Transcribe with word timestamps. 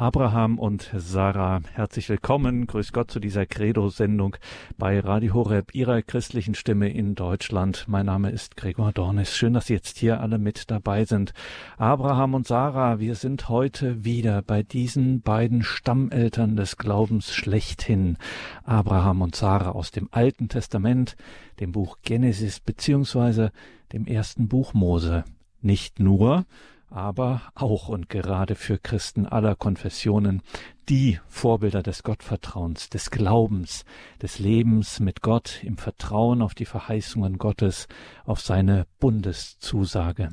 Abraham 0.00 0.58
und 0.58 0.90
Sarah, 0.96 1.60
herzlich 1.74 2.08
willkommen. 2.08 2.66
Grüß 2.66 2.94
Gott 2.94 3.10
zu 3.10 3.20
dieser 3.20 3.44
Credo-Sendung 3.44 4.34
bei 4.78 4.98
Radio 4.98 5.34
Horeb, 5.34 5.74
Ihrer 5.74 6.00
christlichen 6.00 6.54
Stimme 6.54 6.88
in 6.88 7.14
Deutschland. 7.14 7.84
Mein 7.86 8.06
Name 8.06 8.30
ist 8.30 8.56
Gregor 8.56 8.92
Dornis. 8.92 9.36
Schön, 9.36 9.52
dass 9.52 9.66
Sie 9.66 9.74
jetzt 9.74 9.98
hier 9.98 10.22
alle 10.22 10.38
mit 10.38 10.70
dabei 10.70 11.04
sind. 11.04 11.34
Abraham 11.76 12.32
und 12.32 12.46
Sarah, 12.46 12.98
wir 12.98 13.14
sind 13.14 13.50
heute 13.50 14.02
wieder 14.02 14.40
bei 14.40 14.62
diesen 14.62 15.20
beiden 15.20 15.62
Stammeltern 15.62 16.56
des 16.56 16.78
Glaubens 16.78 17.34
schlechthin. 17.34 18.16
Abraham 18.64 19.20
und 19.20 19.36
Sarah 19.36 19.72
aus 19.72 19.90
dem 19.90 20.08
Alten 20.12 20.48
Testament, 20.48 21.14
dem 21.60 21.72
Buch 21.72 21.98
Genesis 22.00 22.58
beziehungsweise 22.58 23.52
dem 23.92 24.06
ersten 24.06 24.48
Buch 24.48 24.72
Mose. 24.72 25.24
Nicht 25.60 26.00
nur, 26.00 26.46
aber 26.90 27.42
auch 27.54 27.88
und 27.88 28.08
gerade 28.08 28.54
für 28.54 28.78
Christen 28.78 29.26
aller 29.26 29.56
Konfessionen 29.56 30.42
die 30.88 31.20
Vorbilder 31.28 31.82
des 31.82 32.02
Gottvertrauens, 32.02 32.88
des 32.88 33.10
Glaubens, 33.10 33.84
des 34.20 34.38
Lebens 34.38 35.00
mit 35.00 35.22
Gott 35.22 35.62
im 35.62 35.76
Vertrauen 35.76 36.42
auf 36.42 36.54
die 36.54 36.64
Verheißungen 36.64 37.38
Gottes, 37.38 37.86
auf 38.24 38.40
seine 38.40 38.86
Bundeszusage. 38.98 40.30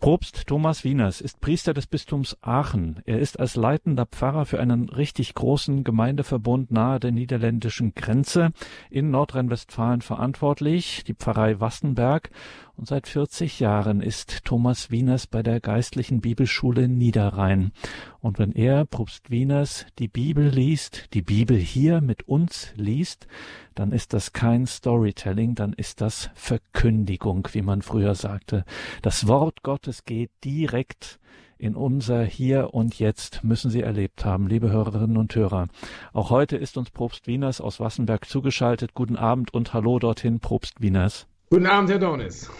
Propst 0.00 0.48
Thomas 0.48 0.82
Wieners 0.82 1.20
ist 1.20 1.40
Priester 1.40 1.72
des 1.74 1.86
Bistums 1.86 2.36
Aachen. 2.42 3.00
Er 3.04 3.20
ist 3.20 3.38
als 3.38 3.54
leitender 3.54 4.06
Pfarrer 4.06 4.46
für 4.46 4.60
einen 4.60 4.88
richtig 4.88 5.34
großen 5.34 5.84
Gemeindeverbund 5.84 6.72
nahe 6.72 6.98
der 6.98 7.12
niederländischen 7.12 7.94
Grenze 7.94 8.50
in 8.90 9.10
Nordrhein-Westfalen 9.10 10.02
verantwortlich, 10.02 11.04
die 11.04 11.14
Pfarrei 11.14 11.60
Wassenberg 11.60 12.30
und 12.76 12.88
seit 12.88 13.06
40 13.06 13.60
Jahren 13.60 14.00
ist 14.00 14.44
Thomas 14.44 14.90
Wieners 14.90 15.26
bei 15.26 15.42
der 15.42 15.60
geistlichen 15.60 16.20
Bibelschule 16.20 16.88
Niederrhein. 16.88 17.72
Und 18.20 18.38
wenn 18.38 18.52
er, 18.52 18.84
Propst 18.84 19.30
Wieners, 19.30 19.86
die 19.98 20.08
Bibel 20.08 20.48
liest, 20.48 21.14
die 21.14 21.22
Bibel 21.22 21.56
hier 21.56 22.00
mit 22.00 22.28
uns 22.28 22.72
liest, 22.76 23.26
dann 23.74 23.92
ist 23.92 24.12
das 24.12 24.32
kein 24.32 24.66
Storytelling, 24.66 25.54
dann 25.54 25.72
ist 25.72 26.00
das 26.00 26.30
Verkündigung, 26.34 27.48
wie 27.52 27.62
man 27.62 27.82
früher 27.82 28.14
sagte. 28.14 28.64
Das 29.02 29.28
Wort 29.28 29.62
Gottes 29.62 30.04
geht 30.04 30.30
direkt 30.44 31.20
in 31.58 31.76
unser 31.76 32.24
Hier 32.24 32.74
und 32.74 32.98
Jetzt 32.98 33.44
müssen 33.44 33.70
Sie 33.70 33.80
erlebt 33.80 34.24
haben, 34.24 34.48
liebe 34.48 34.70
Hörerinnen 34.70 35.16
und 35.16 35.34
Hörer. 35.34 35.68
Auch 36.12 36.30
heute 36.30 36.56
ist 36.56 36.76
uns 36.76 36.90
Propst 36.90 37.26
Wieners 37.26 37.60
aus 37.60 37.80
Wassenberg 37.80 38.28
zugeschaltet. 38.28 38.94
Guten 38.94 39.16
Abend 39.16 39.54
und 39.54 39.72
hallo 39.72 39.98
dorthin, 39.98 40.40
Propst 40.40 40.80
Wieners. 40.80 41.26
Guten 41.50 41.66
Abend, 41.66 41.90
Herr 41.90 41.98
Dornis. 41.98 42.50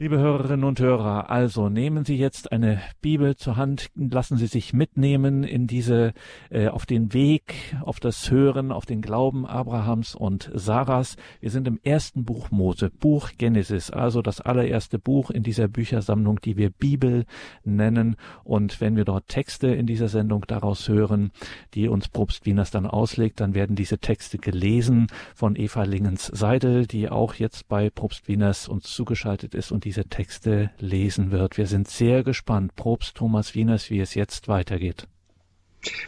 Liebe 0.00 0.18
Hörerinnen 0.18 0.62
und 0.62 0.78
Hörer, 0.78 1.28
also 1.28 1.68
nehmen 1.68 2.04
Sie 2.04 2.14
jetzt 2.14 2.52
eine 2.52 2.80
Bibel 3.00 3.34
zur 3.34 3.56
Hand, 3.56 3.88
lassen 3.96 4.36
Sie 4.36 4.46
sich 4.46 4.72
mitnehmen 4.72 5.42
in 5.42 5.66
diese, 5.66 6.12
äh, 6.50 6.68
auf 6.68 6.86
den 6.86 7.12
Weg, 7.12 7.74
auf 7.82 7.98
das 7.98 8.30
Hören, 8.30 8.70
auf 8.70 8.86
den 8.86 9.02
Glauben 9.02 9.44
Abrahams 9.44 10.14
und 10.14 10.52
Sarahs. 10.54 11.16
Wir 11.40 11.50
sind 11.50 11.66
im 11.66 11.80
ersten 11.82 12.24
Buch 12.24 12.52
Mose, 12.52 12.90
Buch 12.90 13.30
Genesis, 13.38 13.90
also 13.90 14.22
das 14.22 14.40
allererste 14.40 15.00
Buch 15.00 15.32
in 15.32 15.42
dieser 15.42 15.66
Büchersammlung, 15.66 16.40
die 16.42 16.56
wir 16.56 16.70
Bibel 16.70 17.24
nennen. 17.64 18.14
Und 18.44 18.80
wenn 18.80 18.94
wir 18.94 19.04
dort 19.04 19.26
Texte 19.26 19.66
in 19.66 19.86
dieser 19.86 20.06
Sendung 20.06 20.44
daraus 20.46 20.88
hören, 20.88 21.32
die 21.74 21.88
uns 21.88 22.08
Probst 22.08 22.46
Wieners 22.46 22.70
dann 22.70 22.86
auslegt, 22.86 23.40
dann 23.40 23.56
werden 23.56 23.74
diese 23.74 23.98
Texte 23.98 24.38
gelesen 24.38 25.08
von 25.34 25.56
Eva 25.56 25.82
Lingens 25.82 26.26
Seidel, 26.26 26.86
die 26.86 27.08
auch 27.08 27.34
jetzt 27.34 27.66
bei 27.66 27.90
Probst 27.90 28.28
Wieners 28.28 28.68
uns 28.68 28.84
zugeschaltet 28.84 29.56
ist 29.56 29.72
und 29.72 29.87
diese 29.88 30.04
Texte 30.04 30.70
lesen 30.78 31.30
wird. 31.30 31.56
Wir 31.56 31.66
sind 31.66 31.88
sehr 31.88 32.22
gespannt. 32.22 32.76
Probst 32.76 33.16
Thomas 33.16 33.54
Wieners, 33.54 33.88
wie 33.88 34.00
es 34.00 34.14
jetzt 34.14 34.46
weitergeht. 34.46 35.08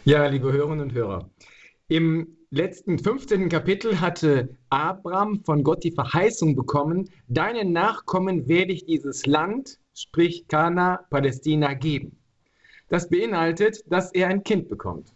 Ja, 0.05 0.27
liebe 0.27 0.53
Hörerinnen 0.53 0.81
und 0.81 0.93
Hörer. 0.93 1.31
Im 1.87 2.37
letzten 2.51 2.99
15. 2.99 3.49
Kapitel 3.49 3.99
hatte 3.99 4.55
Abraham 4.69 5.43
von 5.43 5.63
Gott 5.63 5.83
die 5.83 5.93
Verheißung 5.93 6.55
bekommen, 6.55 7.09
deinen 7.27 7.71
Nachkommen 7.71 8.47
werde 8.47 8.71
ich 8.71 8.85
dieses 8.85 9.25
Land, 9.25 9.79
sprich 9.95 10.47
Kana, 10.47 10.99
Palästina, 11.09 11.73
geben. 11.73 12.15
Das 12.87 13.09
beinhaltet, 13.09 13.83
dass 13.87 14.13
er 14.13 14.27
ein 14.27 14.43
Kind 14.43 14.69
bekommt, 14.69 15.11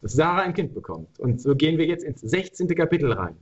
dass 0.00 0.14
Sarah 0.14 0.40
ein 0.40 0.54
Kind 0.54 0.72
bekommt. 0.72 1.20
Und 1.20 1.42
so 1.42 1.54
gehen 1.54 1.76
wir 1.76 1.84
jetzt 1.84 2.02
ins 2.02 2.22
16. 2.22 2.66
Kapitel 2.68 3.12
rein. 3.12 3.36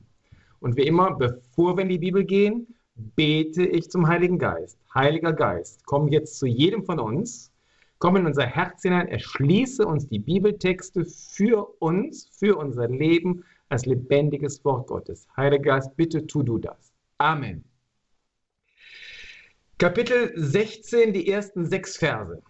Und 0.59 0.77
wie 0.77 0.89
immer, 0.89 1.15
bevor 1.17 1.77
wir 1.77 1.83
in 1.83 1.91
die 1.91 1.99
Bibel 1.99 2.25
gehen, 2.25 2.67
bete 2.95 3.65
ich 3.65 3.91
zum 3.91 4.07
Heiligen 4.07 4.39
Geist. 4.39 4.79
Heiliger 4.95 5.33
Geist, 5.33 5.85
komm 5.87 6.09
jetzt 6.09 6.39
zu 6.39 6.47
jedem 6.47 6.85
von 6.85 7.01
uns, 7.01 7.53
komm 7.99 8.17
in 8.17 8.27
unser 8.27 8.47
Herz 8.47 8.83
hinein, 8.83 9.09
erschließe 9.09 9.87
uns 9.87 10.09
die 10.09 10.19
Bibeltexte 10.19 11.05
für 11.05 11.75
uns, 11.81 12.29
für 12.29 12.57
unser 12.57 12.89
Leben 12.89 13.45
als 13.69 13.87
lebendiges 13.87 14.65
Wort 14.65 14.87
Gottes. 14.87 15.27
Heiliger 15.37 15.63
Geist, 15.63 15.97
bitte 15.97 16.27
tu 16.27 16.43
du 16.43 16.59
das. 16.59 16.93
Amen. 17.19 17.65
Kapitel 19.79 20.33
16, 20.37 21.13
die 21.13 21.29
ersten 21.29 21.67
sechs 21.67 21.97
Verse. 21.97 22.41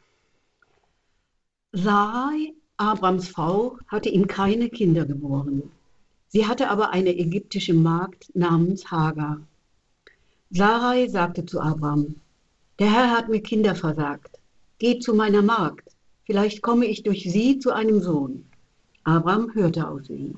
Sarai, 1.73 2.53
Abrams 2.77 3.29
Frau, 3.29 3.79
hatte 3.89 4.11
ihm 4.11 4.27
keine 4.27 4.69
Kinder 4.69 5.07
geboren. 5.07 5.63
Sie 6.29 6.47
hatte 6.47 6.69
aber 6.69 6.91
eine 6.91 7.17
ägyptische 7.17 7.73
Magd 7.73 8.31
namens 8.35 8.91
Hagar. 8.91 9.41
Sarai 10.57 11.09
sagte 11.09 11.45
zu 11.45 11.61
Abraham, 11.61 12.15
der 12.79 12.87
Herr 12.93 13.11
hat 13.11 13.29
mir 13.29 13.41
Kinder 13.41 13.75
versagt. 13.75 14.39
Geh 14.79 15.01
zu 15.01 15.13
meiner 15.13 15.43
Magd, 15.43 15.89
vielleicht 16.27 16.63
komme 16.63 16.87
ich 16.87 17.03
durch 17.03 17.25
sie 17.25 17.59
zu 17.59 17.73
einem 17.73 18.01
Sohn. 18.01 18.47
Abraham 19.03 19.53
hörte 19.53 19.89
auf 19.89 20.05
sie. 20.05 20.37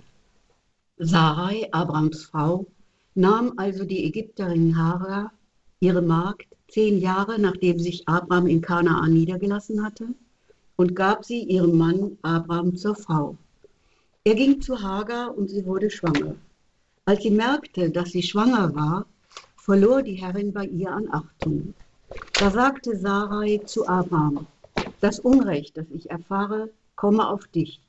Sarai, 0.97 1.69
Abrams 1.71 2.25
Frau, 2.25 2.67
nahm 3.15 3.53
also 3.59 3.85
die 3.85 4.05
Ägypterin 4.07 4.75
Hagar, 4.75 5.33
ihre 5.81 6.01
Magd, 6.01 6.47
zehn 6.69 6.99
Jahre 6.99 7.39
nachdem 7.39 7.79
sich 7.79 8.09
Abraham 8.09 8.47
in 8.47 8.63
Kanaan 8.63 9.13
niedergelassen 9.13 9.85
hatte, 9.85 10.09
und 10.77 10.97
gab 10.97 11.27
sie 11.27 11.43
ihrem 11.43 11.77
Mann 11.77 12.17
Abraham 12.23 12.75
zur 12.75 12.95
Frau. 12.95 13.37
Er 14.25 14.35
ging 14.35 14.63
zu 14.63 14.81
Hagar 14.81 15.37
und 15.37 15.51
sie 15.51 15.67
wurde 15.67 15.91
schwanger. 15.91 16.37
Als 17.05 17.23
sie 17.23 17.31
merkte, 17.31 17.91
dass 17.91 18.13
sie 18.13 18.23
schwanger 18.23 18.75
war, 18.75 19.05
verlor 19.67 20.01
die 20.01 20.15
Herrin 20.15 20.53
bei 20.53 20.65
ihr 20.65 20.93
an 20.93 21.09
Achtung. 21.11 21.75
Da 22.39 22.53
sagte 22.53 22.97
Sarai 22.97 23.61
zu 23.67 23.89
Abraham, 23.89 24.47
das 25.01 25.19
Unrecht, 25.19 25.77
das 25.77 25.87
ich 25.91 26.09
erfahre, 26.09 26.71
komme 26.95 27.29
auf 27.29 27.49
dich. 27.49 27.81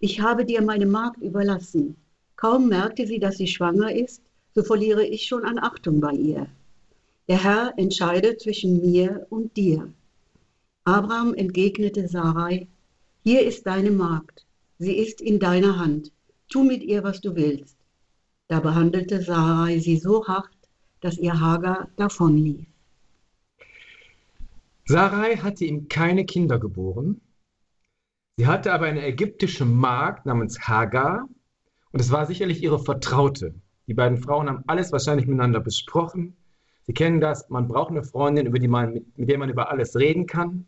Ich 0.00 0.20
habe 0.20 0.44
dir 0.44 0.60
meine 0.60 0.86
Magd 0.86 1.22
überlassen. 1.22 1.94
Kaum 2.34 2.68
merkte 2.68 3.06
sie, 3.06 3.20
dass 3.20 3.36
sie 3.36 3.46
schwanger 3.46 3.94
ist, 3.94 4.22
so 4.56 4.64
verliere 4.64 5.06
ich 5.06 5.28
schon 5.28 5.44
an 5.44 5.60
Achtung 5.60 6.00
bei 6.00 6.14
ihr. 6.14 6.48
Der 7.28 7.44
Herr 7.44 7.72
entscheide 7.76 8.36
zwischen 8.36 8.80
mir 8.80 9.24
und 9.30 9.56
dir. 9.56 9.88
Abraham 10.82 11.32
entgegnete 11.34 12.08
Sarai, 12.08 12.66
hier 13.22 13.46
ist 13.46 13.64
deine 13.68 13.92
Magd, 13.92 14.44
sie 14.80 14.96
ist 14.96 15.20
in 15.20 15.38
deiner 15.38 15.78
Hand, 15.78 16.10
tu 16.48 16.64
mit 16.64 16.82
ihr, 16.82 17.04
was 17.04 17.20
du 17.20 17.36
willst. 17.36 17.76
Da 18.48 18.58
behandelte 18.58 19.22
Sarai 19.22 19.78
sie 19.78 19.96
so 19.96 20.26
hart, 20.26 20.53
dass 21.04 21.18
ihr 21.18 21.38
Hagar 21.38 21.88
davonlief. 21.96 22.66
Sarai 24.86 25.36
hatte 25.36 25.66
ihm 25.66 25.88
keine 25.88 26.24
Kinder 26.24 26.58
geboren. 26.58 27.20
Sie 28.38 28.46
hatte 28.46 28.72
aber 28.72 28.86
eine 28.86 29.04
ägyptische 29.04 29.66
Magd 29.66 30.24
namens 30.24 30.66
Hagar 30.66 31.28
und 31.92 32.00
es 32.00 32.10
war 32.10 32.24
sicherlich 32.24 32.62
ihre 32.62 32.78
Vertraute. 32.78 33.54
Die 33.86 33.92
beiden 33.92 34.16
Frauen 34.16 34.48
haben 34.48 34.64
alles 34.66 34.92
wahrscheinlich 34.92 35.26
miteinander 35.26 35.60
besprochen. 35.60 36.38
Sie 36.86 36.94
kennen 36.94 37.20
das, 37.20 37.50
man 37.50 37.68
braucht 37.68 37.90
eine 37.90 38.02
Freundin, 38.02 38.46
über 38.46 38.58
die 38.58 38.68
man, 38.68 38.94
mit, 38.94 39.18
mit 39.18 39.28
der 39.28 39.36
man 39.36 39.50
über 39.50 39.70
alles 39.70 39.96
reden 39.96 40.26
kann. 40.26 40.66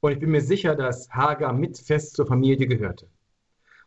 Und 0.00 0.10
ich 0.10 0.18
bin 0.18 0.32
mir 0.32 0.40
sicher, 0.40 0.74
dass 0.74 1.08
Hagar 1.10 1.52
mit 1.52 1.78
fest 1.78 2.16
zur 2.16 2.26
Familie 2.26 2.66
gehörte. 2.66 3.08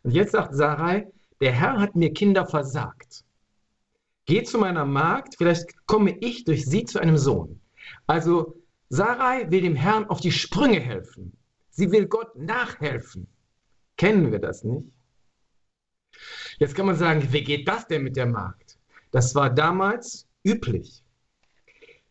Und 0.04 0.12
jetzt 0.12 0.32
sagt 0.32 0.54
Sarai, 0.54 1.12
der 1.42 1.52
Herr 1.52 1.78
hat 1.78 1.96
mir 1.96 2.14
Kinder 2.14 2.46
versagt. 2.46 3.24
Geh 4.26 4.42
zu 4.44 4.58
meiner 4.58 4.84
Magd, 4.84 5.34
vielleicht 5.36 5.86
komme 5.86 6.16
ich 6.20 6.44
durch 6.44 6.64
sie 6.64 6.84
zu 6.84 7.00
einem 7.00 7.16
Sohn. 7.16 7.60
Also 8.06 8.56
Sarai 8.88 9.50
will 9.50 9.62
dem 9.62 9.74
Herrn 9.74 10.06
auf 10.06 10.20
die 10.20 10.32
Sprünge 10.32 10.78
helfen. 10.78 11.36
Sie 11.70 11.90
will 11.90 12.06
Gott 12.06 12.36
nachhelfen. 12.36 13.26
Kennen 13.96 14.30
wir 14.30 14.38
das 14.38 14.64
nicht? 14.64 14.86
Jetzt 16.58 16.74
kann 16.74 16.86
man 16.86 16.96
sagen, 16.96 17.32
wie 17.32 17.42
geht 17.42 17.66
das 17.66 17.86
denn 17.86 18.04
mit 18.04 18.16
der 18.16 18.26
Magd? 18.26 18.78
Das 19.10 19.34
war 19.34 19.50
damals 19.50 20.28
üblich. 20.44 21.02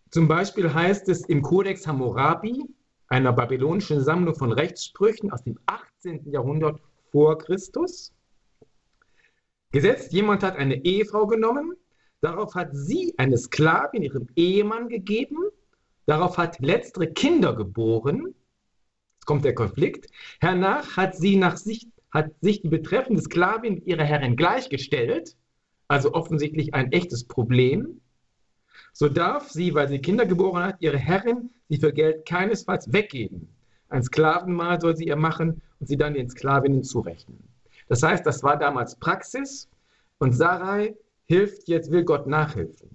Zum 0.09 0.27
Beispiel 0.27 0.73
heißt 0.73 1.07
es 1.09 1.21
im 1.25 1.41
Kodex 1.41 1.87
Hammurabi, 1.87 2.65
einer 3.07 3.31
babylonischen 3.31 4.03
Sammlung 4.03 4.35
von 4.35 4.51
Rechtssprüchen 4.51 5.31
aus 5.31 5.43
dem 5.43 5.57
18. 5.67 6.29
Jahrhundert 6.31 6.81
vor 7.11 7.37
Christus, 7.37 8.13
gesetzt, 9.71 10.11
jemand 10.11 10.43
hat 10.43 10.57
eine 10.57 10.83
Ehefrau 10.83 11.27
genommen 11.27 11.75
Darauf 12.21 12.53
hat 12.53 12.69
sie 12.73 13.15
eine 13.17 13.37
Sklavin 13.37 14.03
ihrem 14.03 14.27
Ehemann 14.35 14.89
gegeben. 14.89 15.37
Darauf 16.05 16.37
hat 16.37 16.59
letztere 16.59 17.07
Kinder 17.07 17.55
geboren. 17.55 18.35
Jetzt 19.15 19.25
kommt 19.25 19.43
der 19.43 19.55
Konflikt. 19.55 20.07
Hernach 20.39 20.97
hat 20.97 21.15
sie 21.15 21.35
nach 21.35 21.57
sich, 21.57 21.87
hat 22.11 22.31
sich 22.41 22.61
die 22.61 22.69
betreffende 22.69 23.21
Sklavin 23.21 23.83
ihrer 23.85 24.03
Herrin 24.03 24.35
gleichgestellt, 24.35 25.35
also 25.87 26.13
offensichtlich 26.13 26.73
ein 26.75 26.91
echtes 26.91 27.23
Problem. 27.23 28.01
So 28.93 29.09
darf 29.09 29.49
sie, 29.49 29.73
weil 29.73 29.87
sie 29.87 29.99
Kinder 29.99 30.25
geboren 30.25 30.63
hat, 30.63 30.77
ihre 30.79 30.97
Herrin 30.97 31.49
sie 31.69 31.77
für 31.77 31.91
Geld 31.93 32.25
keinesfalls 32.25 32.93
weggeben. 32.93 33.47
Ein 33.89 34.03
Sklavenmahl 34.03 34.79
soll 34.79 34.95
sie 34.95 35.05
ihr 35.05 35.15
machen 35.15 35.61
und 35.79 35.87
sie 35.87 35.97
dann 35.97 36.13
den 36.13 36.29
Sklavinnen 36.29 36.83
zurechnen. 36.83 37.43
Das 37.87 38.03
heißt, 38.03 38.25
das 38.25 38.43
war 38.43 38.57
damals 38.57 38.95
Praxis 38.95 39.69
und 40.19 40.33
Sarai 40.33 40.95
hilft 41.31 41.69
jetzt, 41.69 41.91
will 41.91 42.03
Gott 42.03 42.27
nachhelfen. 42.27 42.89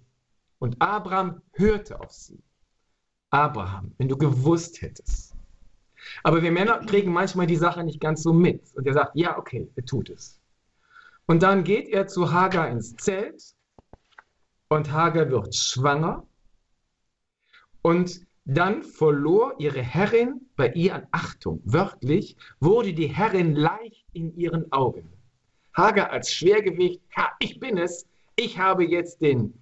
Und 0.58 0.76
Abraham 0.78 1.40
hörte 1.52 1.98
auf 1.98 2.12
sie. 2.12 2.42
Abraham, 3.30 3.92
wenn 3.96 4.08
du 4.10 4.16
gewusst 4.18 4.82
hättest. 4.82 5.34
Aber 6.22 6.42
wir 6.42 6.52
Männer 6.52 6.80
kriegen 6.80 7.12
manchmal 7.12 7.46
die 7.46 7.56
Sache 7.56 7.82
nicht 7.82 7.98
ganz 7.98 8.22
so 8.22 8.34
mit. 8.34 8.62
Und 8.74 8.86
er 8.86 8.92
sagt, 8.92 9.12
ja, 9.16 9.38
okay, 9.38 9.70
er 9.74 9.84
tut 9.86 10.10
es. 10.10 10.38
Und 11.24 11.42
dann 11.42 11.64
geht 11.64 11.88
er 11.88 12.08
zu 12.08 12.30
Hagar 12.30 12.68
ins 12.68 12.94
Zelt 12.96 13.42
und 14.68 14.92
Hagar 14.92 15.30
wird 15.30 15.54
schwanger. 15.54 16.26
Und 17.80 18.20
dann 18.44 18.82
verlor 18.82 19.54
ihre 19.58 19.82
Herrin 19.82 20.42
bei 20.56 20.72
ihr 20.72 20.94
an 20.94 21.06
Achtung. 21.10 21.62
Wörtlich 21.64 22.36
wurde 22.60 22.92
die 22.92 23.08
Herrin 23.08 23.54
leicht 23.54 24.04
in 24.12 24.36
ihren 24.36 24.70
Augen. 24.72 25.10
Hagar 25.72 26.10
als 26.10 26.30
Schwergewicht, 26.32 27.00
ha, 27.16 27.30
ich 27.38 27.58
bin 27.58 27.78
es, 27.78 28.06
ich 28.36 28.58
habe 28.58 28.84
jetzt 28.84 29.20
den, 29.20 29.54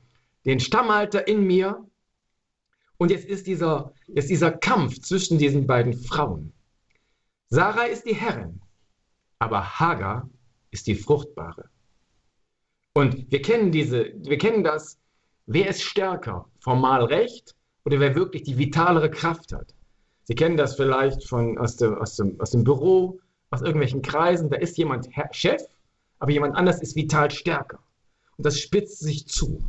den 0.45 0.61
Stammhalter 0.61 1.27
in 1.27 1.45
mir. 1.45 1.87
Und 2.99 3.11
jetzt 3.11 3.27
ist 3.27 3.47
dieser, 3.47 3.93
jetzt 4.07 4.31
dieser 4.31 4.53
Kampf 4.53 5.01
zwischen 5.01 5.39
diesen 5.39 5.67
beiden 5.67 5.95
Frauen. 5.95 6.53
Sarah 7.49 7.85
ist 7.85 8.05
die 8.05 8.15
Herrin, 8.15 8.61
aber 9.39 9.79
Hagar 9.79 10.29
ist 10.71 10.87
die 10.87 10.95
Fruchtbare. 10.95 11.69
Und 12.95 13.31
wir 13.31 13.43
kennen 13.43 13.73
diese, 13.73 14.13
wir 14.17 14.39
kennen 14.39 14.65
das, 14.65 14.99
wer 15.47 15.69
ist 15.69 15.83
stärker, 15.83 16.49
formal 16.61 17.05
recht 17.05 17.55
oder 17.85 18.01
wer 18.01 18.15
wirklich 18.15 18.43
die 18.43 18.59
vitalere 18.59 19.11
Kraft 19.11 19.53
hat. 19.53 19.75
Sie 20.25 20.35
kennen 20.35 20.57
das 20.57 20.77
vielleicht 20.77 21.29
von, 21.29 21.59
aus, 21.59 21.77
dem, 21.77 21.95
aus, 21.97 22.17
dem, 22.17 22.41
aus 22.41 22.53
dem 22.53 22.65
Büro, 22.65 23.21
aus 23.51 23.61
irgendwelchen 23.61 24.03
Kreisen. 24.03 24.49
Da 24.49 24.57
ist 24.57 24.79
jemand 24.79 25.09
Chef, 25.33 25.63
aber 26.19 26.31
jemand 26.31 26.57
anders 26.57 26.81
ist 26.81 26.97
vital 26.97 27.31
stärker. 27.31 27.84
Und 28.37 28.47
das 28.47 28.59
spitzt 28.59 29.01
sich 29.01 29.27
zu. 29.27 29.63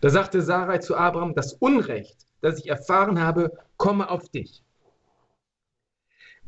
Da 0.00 0.10
sagte 0.10 0.42
Sarai 0.42 0.78
zu 0.78 0.96
Abraham, 0.96 1.34
das 1.34 1.54
Unrecht, 1.54 2.26
das 2.40 2.58
ich 2.58 2.68
erfahren 2.68 3.20
habe, 3.20 3.52
komme 3.76 4.10
auf 4.10 4.28
dich. 4.28 4.62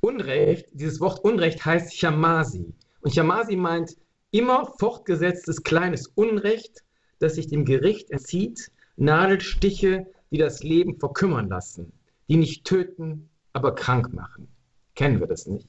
Unrecht, 0.01 0.69
dieses 0.73 1.01
Wort 1.01 1.21
Unrecht 1.25 1.65
heißt 1.65 1.97
Chamasi. 1.97 2.75
Und 3.01 3.15
Chamasi 3.15 3.57
meint 3.57 3.97
immer 4.31 4.67
fortgesetztes 4.79 5.63
kleines 5.63 6.09
Unrecht, 6.09 6.85
das 7.19 7.37
sich 7.37 7.49
dem 7.49 7.65
Gericht 7.65 8.11
entzieht, 8.11 8.71
Nadelstiche, 8.97 10.07
die 10.31 10.39
das 10.39 10.63
Leben 10.63 10.99
verkümmern 10.99 11.49
lassen, 11.49 11.93
die 12.29 12.37
nicht 12.37 12.65
töten, 12.65 13.31
aber 13.53 13.75
krank 13.75 14.13
machen. 14.13 14.49
Kennen 14.95 15.21
wir 15.21 15.27
das 15.27 15.47
nicht? 15.47 15.69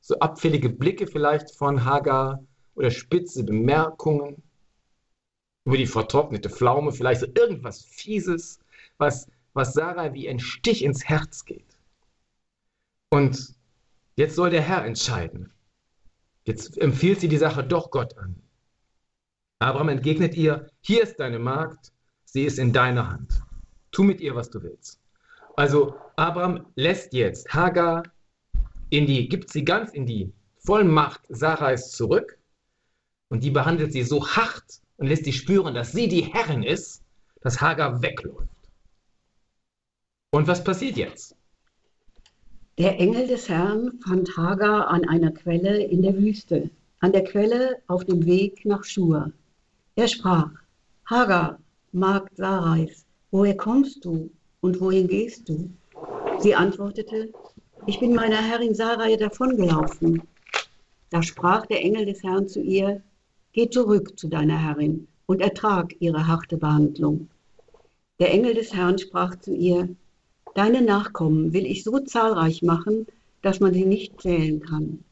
So 0.00 0.18
abfällige 0.18 0.70
Blicke 0.70 1.06
vielleicht 1.06 1.54
von 1.54 1.84
Hagar 1.84 2.42
oder 2.74 2.90
spitze 2.90 3.44
Bemerkungen 3.44 4.42
über 5.68 5.76
die 5.76 5.86
vertrocknete 5.86 6.48
Pflaume, 6.48 6.92
vielleicht 6.92 7.20
so 7.20 7.26
irgendwas 7.34 7.84
Fieses, 7.84 8.58
was, 8.96 9.30
was 9.52 9.74
Sarah 9.74 10.14
wie 10.14 10.26
ein 10.26 10.38
Stich 10.38 10.82
ins 10.82 11.04
Herz 11.04 11.44
geht. 11.44 11.76
Und 13.10 13.54
jetzt 14.16 14.34
soll 14.34 14.48
der 14.48 14.62
Herr 14.62 14.86
entscheiden. 14.86 15.52
Jetzt 16.46 16.78
empfiehlt 16.78 17.20
sie 17.20 17.28
die 17.28 17.36
Sache 17.36 17.62
doch 17.62 17.90
Gott 17.90 18.16
an. 18.16 18.42
Abraham 19.58 19.90
entgegnet 19.90 20.34
ihr, 20.36 20.70
hier 20.80 21.02
ist 21.02 21.20
deine 21.20 21.38
Magd, 21.38 21.92
sie 22.24 22.44
ist 22.44 22.58
in 22.58 22.72
deiner 22.72 23.06
Hand. 23.06 23.42
Tu 23.90 24.04
mit 24.04 24.22
ihr, 24.22 24.34
was 24.34 24.48
du 24.48 24.62
willst. 24.62 24.98
Also 25.54 25.96
Abraham 26.16 26.64
lässt 26.76 27.12
jetzt 27.12 27.46
Hagar 27.52 28.04
in 28.88 29.04
die, 29.04 29.28
gibt 29.28 29.52
sie 29.52 29.66
ganz 29.66 29.92
in 29.92 30.06
die 30.06 30.32
Vollmacht 30.64 31.20
Sarais 31.28 31.90
zurück 31.90 32.38
und 33.28 33.44
die 33.44 33.50
behandelt 33.50 33.92
sie 33.92 34.02
so 34.02 34.26
hart 34.26 34.80
und 34.98 35.06
lässt 35.06 35.24
sie 35.24 35.32
spüren, 35.32 35.74
dass 35.74 35.92
sie 35.92 36.08
die 36.08 36.22
Herrin 36.22 36.62
ist, 36.62 37.02
dass 37.40 37.60
Hagar 37.60 38.02
wegläuft. 38.02 38.48
Und 40.30 40.46
was 40.46 40.62
passiert 40.62 40.96
jetzt? 40.96 41.34
Der 42.76 43.00
Engel 43.00 43.26
des 43.26 43.48
Herrn 43.48 43.98
fand 44.06 44.36
Hagar 44.36 44.88
an 44.88 45.08
einer 45.08 45.32
Quelle 45.32 45.82
in 45.82 46.02
der 46.02 46.16
Wüste, 46.16 46.70
an 47.00 47.12
der 47.12 47.24
Quelle 47.24 47.76
auf 47.86 48.04
dem 48.04 48.24
Weg 48.26 48.64
nach 48.64 48.84
Schur. 48.84 49.32
Er 49.96 50.08
sprach, 50.08 50.50
Hagar, 51.06 51.58
Magd 51.92 52.36
Sarais, 52.36 53.06
woher 53.30 53.56
kommst 53.56 54.04
du 54.04 54.30
und 54.60 54.80
wohin 54.80 55.08
gehst 55.08 55.48
du? 55.48 55.70
Sie 56.40 56.54
antwortete, 56.54 57.32
ich 57.86 57.98
bin 57.98 58.14
meiner 58.14 58.42
Herrin 58.42 58.74
Sarai 58.74 59.16
davongelaufen. 59.16 60.22
Da 61.10 61.22
sprach 61.22 61.66
der 61.66 61.80
Engel 61.80 62.04
des 62.04 62.22
Herrn 62.22 62.46
zu 62.46 62.60
ihr, 62.60 63.02
geh 63.58 63.68
zurück 63.68 64.16
zu 64.16 64.28
deiner 64.28 64.56
Herrin 64.56 65.08
und 65.26 65.40
ertrag 65.40 65.92
ihre 65.98 66.28
harte 66.28 66.58
Behandlung. 66.58 67.28
Der 68.20 68.30
Engel 68.30 68.54
des 68.54 68.72
Herrn 68.72 69.00
sprach 69.00 69.34
zu 69.34 69.52
ihr, 69.52 69.88
deine 70.54 70.80
Nachkommen 70.80 71.52
will 71.52 71.66
ich 71.66 71.82
so 71.82 71.98
zahlreich 71.98 72.62
machen, 72.62 73.08
dass 73.42 73.58
man 73.58 73.74
sie 73.74 73.84
nicht 73.84 74.20
zählen 74.20 74.60
kann. 74.60 75.02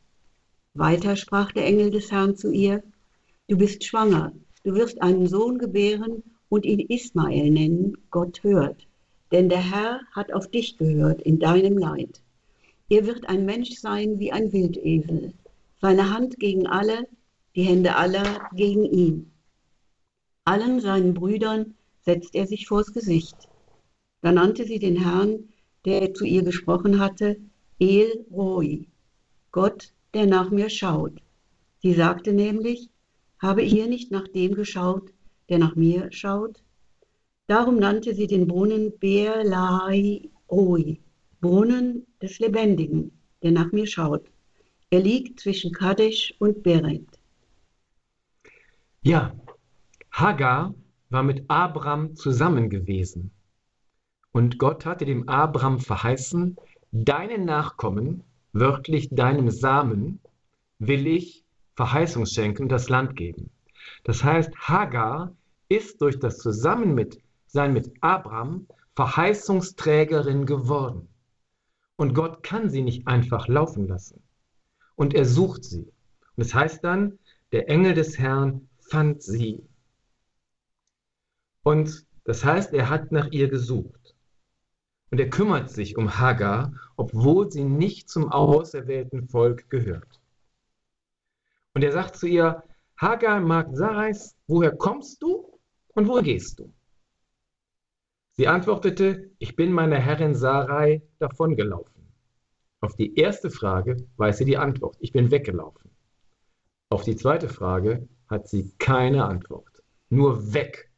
Weiter 0.74 1.16
sprach 1.16 1.50
der 1.50 1.66
Engel 1.66 1.90
des 1.90 2.12
Herrn 2.12 2.36
zu 2.36 2.52
ihr, 2.52 2.84
du 3.48 3.56
bist 3.56 3.82
schwanger 3.82 4.30
Du 4.62 4.74
wirst 4.74 5.02
einen 5.02 5.26
Sohn 5.26 5.58
gebären 5.58 6.22
und 6.48 6.64
ihn 6.64 6.78
Ismael 6.78 7.50
nennen, 7.50 7.98
Gott 8.12 8.44
hört. 8.44 8.86
Denn 9.32 9.48
der 9.48 9.72
Herr 9.72 10.02
hat 10.12 10.32
auf 10.32 10.46
dich 10.46 10.78
gehört 10.78 11.20
in 11.20 11.40
deinem 11.40 11.78
Leid. 11.78 12.20
Er 12.90 13.06
wird 13.08 13.28
ein 13.28 13.44
Mensch 13.44 13.72
sein 13.80 14.20
wie 14.20 14.30
ein 14.30 14.52
Wildesel, 14.52 15.32
seine 15.80 16.14
Hand 16.14 16.38
gegen 16.38 16.68
alle, 16.68 17.08
die 17.56 17.62
Hände 17.62 17.96
aller 17.96 18.48
gegen 18.54 18.84
ihn. 18.84 19.32
Allen 20.44 20.80
seinen 20.80 21.14
Brüdern 21.14 21.74
setzt 22.02 22.34
er 22.34 22.46
sich 22.46 22.68
vors 22.68 22.92
Gesicht. 22.92 23.48
Da 24.20 24.30
nannte 24.30 24.64
sie 24.64 24.78
den 24.78 24.96
Herrn, 24.96 25.48
der 25.86 26.12
zu 26.12 26.24
ihr 26.24 26.42
gesprochen 26.42 27.00
hatte, 27.00 27.38
El 27.80 28.26
Roi, 28.30 28.86
Gott, 29.52 29.94
der 30.12 30.26
nach 30.26 30.50
mir 30.50 30.68
schaut. 30.68 31.22
Sie 31.78 31.94
sagte 31.94 32.32
nämlich, 32.34 32.90
habe 33.38 33.62
hier 33.62 33.86
nicht 33.86 34.10
nach 34.10 34.28
dem 34.28 34.54
geschaut, 34.54 35.12
der 35.48 35.58
nach 35.58 35.76
mir 35.76 36.12
schaut? 36.12 36.62
Darum 37.46 37.78
nannte 37.78 38.14
sie 38.14 38.26
den 38.26 38.46
Brunnen 38.46 38.98
Beer 38.98 39.44
Lahai 39.44 40.28
Roi, 40.50 40.98
Brunnen 41.40 42.06
des 42.20 42.38
Lebendigen, 42.38 43.12
der 43.42 43.52
nach 43.52 43.72
mir 43.72 43.86
schaut. 43.86 44.26
Er 44.90 45.00
liegt 45.00 45.40
zwischen 45.40 45.72
Kadesh 45.72 46.34
und 46.38 46.62
Beret. 46.62 47.15
Ja, 49.06 49.32
Hagar 50.10 50.74
war 51.10 51.22
mit 51.22 51.44
Abraham 51.46 52.16
zusammen 52.16 52.70
gewesen. 52.70 53.30
Und 54.32 54.58
Gott 54.58 54.84
hatte 54.84 55.04
dem 55.04 55.28
Abraham 55.28 55.78
verheißen, 55.78 56.56
deinen 56.90 57.44
Nachkommen, 57.44 58.24
wörtlich 58.52 59.10
deinem 59.10 59.48
Samen, 59.50 60.18
will 60.80 61.06
ich 61.06 61.44
Verheißung 61.76 62.26
schenken, 62.26 62.68
das 62.68 62.88
Land 62.88 63.14
geben. 63.14 63.50
Das 64.02 64.24
heißt, 64.24 64.52
Hagar 64.56 65.32
ist 65.68 66.02
durch 66.02 66.18
das 66.18 66.38
Zusammensein 66.38 67.72
mit 67.72 67.92
Abraham 68.00 68.66
Verheißungsträgerin 68.96 70.46
geworden. 70.46 71.06
Und 71.94 72.12
Gott 72.12 72.42
kann 72.42 72.70
sie 72.70 72.82
nicht 72.82 73.06
einfach 73.06 73.46
laufen 73.46 73.86
lassen. 73.86 74.20
Und 74.96 75.14
er 75.14 75.26
sucht 75.26 75.62
sie. 75.62 75.92
Und 76.34 76.42
es 76.42 76.48
das 76.48 76.54
heißt 76.54 76.82
dann, 76.82 77.20
der 77.52 77.70
Engel 77.70 77.94
des 77.94 78.18
Herrn 78.18 78.68
fand 78.88 79.22
sie. 79.22 79.68
Und 81.62 82.06
das 82.24 82.44
heißt, 82.44 82.72
er 82.72 82.88
hat 82.88 83.12
nach 83.12 83.30
ihr 83.30 83.48
gesucht. 83.48 84.14
Und 85.10 85.20
er 85.20 85.30
kümmert 85.30 85.70
sich 85.70 85.96
um 85.96 86.18
Hagar, 86.18 86.72
obwohl 86.96 87.50
sie 87.50 87.64
nicht 87.64 88.08
zum 88.08 88.30
auserwählten 88.30 89.28
Volk 89.28 89.70
gehört. 89.70 90.20
Und 91.74 91.82
er 91.82 91.92
sagt 91.92 92.16
zu 92.16 92.26
ihr, 92.26 92.62
Hagar, 92.96 93.40
Magd 93.40 93.76
Sarais, 93.76 94.34
woher 94.46 94.74
kommst 94.74 95.22
du 95.22 95.60
und 95.94 96.08
woher 96.08 96.22
gehst 96.22 96.58
du? 96.58 96.72
Sie 98.32 98.48
antwortete, 98.48 99.30
ich 99.38 99.56
bin 99.56 99.72
meiner 99.72 99.98
Herrin 99.98 100.34
Sarai 100.34 101.02
davongelaufen. 101.18 102.12
Auf 102.80 102.96
die 102.96 103.14
erste 103.16 103.50
Frage 103.50 104.08
weiß 104.16 104.38
sie 104.38 104.44
die 104.44 104.58
Antwort, 104.58 104.96
ich 105.00 105.12
bin 105.12 105.30
weggelaufen. 105.30 105.90
Auf 106.88 107.04
die 107.04 107.16
zweite 107.16 107.48
Frage 107.48 108.08
hat 108.28 108.48
sie 108.48 108.72
keine 108.78 109.24
Antwort, 109.24 109.82
nur 110.10 110.52
weg. 110.52 110.90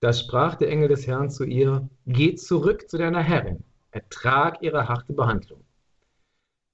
Da 0.00 0.12
sprach 0.12 0.56
der 0.56 0.68
Engel 0.68 0.88
des 0.88 1.06
Herrn 1.06 1.30
zu 1.30 1.44
ihr, 1.44 1.88
geh 2.06 2.34
zurück 2.34 2.90
zu 2.90 2.98
deiner 2.98 3.22
Herrin 3.22 3.64
Ertrag 3.92 4.62
ihrer 4.62 4.88
harte 4.88 5.12
Behandlung. 5.12 5.64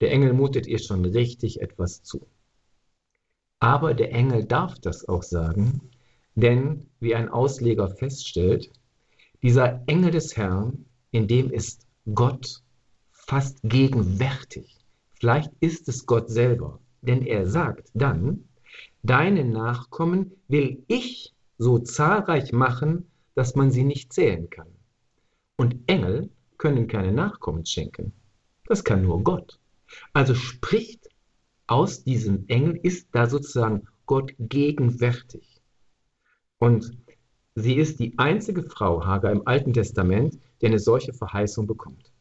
Der 0.00 0.12
Engel 0.12 0.32
mutet 0.32 0.66
ihr 0.66 0.78
schon 0.78 1.04
richtig 1.04 1.60
etwas 1.60 2.02
zu. 2.04 2.28
Aber 3.58 3.92
der 3.92 4.12
Engel 4.12 4.44
darf 4.44 4.78
das 4.78 5.08
auch 5.08 5.24
sagen, 5.24 5.90
denn 6.36 6.88
wie 7.00 7.16
ein 7.16 7.28
Ausleger 7.28 7.88
feststellt, 7.88 8.70
dieser 9.42 9.82
Engel 9.88 10.12
des 10.12 10.36
Herrn, 10.36 10.86
in 11.10 11.26
dem 11.26 11.50
ist 11.50 11.86
Gott 12.14 12.62
fast 13.10 13.58
gegenwärtig. 13.64 14.78
Vielleicht 15.14 15.52
ist 15.58 15.88
es 15.88 16.06
Gott 16.06 16.30
selber, 16.30 16.78
denn 17.08 17.22
er 17.26 17.46
sagt 17.46 17.90
dann, 17.94 18.44
deine 19.02 19.44
Nachkommen 19.44 20.32
will 20.46 20.84
ich 20.86 21.34
so 21.56 21.78
zahlreich 21.78 22.52
machen, 22.52 23.10
dass 23.34 23.54
man 23.54 23.70
sie 23.70 23.84
nicht 23.84 24.12
zählen 24.12 24.50
kann. 24.50 24.68
Und 25.56 25.76
Engel 25.86 26.30
können 26.58 26.86
keine 26.86 27.10
Nachkommen 27.10 27.64
schenken. 27.64 28.12
Das 28.66 28.84
kann 28.84 29.02
nur 29.02 29.24
Gott. 29.24 29.58
Also 30.12 30.34
spricht 30.34 31.08
aus 31.66 32.04
diesem 32.04 32.46
Engel, 32.48 32.78
ist 32.82 33.08
da 33.12 33.26
sozusagen 33.26 33.88
Gott 34.04 34.32
gegenwärtig. 34.38 35.62
Und 36.58 36.92
sie 37.54 37.76
ist 37.76 38.00
die 38.00 38.18
einzige 38.18 38.64
Frau, 38.64 39.04
Hagar, 39.04 39.32
im 39.32 39.46
Alten 39.46 39.72
Testament, 39.72 40.38
die 40.60 40.66
eine 40.66 40.78
solche 40.78 41.14
Verheißung 41.14 41.66
bekommt. 41.66 42.12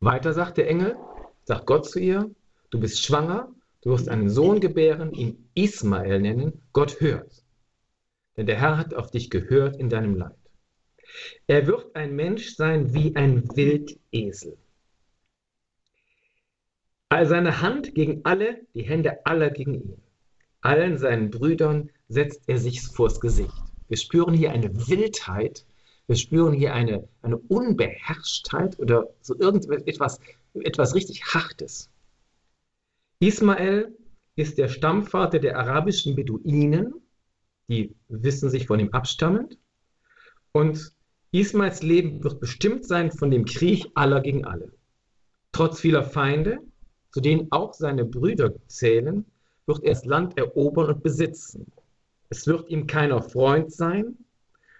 Weiter 0.00 0.32
sagt 0.32 0.58
der 0.58 0.68
Engel, 0.68 0.96
sagt 1.44 1.66
Gott 1.66 1.88
zu 1.88 2.00
ihr, 2.00 2.30
du 2.74 2.80
bist 2.80 3.06
schwanger, 3.06 3.54
du 3.82 3.90
wirst 3.90 4.08
einen 4.08 4.28
Sohn 4.28 4.58
gebären, 4.58 5.12
ihn 5.12 5.48
Ismael 5.54 6.20
nennen, 6.20 6.60
Gott 6.72 7.00
hört. 7.00 7.44
Denn 8.36 8.46
der 8.46 8.60
Herr 8.60 8.76
hat 8.76 8.94
auf 8.94 9.12
dich 9.12 9.30
gehört 9.30 9.76
in 9.76 9.88
deinem 9.88 10.16
Leid. 10.16 10.34
Er 11.46 11.68
wird 11.68 11.94
ein 11.94 12.16
Mensch 12.16 12.56
sein 12.56 12.92
wie 12.92 13.14
ein 13.14 13.48
Wildesel. 13.54 14.58
All 17.08 17.26
seine 17.26 17.60
Hand 17.60 17.94
gegen 17.94 18.22
alle, 18.24 18.66
die 18.74 18.82
Hände 18.82 19.24
aller 19.24 19.50
gegen 19.50 19.74
ihn. 19.74 20.02
Allen 20.60 20.98
seinen 20.98 21.30
Brüdern 21.30 21.90
setzt 22.08 22.42
er 22.48 22.58
sich 22.58 22.82
vors 22.82 23.20
Gesicht. 23.20 23.54
Wir 23.86 23.98
spüren 23.98 24.34
hier 24.34 24.50
eine 24.50 24.88
Wildheit, 24.88 25.64
wir 26.08 26.16
spüren 26.16 26.54
hier 26.54 26.74
eine, 26.74 27.08
eine 27.22 27.36
Unbeherrschtheit 27.36 28.80
oder 28.80 29.06
so 29.20 29.38
irgendetwas 29.38 30.18
etwas 30.54 30.94
richtig 30.94 31.22
Hartes. 31.24 31.88
Ismael 33.24 33.96
ist 34.36 34.58
der 34.58 34.68
Stammvater 34.68 35.38
der 35.38 35.58
arabischen 35.58 36.14
Beduinen, 36.14 36.92
die 37.68 37.94
wissen 38.08 38.50
sich 38.50 38.66
von 38.66 38.78
ihm 38.78 38.90
abstammend. 38.90 39.56
Und 40.52 40.92
Ismaels 41.32 41.82
Leben 41.82 42.22
wird 42.22 42.38
bestimmt 42.38 42.84
sein 42.84 43.10
von 43.10 43.30
dem 43.30 43.46
Krieg 43.46 43.86
aller 43.94 44.20
gegen 44.20 44.44
alle. 44.44 44.70
Trotz 45.52 45.80
vieler 45.80 46.02
Feinde, 46.04 46.58
zu 47.12 47.22
denen 47.22 47.46
auch 47.50 47.72
seine 47.72 48.04
Brüder 48.04 48.52
zählen, 48.66 49.24
wird 49.64 49.82
er 49.84 49.94
das 49.94 50.04
Land 50.04 50.36
erobern 50.36 50.90
und 50.90 51.02
besitzen. 51.02 51.72
Es 52.28 52.46
wird 52.46 52.68
ihm 52.68 52.86
keiner 52.86 53.22
Freund 53.22 53.72
sein, 53.72 54.18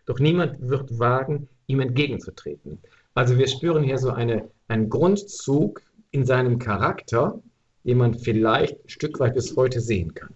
doch 0.05 0.19
niemand 0.19 0.61
wird 0.61 0.99
wagen, 0.99 1.49
ihm 1.67 1.81
entgegenzutreten. 1.81 2.79
Also 3.15 3.39
wir 3.39 3.49
spüren 3.49 3.85
hier 3.85 3.97
so 3.97 4.11
eine, 4.11 4.51
einen 4.69 4.91
Grundzug 4.91 5.81
in 6.11 6.27
seinem 6.27 6.59
Charakter, 6.59 7.41
den 7.85 7.99
man 7.99 8.14
vielleicht 8.14 8.85
ein 8.85 8.88
Stück 8.88 9.21
weit 9.21 9.35
bis 9.35 9.57
heute 9.57 9.81
sehen 9.81 10.14
kann. 10.14 10.35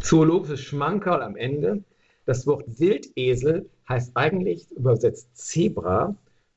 Zoologisches 0.00 0.60
Schmankerl 0.60 1.22
am 1.22 1.36
Ende. 1.36 1.82
Das 2.26 2.46
Wort 2.46 2.64
Wildesel 2.78 3.68
heißt 3.88 4.12
eigentlich 4.14 4.70
übersetzt 4.72 5.36
Zebra 5.36 6.14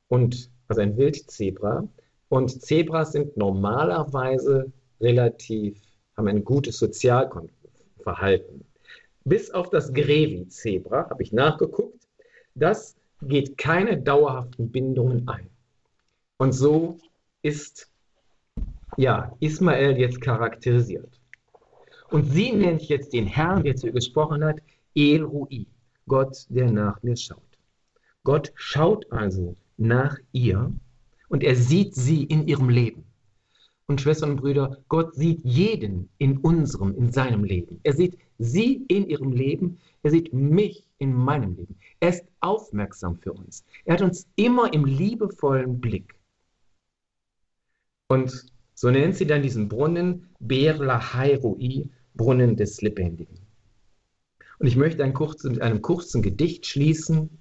und 0.08 0.50
also 0.68 0.82
ein 0.82 0.98
Wildzebra. 0.98 1.88
Und 2.30 2.62
Zebras 2.62 3.14
sind 3.14 3.38
normalerweise 3.38 4.72
relativ, 5.00 5.80
haben 6.16 6.28
ein 6.28 6.44
gutes 6.44 6.78
Sozialverhalten. 6.78 8.66
Bis 9.24 9.52
auf 9.52 9.70
das 9.70 9.94
Grevi-Zebra, 9.94 11.10
habe 11.10 11.24
ich 11.24 11.34
nachgeguckt, 11.34 12.08
das 12.56 12.96
geht 13.22 13.58
keine 13.58 13.98
dauerhaften 14.02 14.72
Bindungen 14.72 15.28
ein. 15.28 15.50
Und 16.38 16.54
so 16.54 16.98
ist 17.42 17.90
ja 18.98 19.32
Ismael 19.39 19.98
jetzt 19.98 20.22
charakterisiert. 20.22 21.20
Und 22.10 22.25
sie 22.25 22.51
nennt 22.51 22.84
jetzt 22.84 23.13
den 23.13 23.27
Herrn, 23.27 23.63
der 23.63 23.75
zu 23.75 23.88
ihr 23.88 23.94
gesprochen 23.94 24.44
hat, 24.44 24.60
El 24.96 25.24
Rui, 25.24 25.68
Gott, 26.08 26.46
der 26.50 26.72
nach 26.72 27.01
mir 27.04 27.16
schaut. 27.16 27.42
Gott 28.24 28.51
schaut 28.56 29.10
also 29.12 29.56
nach 29.77 30.18
ihr 30.32 30.72
und 31.30 31.44
er 31.44 31.56
sieht 31.56 31.96
sie 31.96 32.24
in 32.24 32.48
ihrem 32.48 32.70
Leben. 32.70 33.04
Und 33.88 34.01
Schwestern 34.01 34.32
und 34.32 34.42
Brüder, 34.42 34.77
Gott 34.89 35.16
sieht 35.16 35.39
jeden 35.46 36.10
in 36.18 36.38
unserem, 36.39 36.96
in 36.98 37.12
seinem 37.12 37.46
Leben. 37.46 37.80
Er 37.84 37.94
sieht 37.94 38.18
sie 38.38 38.84
in 38.88 39.08
ihrem 39.08 39.32
Leben, 39.32 39.80
er 40.04 40.12
sieht 40.12 40.34
mich 40.34 40.86
in 40.98 41.13
meinem 41.13 41.56
Leben. 41.56 41.77
Er 42.00 42.10
ist 42.10 42.25
aufmerksam 42.42 43.18
für 43.18 43.32
uns. 43.32 43.63
Er 43.86 43.94
hat 43.94 44.01
uns 44.01 44.27
immer 44.36 44.74
im 44.74 44.86
liebevollen 44.86 45.80
Blick. 45.80 46.16
Und 48.08 48.51
so 48.80 48.92
nennt 48.92 49.16
sie 49.16 49.26
dann 49.26 49.42
diesen 49.42 49.70
Brunnen 49.70 50.30
Berla 50.40 51.14
Hairui, 51.14 51.90
Brunnen 52.14 52.56
des 52.56 52.80
Lebendigen. 52.84 53.40
Und 54.60 54.68
ich 54.68 54.76
möchte 54.76 55.04
ein 55.04 55.16
kurzen, 55.16 55.54
mit 55.54 55.64
einem 55.64 55.82
kurzen 55.82 56.22
Gedicht 56.22 56.68
schließen. 56.68 57.40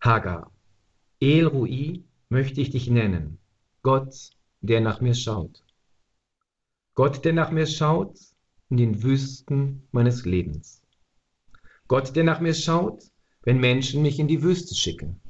Hagar, 0.00 0.50
El 1.20 1.46
Rui 1.46 2.02
möchte 2.28 2.60
ich 2.60 2.70
dich 2.70 2.90
nennen, 2.90 3.38
Gott, 3.82 4.30
der 4.62 4.80
nach 4.80 5.00
mir 5.00 5.14
schaut. 5.14 5.64
Gott, 6.94 7.24
der 7.24 7.34
nach 7.34 7.52
mir 7.52 7.68
schaut 7.68 8.18
in 8.68 8.76
den 8.76 9.04
Wüsten 9.04 9.86
meines 9.92 10.24
Lebens. 10.24 10.82
Gott, 11.86 12.16
der 12.16 12.24
nach 12.24 12.40
mir 12.40 12.54
schaut, 12.54 13.04
wenn 13.42 13.60
Menschen 13.60 14.02
mich 14.02 14.18
in 14.18 14.26
die 14.26 14.42
Wüste 14.42 14.74
schicken. 14.74 15.20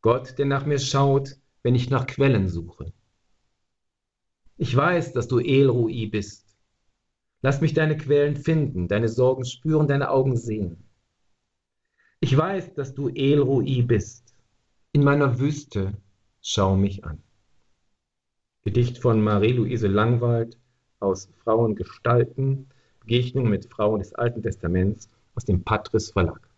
Gott, 0.00 0.36
der 0.36 0.46
nach 0.46 0.66
mir 0.66 0.80
schaut, 0.80 1.36
wenn 1.62 1.76
ich 1.76 1.90
nach 1.90 2.08
Quellen 2.08 2.48
suche. 2.48 2.92
Ich 4.60 4.74
weiß, 4.74 5.12
dass 5.12 5.28
du 5.28 5.38
El 5.38 5.68
Rui 5.68 6.06
bist. 6.06 6.56
Lass 7.42 7.60
mich 7.60 7.74
deine 7.74 7.96
Quellen 7.96 8.34
finden, 8.34 8.88
deine 8.88 9.08
Sorgen 9.08 9.44
spüren, 9.44 9.86
deine 9.86 10.10
Augen 10.10 10.36
sehen. 10.36 10.82
Ich 12.18 12.36
weiß, 12.36 12.74
dass 12.74 12.92
du 12.92 13.08
El 13.08 13.38
Rui 13.38 13.82
bist. 13.82 14.34
In 14.90 15.04
meiner 15.04 15.38
Wüste 15.38 15.96
schau 16.42 16.76
mich 16.76 17.04
an. 17.04 17.22
Gedicht 18.62 18.98
von 18.98 19.22
Marie-Louise 19.22 19.86
Langwald 19.86 20.58
aus 20.98 21.30
Frauengestalten, 21.44 22.68
Begegnung 22.98 23.48
mit 23.48 23.66
Frauen 23.72 24.00
des 24.00 24.12
Alten 24.14 24.42
Testaments 24.42 25.08
aus 25.36 25.44
dem 25.44 25.62
Patris 25.62 26.10
Verlag. 26.10 26.50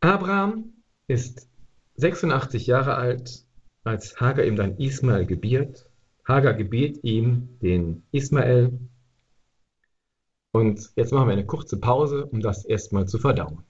Abraham 0.00 0.72
ist 1.06 1.48
86 1.94 2.66
Jahre 2.66 2.96
alt, 2.96 3.46
als 3.84 4.20
Hagar 4.20 4.44
ihm 4.44 4.56
dann 4.56 4.78
Ismael 4.78 5.26
gebiert. 5.26 5.86
Hagar 6.26 6.54
gebiert 6.54 6.98
ihm 7.02 7.58
den 7.60 8.04
Ismael. 8.12 8.78
Und 10.52 10.90
jetzt 10.96 11.12
machen 11.12 11.28
wir 11.28 11.32
eine 11.32 11.46
kurze 11.46 11.78
Pause, 11.78 12.26
um 12.26 12.40
das 12.40 12.64
erstmal 12.64 13.06
zu 13.06 13.18
verdauen. 13.18 13.64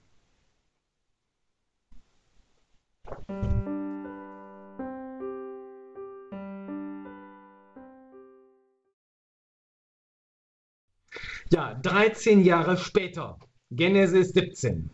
Ja, 11.49 11.75
13 11.75 12.43
Jahre 12.43 12.77
später, 12.77 13.37
Genesis 13.69 14.29
17. 14.29 14.89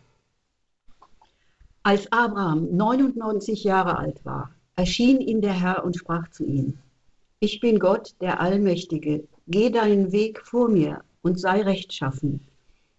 Als 1.82 2.12
Abraham 2.12 2.76
99 2.76 3.64
Jahre 3.64 3.96
alt 3.96 4.22
war, 4.26 4.54
erschien 4.76 5.20
ihm 5.20 5.40
der 5.40 5.52
Herr 5.52 5.84
und 5.84 5.96
sprach 5.96 6.30
zu 6.30 6.44
ihm, 6.44 6.78
ich 7.40 7.60
bin 7.60 7.78
Gott, 7.78 8.14
der 8.20 8.40
Allmächtige, 8.40 9.26
geh 9.48 9.70
deinen 9.70 10.12
Weg 10.12 10.40
vor 10.46 10.68
mir 10.68 11.02
und 11.22 11.40
sei 11.40 11.62
rechtschaffen. 11.62 12.40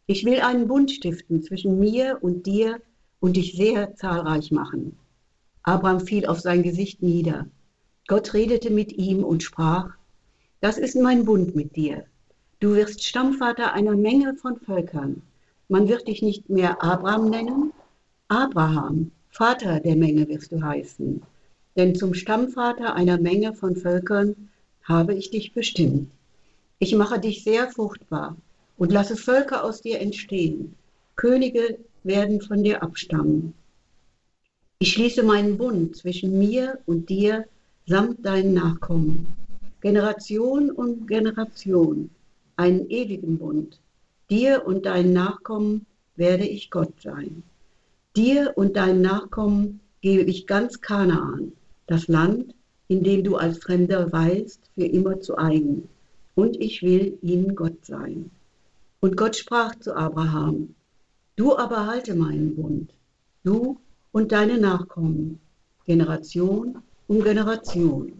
Ich 0.07 0.25
will 0.25 0.41
einen 0.41 0.67
Bund 0.67 0.91
stiften 0.91 1.43
zwischen 1.43 1.79
mir 1.79 2.17
und 2.21 2.45
dir 2.45 2.81
und 3.19 3.37
dich 3.37 3.53
sehr 3.53 3.95
zahlreich 3.95 4.51
machen. 4.51 4.97
Abraham 5.63 5.99
fiel 5.99 6.25
auf 6.25 6.39
sein 6.39 6.63
Gesicht 6.63 7.03
nieder. 7.03 7.47
Gott 8.07 8.33
redete 8.33 8.71
mit 8.71 8.93
ihm 8.93 9.23
und 9.23 9.43
sprach, 9.43 9.91
das 10.59 10.77
ist 10.77 10.95
mein 10.95 11.25
Bund 11.25 11.55
mit 11.55 11.75
dir 11.75 12.05
Du 12.61 12.75
wirst 12.75 13.03
Stammvater 13.03 13.73
einer 13.73 13.95
Menge 13.95 14.35
von 14.35 14.55
Völkern. 14.55 15.23
Man 15.67 15.89
wird 15.89 16.07
dich 16.07 16.21
nicht 16.21 16.47
mehr 16.47 16.83
Abraham 16.83 17.31
nennen, 17.31 17.73
Abraham, 18.27 19.09
Vater 19.31 19.79
der 19.79 19.95
Menge 19.95 20.27
wirst 20.27 20.51
du 20.51 20.61
heißen. 20.61 21.23
Denn 21.75 21.95
zum 21.95 22.13
Stammvater 22.13 22.95
einer 22.95 23.17
Menge 23.17 23.53
von 23.53 23.75
Völkern 23.75 24.49
habe 24.83 25.13
ich 25.13 25.31
dich 25.31 25.53
bestimmt. 25.53 26.11
Ich 26.79 26.95
mache 26.95 27.19
dich 27.19 27.43
sehr 27.43 27.69
fruchtbar 27.69 28.35
und 28.77 28.91
lasse 28.91 29.15
Völker 29.15 29.63
aus 29.63 29.81
dir 29.81 29.99
entstehen. 29.99 30.75
Könige 31.15 31.77
werden 32.03 32.41
von 32.41 32.63
dir 32.63 32.81
abstammen. 32.81 33.53
Ich 34.79 34.93
schließe 34.93 35.21
meinen 35.21 35.57
Bund 35.57 35.95
zwischen 35.95 36.39
mir 36.39 36.79
und 36.87 37.09
dir 37.09 37.45
samt 37.85 38.25
deinen 38.25 38.55
Nachkommen, 38.55 39.27
Generation 39.81 40.71
um 40.71 41.05
Generation, 41.05 42.09
einen 42.55 42.89
ewigen 42.89 43.37
Bund. 43.37 43.79
Dir 44.29 44.65
und 44.65 44.85
deinen 44.87 45.13
Nachkommen 45.13 45.85
werde 46.15 46.45
ich 46.47 46.71
Gott 46.71 46.93
sein. 47.01 47.43
Dir 48.15 48.53
und 48.55 48.75
deinen 48.75 49.01
Nachkommen 49.01 49.81
gebe 50.01 50.23
ich 50.23 50.47
ganz 50.47 50.81
Kanaan, 50.81 51.53
das 51.91 52.07
Land, 52.07 52.55
in 52.87 53.03
dem 53.03 53.23
du 53.23 53.35
als 53.35 53.59
Fremder 53.59 54.11
weißt, 54.11 54.59
für 54.75 54.85
immer 54.85 55.19
zu 55.19 55.37
eigen. 55.37 55.87
Und 56.35 56.59
ich 56.61 56.81
will 56.81 57.17
ihnen 57.21 57.55
Gott 57.55 57.85
sein. 57.85 58.31
Und 59.01 59.17
Gott 59.17 59.35
sprach 59.35 59.75
zu 59.75 59.95
Abraham, 59.95 60.73
du 61.35 61.57
aber 61.57 61.87
halte 61.87 62.15
meinen 62.15 62.55
Bund, 62.55 62.93
du 63.43 63.77
und 64.11 64.31
deine 64.31 64.57
Nachkommen, 64.57 65.39
Generation 65.85 66.77
um 67.07 67.21
Generation. 67.21 68.13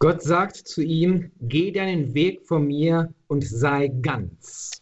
Gott 0.00 0.22
sagt 0.22 0.56
zu 0.56 0.82
ihm, 0.82 1.30
geh 1.42 1.70
deinen 1.70 2.14
Weg 2.14 2.40
vor 2.46 2.58
mir 2.58 3.12
und 3.28 3.44
sei 3.44 3.88
ganz. 3.88 4.80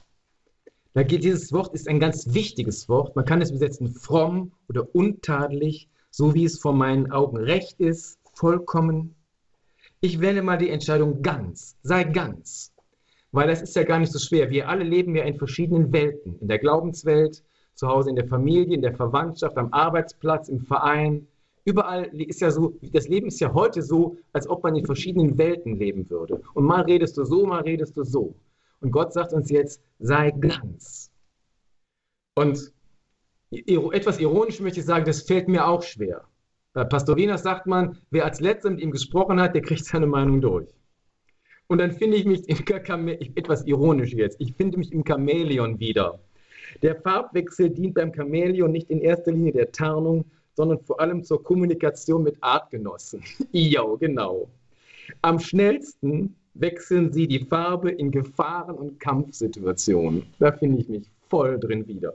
Da 0.95 1.03
geht 1.03 1.25
dieses 1.25 1.53
Wort 1.53 1.75
ist 1.75 1.89
ein 1.89 2.01
ganz 2.01 2.33
wichtiges 2.33 2.89
Wort. 2.89 3.15
Man 3.15 3.25
kann 3.25 3.43
es 3.43 3.53
besetzen 3.53 3.89
fromm 3.89 4.53
oder 4.69 4.95
untadelig, 4.95 5.89
so 6.19 6.35
wie 6.35 6.45
es 6.45 6.59
vor 6.59 6.73
meinen 6.73 7.13
Augen 7.13 7.37
recht 7.37 7.79
ist, 7.79 8.19
vollkommen. 8.35 9.15
Ich 10.01 10.21
wähle 10.21 10.43
mal 10.43 10.59
die 10.59 10.69
Entscheidung 10.69 11.23
ganz, 11.23 11.77
sei 11.83 12.03
ganz. 12.03 12.75
Weil 13.31 13.47
das 13.47 13.63
ist 13.63 13.77
ja 13.77 13.85
gar 13.85 14.01
nicht 14.01 14.11
so 14.11 14.19
schwer. 14.19 14.51
Wir 14.51 14.69
alle 14.69 14.83
leben 14.83 15.15
ja 15.15 15.23
in 15.23 15.37
verschiedenen 15.37 15.93
Welten. 15.93 16.37
In 16.41 16.49
der 16.49 16.59
Glaubenswelt, 16.59 17.45
zu 17.75 17.87
Hause 17.87 18.11
in 18.11 18.17
der 18.17 18.27
Familie, 18.27 18.75
in 18.75 18.83
der 18.83 18.97
Verwandtschaft, 18.97 19.57
am 19.57 19.73
Arbeitsplatz, 19.73 20.49
im 20.49 20.59
Verein. 20.59 21.29
Überall 21.65 22.07
ist 22.21 22.41
ja 22.41 22.51
so, 22.51 22.75
das 22.93 23.07
Leben 23.07 23.29
ist 23.29 23.39
ja 23.39 23.55
heute 23.55 23.81
so, 23.81 24.17
als 24.33 24.49
ob 24.49 24.65
man 24.65 24.75
in 24.75 24.87
verschiedenen 24.87 25.39
Welten 25.39 25.77
leben 25.77 26.11
würde. 26.11 26.43
Und 26.55 26.65
mal 26.65 26.83
redest 26.83 27.17
du 27.17 27.25
so, 27.25 27.47
mal 27.47 27.63
redest 27.63 27.97
du 27.97 28.03
so. 28.03 28.35
Und 28.81 28.91
Gott 28.91 29.13
sagt 29.13 29.33
uns 29.33 29.51
jetzt, 29.51 29.81
sei 30.01 30.33
ganz. 30.33 31.13
Und 32.35 32.73
etwas 33.51 34.19
ironisch 34.19 34.61
möchte 34.61 34.81
ich 34.81 34.87
sagen, 34.87 35.05
das 35.05 35.23
fällt 35.23 35.49
mir 35.49 35.67
auch 35.67 35.83
schwer. 35.83 36.25
Bei 36.75 36.85
Pastorinus 36.85 37.43
sagt 37.43 37.67
man, 37.67 37.99
wer 38.11 38.25
als 38.25 38.41
letzter 38.41 38.71
mit 38.71 38.81
ihm 38.81 38.91
gesprochen 38.91 39.41
hat, 39.41 39.55
der 39.55 39.63
kriegt 39.63 39.85
seine 39.85 40.07
Meinung 40.07 40.41
durch. 40.41 40.69
Und 41.67 41.79
dann 41.79 41.93
finde 41.93 42.17
ich 42.17 42.25
mich 42.25 42.49
im 42.49 43.09
etwas 43.37 43.67
ironisch 43.67 44.13
jetzt, 44.13 44.37
ich 44.41 44.55
finde 44.55 44.79
mich 44.79 44.93
im 44.93 45.05
Chamäleon 45.05 45.79
wieder. 45.81 46.19
Der 46.83 46.97
Farbwechsel 46.97 47.71
dient 47.71 47.95
beim 47.95 48.13
Chamäleon 48.15 48.71
nicht 48.71 48.91
in 48.91 49.01
erster 49.01 49.33
Linie 49.33 49.53
der 49.53 49.73
Tarnung, 49.73 50.25
sondern 50.55 50.81
vor 50.81 51.01
allem 51.01 51.25
zur 51.25 51.43
Kommunikation 51.43 52.23
mit 52.23 52.37
Artgenossen. 52.41 53.23
ja, 53.53 53.85
genau. 53.99 54.49
Am 55.23 55.39
schnellsten 55.39 56.37
wechseln 56.55 57.13
sie 57.13 57.27
die 57.27 57.45
Farbe 57.45 57.91
in 57.91 58.11
Gefahren- 58.11 58.77
und 58.77 58.99
Kampfsituationen. 58.99 60.27
Da 60.39 60.53
finde 60.53 60.81
ich 60.81 60.89
mich 60.89 61.11
voll 61.29 61.59
drin 61.59 61.87
wieder. 61.87 62.15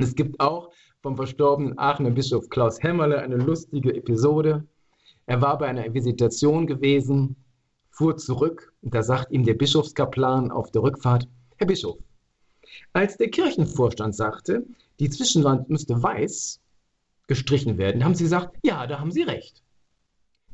Und 0.00 0.04
es 0.04 0.14
gibt 0.14 0.40
auch 0.40 0.70
vom 1.02 1.14
verstorbenen 1.14 1.78
Aachener 1.78 2.08
Bischof 2.08 2.48
Klaus 2.48 2.82
Hämmerle 2.82 3.20
eine 3.20 3.36
lustige 3.36 3.94
Episode. 3.94 4.66
Er 5.26 5.42
war 5.42 5.58
bei 5.58 5.66
einer 5.66 5.92
Visitation 5.92 6.66
gewesen, 6.66 7.36
fuhr 7.90 8.16
zurück 8.16 8.72
und 8.80 8.94
da 8.94 9.02
sagt 9.02 9.30
ihm 9.30 9.44
der 9.44 9.52
Bischofskaplan 9.52 10.50
auf 10.52 10.70
der 10.70 10.84
Rückfahrt, 10.84 11.28
Herr 11.58 11.66
Bischof, 11.66 11.98
als 12.94 13.18
der 13.18 13.28
Kirchenvorstand 13.28 14.16
sagte, 14.16 14.64
die 15.00 15.10
Zwischenwand 15.10 15.68
müsste 15.68 16.02
weiß 16.02 16.62
gestrichen 17.26 17.76
werden, 17.76 18.02
haben 18.02 18.14
sie 18.14 18.24
gesagt, 18.24 18.56
ja, 18.62 18.86
da 18.86 19.00
haben 19.00 19.12
Sie 19.12 19.20
recht. 19.20 19.62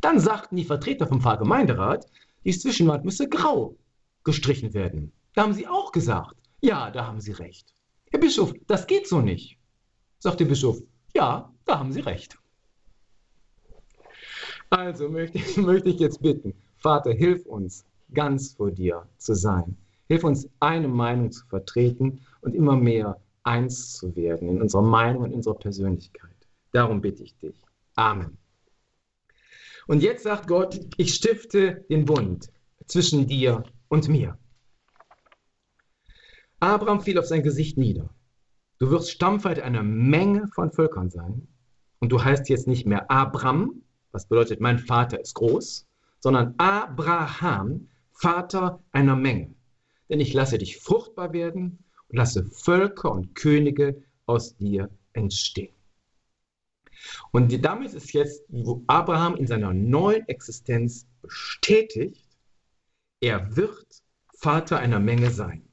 Dann 0.00 0.18
sagten 0.18 0.56
die 0.56 0.64
Vertreter 0.64 1.06
vom 1.06 1.20
Pfarrgemeinderat, 1.20 2.04
die 2.44 2.50
Zwischenwand 2.50 3.04
müsse 3.04 3.28
grau 3.28 3.76
gestrichen 4.24 4.74
werden. 4.74 5.12
Da 5.34 5.42
haben 5.42 5.54
sie 5.54 5.68
auch 5.68 5.92
gesagt, 5.92 6.34
ja, 6.60 6.90
da 6.90 7.06
haben 7.06 7.20
Sie 7.20 7.30
recht. 7.30 7.75
Herr 8.10 8.20
Bischof, 8.20 8.52
das 8.66 8.86
geht 8.86 9.08
so 9.08 9.20
nicht. 9.20 9.58
Sagt 10.18 10.40
der 10.40 10.46
Bischof, 10.46 10.80
ja, 11.14 11.52
da 11.64 11.78
haben 11.78 11.92
Sie 11.92 12.00
recht. 12.00 12.38
Also 14.70 15.08
möchte, 15.08 15.38
möchte 15.60 15.88
ich 15.88 16.00
jetzt 16.00 16.22
bitten, 16.22 16.54
Vater, 16.76 17.12
hilf 17.12 17.46
uns, 17.46 17.84
ganz 18.12 18.52
vor 18.52 18.70
dir 18.70 19.08
zu 19.18 19.34
sein. 19.34 19.76
Hilf 20.08 20.24
uns, 20.24 20.48
eine 20.60 20.88
Meinung 20.88 21.32
zu 21.32 21.44
vertreten 21.46 22.20
und 22.40 22.54
immer 22.54 22.76
mehr 22.76 23.20
eins 23.42 23.94
zu 23.94 24.14
werden 24.14 24.48
in 24.48 24.60
unserer 24.60 24.82
Meinung 24.82 25.22
und 25.22 25.30
in 25.30 25.36
unserer 25.36 25.54
Persönlichkeit. 25.54 26.30
Darum 26.72 27.00
bitte 27.00 27.22
ich 27.22 27.36
dich. 27.38 27.56
Amen. 27.94 28.36
Und 29.86 30.02
jetzt 30.02 30.24
sagt 30.24 30.48
Gott, 30.48 30.80
ich 30.96 31.14
stifte 31.14 31.84
den 31.88 32.04
Bund 32.04 32.50
zwischen 32.86 33.26
dir 33.26 33.64
und 33.88 34.08
mir. 34.08 34.36
Abraham 36.60 37.00
fiel 37.00 37.18
auf 37.18 37.26
sein 37.26 37.42
Gesicht 37.42 37.78
nieder. 37.78 38.10
Du 38.78 38.90
wirst 38.90 39.10
Stammvater 39.10 39.64
einer 39.64 39.82
Menge 39.82 40.48
von 40.54 40.70
Völkern 40.70 41.10
sein. 41.10 41.48
Und 41.98 42.10
du 42.10 42.22
heißt 42.22 42.48
jetzt 42.48 42.66
nicht 42.66 42.86
mehr 42.86 43.10
Abram, 43.10 43.82
was 44.12 44.26
bedeutet, 44.26 44.60
mein 44.60 44.78
Vater 44.78 45.20
ist 45.20 45.34
groß, 45.34 45.86
sondern 46.20 46.54
Abraham, 46.58 47.88
Vater 48.12 48.82
einer 48.92 49.16
Menge 49.16 49.56
denn 50.08 50.20
ich 50.20 50.32
lasse 50.32 50.58
dich 50.58 50.78
fruchtbar 50.78 51.32
werden 51.32 51.84
und 52.08 52.16
lasse 52.16 52.44
Völker 52.44 53.12
und 53.12 53.34
Könige 53.34 54.02
aus 54.26 54.56
dir 54.56 54.90
entstehen. 55.12 55.74
Und 57.30 57.64
damit 57.64 57.92
ist 57.92 58.12
jetzt 58.12 58.44
Abraham 58.86 59.36
in 59.36 59.46
seiner 59.46 59.72
neuen 59.72 60.26
Existenz 60.28 61.06
bestätigt, 61.22 62.24
er 63.20 63.56
wird 63.56 63.86
Vater 64.34 64.78
einer 64.78 65.00
Menge 65.00 65.30
sein. 65.30 65.65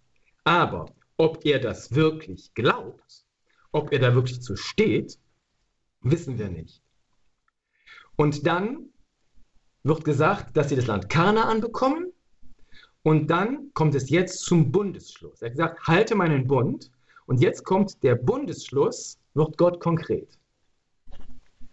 Aber 0.43 0.93
ob 1.17 1.45
er 1.45 1.60
das 1.60 1.93
wirklich 1.93 2.53
glaubt, 2.53 3.25
ob 3.71 3.91
er 3.91 3.99
da 3.99 4.13
wirklich 4.13 4.41
zu 4.41 4.56
steht, 4.56 5.19
wissen 6.01 6.38
wir 6.38 6.49
nicht. 6.49 6.82
Und 8.15 8.45
dann 8.45 8.89
wird 9.84 10.03
gesagt, 10.06 10.56
dass 10.56 10.69
sie 10.69 10.75
das 10.75 10.88
Land 10.88 11.10
Kanaan 11.10 11.62
bekommen 11.62 12.13
und 13.03 13.27
dann 13.29 13.71
kommt 13.73 13.95
es 13.95 14.10
jetzt 14.10 14.39
zum 14.39 14.71
Bundesschluss. 14.71 15.41
Er 15.41 15.47
hat 15.47 15.53
gesagt, 15.53 15.88
halte 15.88 16.15
meinen 16.15 16.47
Bund. 16.47 16.89
Und 17.25 17.41
jetzt 17.41 17.63
kommt 17.63 18.01
der 18.03 18.15
Bundesschluss, 18.15 19.17
wird 19.34 19.58
Gott 19.58 19.79
konkret. 19.79 20.27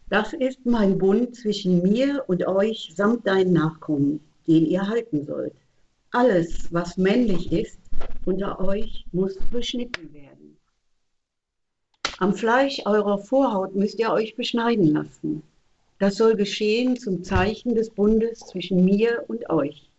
Das 0.08 0.32
ist 0.32 0.64
mein 0.64 0.98
Bund 0.98 1.36
zwischen 1.36 1.82
mir 1.82 2.24
und 2.26 2.46
euch 2.46 2.92
samt 2.96 3.26
deinen 3.26 3.52
Nachkommen, 3.52 4.20
den 4.46 4.66
ihr 4.66 4.86
halten 4.86 5.24
sollt. 5.24 5.54
Alles, 6.10 6.72
was 6.72 6.96
männlich 6.96 7.52
ist, 7.52 7.78
unter 8.24 8.60
euch 8.60 9.04
muss 9.12 9.36
beschnitten 9.50 10.12
werden. 10.12 10.56
Am 12.18 12.34
Fleisch 12.34 12.82
eurer 12.84 13.18
Vorhaut 13.18 13.74
müsst 13.74 13.98
ihr 13.98 14.10
euch 14.10 14.36
beschneiden 14.36 14.86
lassen. 14.88 15.42
Das 15.98 16.16
soll 16.16 16.34
geschehen 16.34 16.96
zum 16.96 17.24
Zeichen 17.24 17.74
des 17.74 17.90
Bundes 17.90 18.40
zwischen 18.40 18.84
mir 18.84 19.24
und 19.28 19.48
euch. 19.50 19.90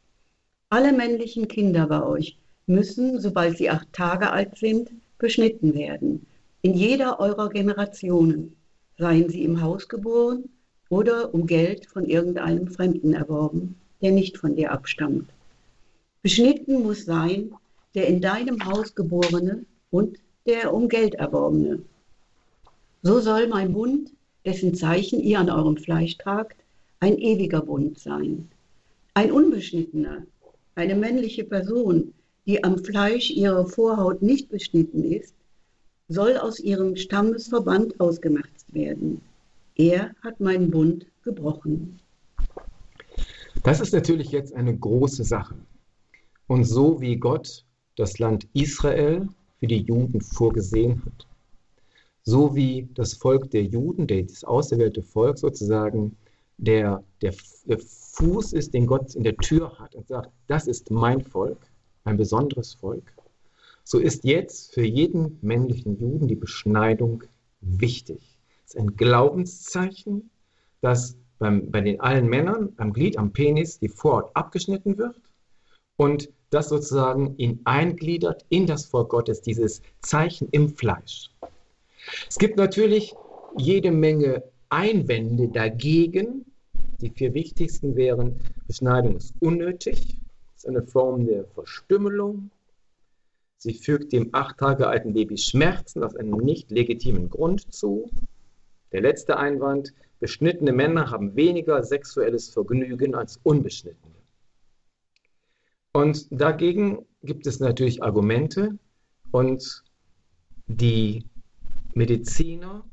Alle 0.69 0.93
männlichen 0.93 1.47
Kinder 1.47 1.87
bei 1.87 2.03
euch 2.03 2.37
müssen, 2.67 3.19
sobald 3.19 3.57
sie 3.57 3.69
acht 3.69 3.91
Tage 3.91 4.31
alt 4.31 4.57
sind, 4.57 4.91
beschnitten 5.17 5.73
werden. 5.73 6.25
In 6.61 6.73
jeder 6.73 7.19
eurer 7.19 7.49
Generationen, 7.49 8.55
seien 8.97 9.29
sie 9.29 9.43
im 9.43 9.61
Haus 9.61 9.87
geboren 9.87 10.49
oder 10.89 11.33
um 11.33 11.47
Geld 11.47 11.87
von 11.87 12.05
irgendeinem 12.05 12.67
Fremden 12.67 13.13
erworben, 13.13 13.75
der 14.01 14.11
nicht 14.11 14.37
von 14.37 14.55
dir 14.55 14.71
abstammt. 14.71 15.29
Beschnitten 16.21 16.83
muss 16.83 17.05
sein 17.05 17.51
der 17.95 18.07
in 18.07 18.21
deinem 18.21 18.65
Haus 18.65 18.95
geborene 18.95 19.65
und 19.89 20.17
der 20.45 20.73
um 20.73 20.87
Geld 20.87 21.15
erworbene. 21.15 21.81
So 23.03 23.19
soll 23.19 23.47
mein 23.47 23.73
Bund, 23.73 24.11
dessen 24.45 24.75
Zeichen 24.75 25.19
ihr 25.19 25.39
an 25.39 25.49
eurem 25.49 25.77
Fleisch 25.77 26.17
tragt, 26.17 26.63
ein 26.99 27.17
ewiger 27.17 27.61
Bund 27.61 27.99
sein. 27.99 28.49
Ein 29.13 29.31
unbeschnittener, 29.31 30.23
eine 30.75 30.95
männliche 30.95 31.43
Person, 31.43 32.13
die 32.45 32.63
am 32.63 32.77
Fleisch 32.83 33.29
ihrer 33.29 33.65
Vorhaut 33.65 34.21
nicht 34.21 34.49
beschnitten 34.49 35.03
ist, 35.03 35.35
soll 36.07 36.37
aus 36.37 36.59
ihrem 36.59 36.95
Stammesverband 36.95 37.99
ausgemerzt 37.99 38.73
werden. 38.73 39.21
Er 39.75 40.13
hat 40.21 40.39
meinen 40.39 40.69
Bund 40.69 41.05
gebrochen. 41.23 41.99
Das 43.63 43.79
ist 43.79 43.93
natürlich 43.93 44.31
jetzt 44.31 44.53
eine 44.53 44.75
große 44.75 45.23
Sache. 45.23 45.55
Und 46.47 46.65
so 46.65 46.99
wie 46.99 47.15
Gott 47.15 47.63
das 48.01 48.17
Land 48.17 48.47
Israel 48.53 49.27
für 49.59 49.67
die 49.67 49.83
Juden 49.83 50.21
vorgesehen 50.21 51.05
hat, 51.05 51.27
so 52.23 52.55
wie 52.55 52.89
das 52.95 53.13
Volk 53.13 53.51
der 53.51 53.63
Juden, 53.63 54.07
das 54.07 54.43
auserwählte 54.43 55.03
Volk 55.03 55.37
sozusagen, 55.37 56.17
der, 56.57 57.03
der, 57.21 57.33
Fuß 58.13 58.53
ist, 58.53 58.73
den 58.73 58.87
Gott 58.87 59.15
in 59.15 59.23
der 59.23 59.37
Tür 59.37 59.77
hat 59.79 59.95
und 59.95 60.07
sagt, 60.07 60.31
das 60.47 60.67
ist 60.67 60.89
mein 60.89 61.21
Volk, 61.21 61.59
ein 62.03 62.17
besonderes 62.17 62.73
Volk, 62.73 63.13
so 63.83 63.99
ist 63.99 64.23
jetzt 64.23 64.73
für 64.73 64.83
jeden 64.83 65.37
männlichen 65.41 65.99
Juden 65.99 66.27
die 66.27 66.35
Beschneidung 66.35 67.23
wichtig. 67.61 68.37
ist 68.65 68.77
ein 68.77 68.95
Glaubenszeichen, 68.95 70.31
dass 70.81 71.17
beim, 71.37 71.69
bei 71.69 71.81
den 71.81 71.99
allen 71.99 72.27
Männern 72.27 72.73
am 72.77 72.93
Glied, 72.93 73.17
am 73.17 73.31
Penis 73.31 73.79
die 73.79 73.89
Vorhaut 73.89 74.31
abgeschnitten 74.35 74.97
wird 74.97 75.19
und 75.97 76.29
das 76.51 76.69
sozusagen 76.69 77.35
ihn 77.37 77.59
eingliedert 77.63 78.45
in 78.49 78.67
das 78.67 78.85
Volk 78.85 79.09
Gottes, 79.09 79.41
dieses 79.41 79.81
Zeichen 80.01 80.47
im 80.51 80.69
Fleisch. 80.69 81.31
Es 82.29 82.37
gibt 82.37 82.57
natürlich 82.57 83.15
jede 83.57 83.91
Menge 83.91 84.43
Einwände 84.69 85.47
dagegen. 85.47 86.45
Die 86.99 87.09
vier 87.09 87.33
wichtigsten 87.33 87.95
wären, 87.95 88.39
Beschneidung 88.67 89.15
ist 89.15 89.33
unnötig, 89.39 90.17
ist 90.55 90.67
eine 90.67 90.83
Form 90.83 91.25
der 91.25 91.45
Verstümmelung. 91.45 92.51
Sie 93.57 93.73
fügt 93.73 94.11
dem 94.11 94.29
acht 94.33 94.57
Tage 94.57 94.87
alten 94.87 95.13
Baby 95.13 95.37
Schmerzen 95.37 96.03
aus 96.03 96.15
einem 96.15 96.37
nicht 96.37 96.69
legitimen 96.69 97.29
Grund 97.29 97.73
zu. 97.73 98.09
Der 98.91 99.01
letzte 99.01 99.37
Einwand, 99.37 99.93
beschnittene 100.19 100.73
Männer 100.73 101.09
haben 101.11 101.35
weniger 101.35 101.81
sexuelles 101.83 102.49
Vergnügen 102.49 103.15
als 103.15 103.39
unbeschnittene. 103.43 104.10
Und 105.93 106.27
dagegen 106.31 107.05
gibt 107.23 107.47
es 107.47 107.59
natürlich 107.59 108.01
Argumente. 108.01 108.77
Und 109.31 109.83
die 110.67 111.25
Mediziner 111.93 112.83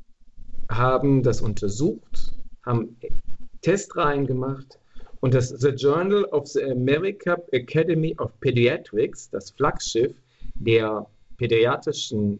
haben 0.69 1.23
das 1.23 1.41
untersucht, 1.41 2.33
haben 2.65 2.97
Testreihen 3.61 4.27
gemacht. 4.27 4.79
Und 5.21 5.33
das 5.33 5.49
The 5.49 5.69
Journal 5.69 6.25
of 6.25 6.47
the 6.47 6.63
American 6.63 7.37
Academy 7.51 8.15
of 8.19 8.37
Pediatrics, 8.39 9.29
das 9.29 9.51
Flaggschiff 9.51 10.15
der 10.55 11.05
pädiatrischen 11.37 12.39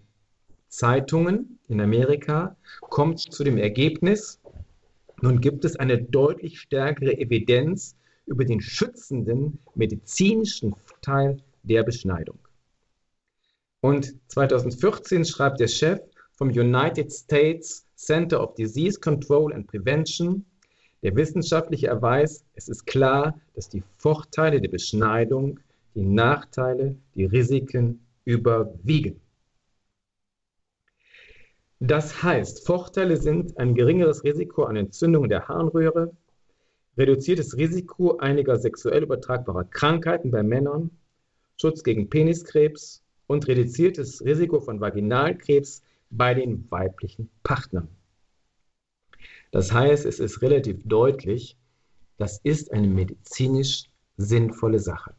Zeitungen 0.69 1.60
in 1.67 1.82
Amerika, 1.82 2.56
kommt 2.82 3.19
zu 3.19 3.43
dem 3.43 3.58
Ergebnis, 3.58 4.39
nun 5.22 5.41
gibt 5.41 5.65
es 5.65 5.76
eine 5.76 6.02
deutlich 6.02 6.60
stärkere 6.60 7.17
Evidenz 7.17 7.95
über 8.30 8.46
den 8.46 8.62
schützenden 8.62 9.60
medizinischen 9.76 10.76
Teil 11.02 11.38
der 11.63 11.84
Beschneidung. 11.84 12.39
Und 13.82 14.15
2014 14.28 15.26
schreibt 15.26 15.60
der 15.60 15.68
Chef 15.68 16.00
vom 16.34 16.50
United 16.50 17.12
States 17.12 17.86
Center 17.96 18.42
of 18.42 18.56
Disease 18.56 19.00
Control 19.00 19.54
and 19.54 19.68
Prevention, 19.68 20.46
der 21.02 21.15
wissenschaftliche 21.15 21.88
Erweis, 21.88 22.46
es 22.56 22.68
ist 22.68 22.86
klar, 22.86 23.39
dass 23.56 23.70
die 23.70 23.84
Vorteile 23.98 24.60
der 24.60 24.70
Beschneidung 24.70 25.60
die 25.96 26.06
Nachteile, 26.06 26.96
die 27.15 27.26
Risiken 27.26 28.06
überwiegen. 28.26 29.22
Das 31.80 32.22
heißt, 32.22 32.65
Vorteile 32.65 33.15
sind 33.15 33.58
ein 33.58 33.74
geringeres 33.74 34.26
Risiko 34.26 34.63
an 34.63 34.76
Entzündungen 34.76 35.30
der 35.30 35.48
Harnröhre, 35.48 36.12
reduziertes 37.00 37.56
Risiko 37.58 38.18
einiger 38.18 38.60
sexuell 38.60 39.04
übertragbarer 39.04 39.64
Krankheiten 39.64 40.32
bei 40.32 40.44
Männern, 40.44 40.92
Schutz 41.56 41.84
gegen 41.84 42.10
Peniskrebs 42.10 43.02
und 43.26 43.48
reduziertes 43.48 44.24
Risiko 44.24 44.60
von 44.60 44.82
Vaginalkrebs 44.82 45.82
bei 46.10 46.34
den 46.34 46.70
weiblichen 46.70 47.30
Partnern. 47.44 47.88
Das 49.52 49.72
heißt, 49.72 50.06
es 50.06 50.20
ist 50.20 50.42
relativ 50.42 50.82
deutlich, 50.84 51.58
das 52.18 52.40
ist 52.44 52.72
eine 52.74 52.88
medizinisch 52.88 53.86
sinnvolle 54.18 54.80
Sache. 54.80 55.16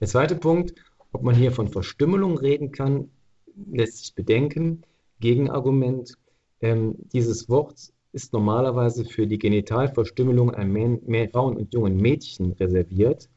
Der 0.00 0.08
zweite 0.08 0.36
Punkt, 0.36 0.74
ob 1.12 1.22
man 1.22 1.34
hier 1.34 1.50
von 1.50 1.68
Verstümmelung 1.68 2.36
reden 2.36 2.72
kann, 2.72 3.10
lässt 3.70 3.98
sich 3.98 4.14
bedenken. 4.14 4.82
Gegenargument, 5.20 6.18
ähm, 6.60 6.96
dieses 7.12 7.48
Wort 7.48 7.92
ist 8.14 8.32
normalerweise 8.32 9.04
für 9.04 9.26
die 9.26 9.38
Genitalverstümmelung 9.38 10.52
an 10.54 10.72
Frauen 11.32 11.56
und 11.56 11.74
jungen 11.74 11.96
Mädchen 11.96 12.52
reserviert. 12.52 13.28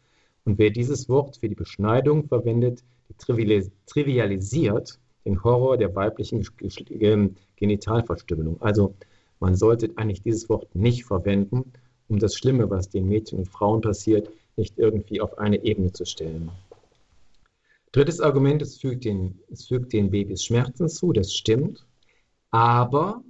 Und 0.46 0.60
wer 0.60 0.70
dieses 0.70 1.10
Wort 1.10 1.38
für 1.38 1.50
die 1.50 1.56
Beschneidung 1.56 2.28
verwendet, 2.28 2.84
trivialisiert 3.18 5.00
den 5.26 5.44
Horror 5.44 5.78
der 5.78 5.96
weiblichen 5.96 6.48
ähm, 6.92 7.36
Genitalverstümmelung. 7.56 8.62
Also 8.62 8.94
man 9.40 9.56
sollte 9.56 9.92
eigentlich 9.96 10.22
dieses 10.22 10.48
Wort 10.48 10.74
nicht 10.76 11.06
verwenden, 11.06 11.74
um 12.08 12.20
das 12.20 12.36
Schlimme, 12.36 12.70
was 12.70 12.90
den 12.90 13.08
Mädchen 13.08 13.40
und 13.40 13.50
Frauen 13.50 13.82
passiert, 13.82 14.30
nicht 14.56 14.78
irgendwie 14.78 15.22
auf 15.22 15.38
eine 15.40 15.64
Ebene 15.64 15.92
zu 15.92 16.06
stellen. 16.06 16.52
Drittes 17.92 18.22
Argument, 18.22 18.62
es 18.62 18.78
fügt 18.78 19.06
den, 19.06 19.40
es 19.50 19.66
fügt 19.66 19.92
den 19.92 20.12
Babys 20.12 20.44
Schmerzen 20.44 20.88
zu, 20.88 21.14
das 21.14 21.34
stimmt. 21.34 21.86
Aber 22.52 23.24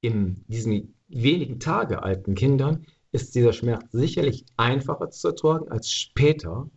in 0.00 0.44
diesen 0.48 0.94
wenigen 1.08 1.58
Tage 1.58 2.02
alten 2.02 2.34
Kindern 2.34 2.86
ist 3.12 3.34
dieser 3.34 3.52
Schmerz 3.52 3.84
sicherlich 3.92 4.44
einfacher 4.56 5.10
zu 5.10 5.28
ertragen 5.28 5.68
als 5.70 5.90
später, 5.90 6.68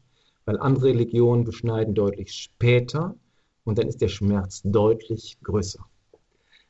weil 0.45 0.60
andere 0.60 0.89
Religionen 0.89 1.43
beschneiden 1.43 1.93
deutlich 1.93 2.34
später 2.34 3.15
und 3.63 3.77
dann 3.77 3.88
ist 3.88 4.01
der 4.01 4.07
Schmerz 4.07 4.62
deutlich 4.63 5.38
größer. 5.43 5.86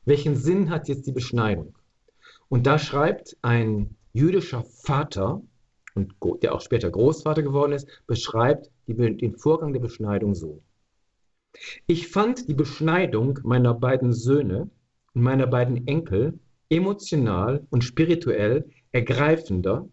Welchen 0.05 0.35
Sinn 0.35 0.69
hat 0.69 0.87
jetzt 0.87 1.05
die 1.05 1.11
Beschneidung? 1.11 1.75
Und 2.49 2.65
da 2.67 2.79
schreibt 2.79 3.37
ein 3.43 3.95
jüdischer 4.13 4.63
Vater, 4.63 5.41
und 5.93 6.15
der 6.41 6.55
auch 6.55 6.61
später 6.61 6.89
Großvater 6.89 7.43
geworden 7.43 7.73
ist, 7.73 7.87
beschreibt 8.07 8.69
den 8.87 9.37
Vorgang 9.37 9.73
der 9.73 9.79
Beschneidung 9.79 10.35
so. 10.35 10.61
Ich 11.85 12.07
fand 12.07 12.47
die 12.47 12.53
Beschneidung 12.53 13.39
meiner 13.43 13.73
beiden 13.73 14.11
Söhne 14.13 14.69
und 15.13 15.23
meiner 15.23 15.47
beiden 15.47 15.87
Enkel 15.87 16.39
emotional 16.69 17.67
und 17.69 17.83
spirituell 17.83 18.69
ergreifender 18.91 19.87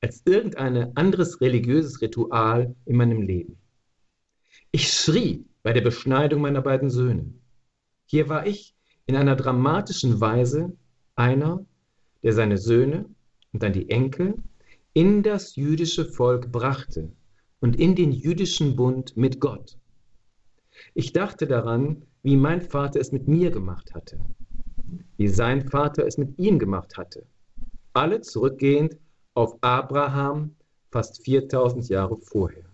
als 0.00 0.22
irgendein 0.24 0.96
anderes 0.96 1.40
religiöses 1.40 2.00
Ritual 2.00 2.74
in 2.86 2.96
meinem 2.96 3.22
Leben. 3.22 3.58
Ich 4.70 4.92
schrie 4.92 5.44
bei 5.62 5.72
der 5.72 5.80
Beschneidung 5.80 6.40
meiner 6.40 6.62
beiden 6.62 6.90
Söhne. 6.90 7.32
Hier 8.06 8.28
war 8.28 8.46
ich 8.46 8.74
in 9.06 9.16
einer 9.16 9.36
dramatischen 9.36 10.20
Weise 10.20 10.76
einer, 11.14 11.64
der 12.22 12.32
seine 12.32 12.58
Söhne 12.58 13.06
und 13.52 13.62
dann 13.62 13.72
die 13.72 13.90
Enkel 13.90 14.34
in 14.92 15.22
das 15.22 15.56
jüdische 15.56 16.04
Volk 16.04 16.52
brachte 16.52 17.12
und 17.60 17.76
in 17.76 17.94
den 17.94 18.12
jüdischen 18.12 18.76
Bund 18.76 19.16
mit 19.16 19.40
Gott. 19.40 19.76
Ich 20.94 21.12
dachte 21.12 21.46
daran, 21.46 22.02
wie 22.22 22.36
mein 22.36 22.62
Vater 22.62 23.00
es 23.00 23.12
mit 23.12 23.28
mir 23.28 23.50
gemacht 23.50 23.94
hatte 23.94 24.18
wie 25.16 25.28
sein 25.28 25.68
Vater 25.68 26.06
es 26.06 26.18
mit 26.18 26.38
ihm 26.38 26.58
gemacht 26.58 26.96
hatte. 26.96 27.24
Alle 27.92 28.20
zurückgehend 28.20 28.96
auf 29.34 29.56
Abraham 29.60 30.54
fast 30.90 31.24
4000 31.24 31.88
Jahre 31.88 32.16
vorher. 32.18 32.64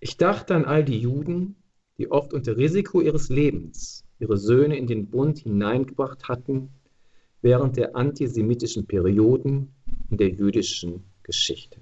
Ich 0.00 0.16
dachte 0.16 0.54
an 0.54 0.64
all 0.64 0.84
die 0.84 0.98
Juden, 0.98 1.56
die 1.98 2.10
oft 2.10 2.32
unter 2.32 2.56
Risiko 2.56 3.00
ihres 3.00 3.28
Lebens 3.28 4.04
ihre 4.18 4.36
Söhne 4.36 4.76
in 4.76 4.86
den 4.86 5.08
Bund 5.08 5.38
hineingebracht 5.38 6.28
hatten, 6.28 6.70
während 7.42 7.76
der 7.76 7.96
antisemitischen 7.96 8.86
Perioden 8.86 9.74
in 10.10 10.16
der 10.16 10.30
jüdischen 10.30 11.04
Geschichte. 11.22 11.80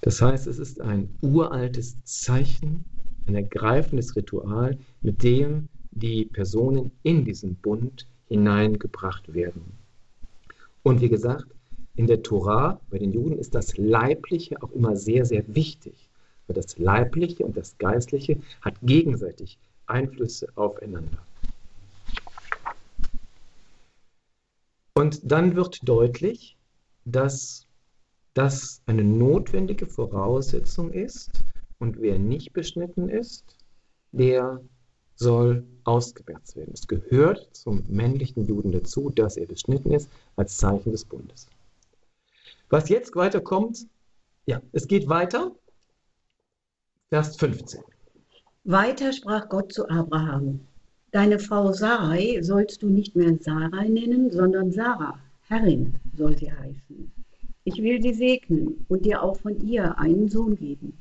Das 0.00 0.22
heißt, 0.22 0.46
es 0.46 0.58
ist 0.58 0.80
ein 0.80 1.14
uraltes 1.20 2.02
Zeichen, 2.04 2.84
ein 3.26 3.34
ergreifendes 3.34 4.16
Ritual, 4.16 4.78
mit 5.00 5.22
dem 5.22 5.68
die 5.98 6.24
Personen 6.24 6.90
in 7.02 7.24
diesen 7.24 7.56
Bund 7.56 8.06
hineingebracht 8.28 9.32
werden. 9.34 9.78
Und 10.82 11.00
wie 11.00 11.08
gesagt, 11.08 11.46
in 11.96 12.06
der 12.06 12.22
Tora, 12.22 12.80
bei 12.90 12.98
den 12.98 13.12
Juden, 13.12 13.38
ist 13.38 13.54
das 13.54 13.76
Leibliche 13.76 14.62
auch 14.62 14.70
immer 14.72 14.96
sehr, 14.96 15.24
sehr 15.24 15.42
wichtig. 15.54 16.08
Weil 16.46 16.54
das 16.54 16.78
Leibliche 16.78 17.44
und 17.44 17.56
das 17.56 17.76
Geistliche 17.78 18.38
hat 18.60 18.74
gegenseitig 18.82 19.58
Einflüsse 19.86 20.48
aufeinander. 20.54 21.18
Und 24.94 25.20
dann 25.30 25.56
wird 25.56 25.80
deutlich, 25.88 26.56
dass 27.04 27.66
das 28.34 28.82
eine 28.86 29.04
notwendige 29.04 29.86
Voraussetzung 29.86 30.92
ist 30.92 31.42
und 31.78 32.00
wer 32.00 32.18
nicht 32.18 32.52
beschnitten 32.52 33.08
ist, 33.08 33.56
der 34.12 34.60
soll 35.18 35.64
ausgemerzt 35.84 36.56
werden. 36.56 36.72
Es 36.72 36.86
gehört 36.86 37.48
zum 37.52 37.82
männlichen 37.88 38.46
Juden 38.46 38.70
dazu, 38.72 39.10
dass 39.10 39.36
er 39.36 39.46
beschnitten 39.46 39.92
ist, 39.92 40.08
als 40.36 40.56
Zeichen 40.56 40.92
des 40.92 41.04
Bundes. 41.04 41.48
Was 42.70 42.88
jetzt 42.88 43.14
weiterkommt, 43.16 43.86
ja, 44.46 44.62
es 44.72 44.86
geht 44.86 45.08
weiter. 45.08 45.52
Vers 47.08 47.36
15. 47.36 47.80
Weiter 48.64 49.12
sprach 49.12 49.48
Gott 49.48 49.72
zu 49.72 49.88
Abraham: 49.88 50.60
Deine 51.10 51.38
Frau 51.38 51.72
Sarai 51.72 52.40
sollst 52.42 52.82
du 52.82 52.88
nicht 52.88 53.16
mehr 53.16 53.36
Sarai 53.40 53.88
nennen, 53.88 54.30
sondern 54.30 54.70
Sarah, 54.70 55.18
Herrin 55.48 55.94
soll 56.16 56.36
sie 56.38 56.52
heißen. 56.52 57.10
Ich 57.64 57.82
will 57.82 58.00
sie 58.00 58.14
segnen 58.14 58.84
und 58.88 59.04
dir 59.04 59.22
auch 59.22 59.36
von 59.36 59.66
ihr 59.66 59.98
einen 59.98 60.28
Sohn 60.28 60.56
geben. 60.56 60.96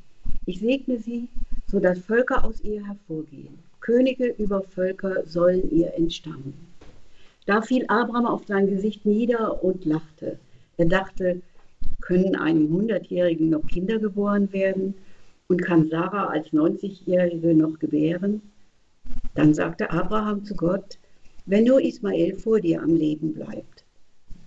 Ich 0.46 0.60
segne 0.60 0.98
sie, 0.98 1.30
so 1.68 1.80
dass 1.80 2.00
Völker 2.00 2.44
aus 2.44 2.62
ihr 2.62 2.86
hervorgehen 2.86 3.67
Könige 3.88 4.28
über 4.38 4.64
Völker 4.64 5.24
sollen 5.26 5.72
ihr 5.72 5.94
entstammen. 5.94 6.54
Da 7.46 7.62
fiel 7.62 7.86
Abraham 7.88 8.26
auf 8.26 8.46
sein 8.46 8.68
Gesicht 8.68 9.06
nieder 9.06 9.64
und 9.64 9.86
lachte. 9.86 10.38
Er 10.76 10.88
dachte, 10.88 11.42
können 12.02 12.36
einem 12.36 12.70
Hundertjährigen 12.70 13.50
noch 13.50 13.66
Kinder 13.66 13.98
geboren 13.98 14.52
werden 14.52 14.94
und 15.48 15.62
kann 15.62 15.88
Sarah 15.88 16.26
als 16.26 16.48
90-Jährige 16.50 17.54
noch 17.54 17.80
gebären? 17.80 18.42
Dann 19.36 19.54
sagte 19.54 19.90
Abraham 19.90 20.44
zu 20.44 20.54
Gott, 20.56 21.00
wenn 21.46 21.64
nur 21.64 21.82
Ismael 21.82 22.36
vor 22.36 22.60
dir 22.60 22.84
am 22.84 22.94
Leben 22.94 23.34
bleibt. 23.34 23.86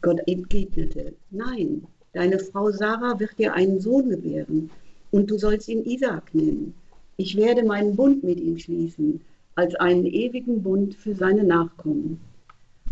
Gott 0.03 0.21
entgegnete, 0.27 1.15
nein, 1.31 1.87
deine 2.13 2.41
Frau 2.41 2.73
Sarah 2.73 3.19
wird 3.19 3.39
dir 3.39 3.55
einen 3.55 3.81
Sohn 3.81 4.11
gebären 4.11 4.69
und 5.11 5.31
du 5.31 5.39
sollst 5.39 5.67
ihn 5.71 5.87
Isaac 5.87 6.35
nennen. 6.35 6.75
Ich 7.17 7.39
werde 7.39 7.63
meinen 7.63 7.97
Bund 7.97 8.23
mit 8.23 8.39
ihm 8.39 8.59
schließen, 8.59 9.23
als 9.55 9.75
einen 9.75 10.07
ewigen 10.07 10.63
Bund 10.63 10.95
für 10.95 11.15
seine 11.15 11.45
Nachkommen. 11.45 12.21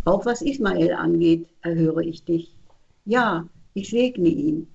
Auch 0.04 0.26
was 0.26 0.42
Ismael 0.42 0.92
angeht, 0.92 1.46
erhöre 1.62 2.04
ich 2.04 2.24
dich. 2.24 2.54
Ja, 3.04 3.46
ich 3.74 3.90
segne 3.90 4.28
ihn. 4.28 4.66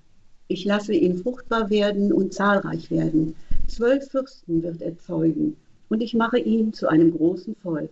Ich 0.48 0.64
lasse 0.64 0.92
ihn 0.92 1.18
fruchtbar 1.18 1.70
werden 1.70 2.12
und 2.12 2.34
zahlreich 2.34 2.90
werden. 2.90 3.34
Zwölf 3.66 4.08
Fürsten 4.10 4.62
wird 4.62 4.82
er 4.82 4.98
zeugen, 4.98 5.56
und 5.88 6.02
ich 6.02 6.14
mache 6.14 6.38
ihn 6.38 6.72
zu 6.72 6.88
einem 6.88 7.16
großen 7.16 7.56
Volk. 7.56 7.90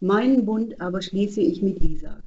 Meinen 0.00 0.44
Bund 0.44 0.80
aber 0.80 1.00
schließe 1.00 1.40
ich 1.40 1.62
mit 1.62 1.82
Isaac, 1.82 2.22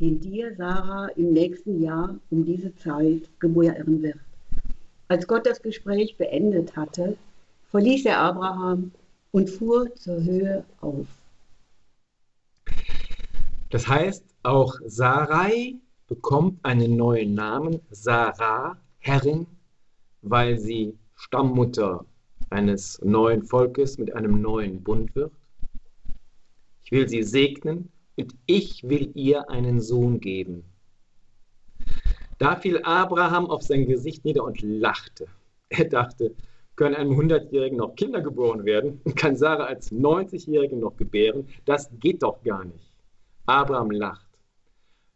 den 0.00 0.20
dir 0.20 0.54
Sarah 0.56 1.08
im 1.16 1.32
nächsten 1.32 1.82
Jahr 1.82 2.18
um 2.30 2.44
diese 2.44 2.74
Zeit 2.74 3.28
gebären 3.38 4.02
wird. 4.02 4.18
Als 5.08 5.26
Gott 5.26 5.46
das 5.46 5.62
Gespräch 5.62 6.16
beendet 6.16 6.74
hatte, 6.76 7.16
verließ 7.70 8.06
er 8.06 8.18
Abraham 8.18 8.90
und 9.32 9.50
fuhr 9.50 9.92
zur 9.96 10.22
Höhe 10.22 10.64
auf. 10.80 11.06
Das 13.70 13.88
heißt, 13.88 14.24
auch 14.42 14.74
Sarai 14.86 15.76
bekommt 16.06 16.64
einen 16.64 16.96
neuen 16.96 17.34
Namen, 17.34 17.80
Sarah, 17.90 18.76
Herrin, 18.98 19.46
weil 20.20 20.58
sie 20.58 20.96
Stammmutter 21.16 22.04
eines 22.50 23.00
neuen 23.02 23.42
Volkes 23.42 23.98
mit 23.98 24.14
einem 24.14 24.40
neuen 24.40 24.82
Bund 24.82 25.14
wird. 25.14 25.32
Ich 26.84 26.92
will 26.92 27.08
sie 27.08 27.22
segnen 27.22 27.90
und 28.16 28.34
ich 28.46 28.86
will 28.86 29.10
ihr 29.14 29.48
einen 29.48 29.80
Sohn 29.80 30.20
geben. 30.20 30.64
Da 32.38 32.56
fiel 32.56 32.82
Abraham 32.82 33.46
auf 33.46 33.62
sein 33.62 33.86
Gesicht 33.86 34.24
nieder 34.24 34.44
und 34.44 34.60
lachte. 34.60 35.26
Er 35.70 35.86
dachte, 35.86 36.34
können 36.82 36.96
einem 36.96 37.12
100-Jährigen 37.12 37.78
noch 37.78 37.94
Kinder 37.94 38.20
geboren 38.20 38.64
werden 38.64 39.00
und 39.04 39.14
kann 39.14 39.36
Sarah 39.36 39.66
als 39.66 39.92
90-Jährige 39.92 40.76
noch 40.76 40.96
gebären? 40.96 41.46
Das 41.64 41.88
geht 42.00 42.24
doch 42.24 42.42
gar 42.42 42.64
nicht. 42.64 42.90
Abraham 43.46 43.92
lacht. 43.92 44.26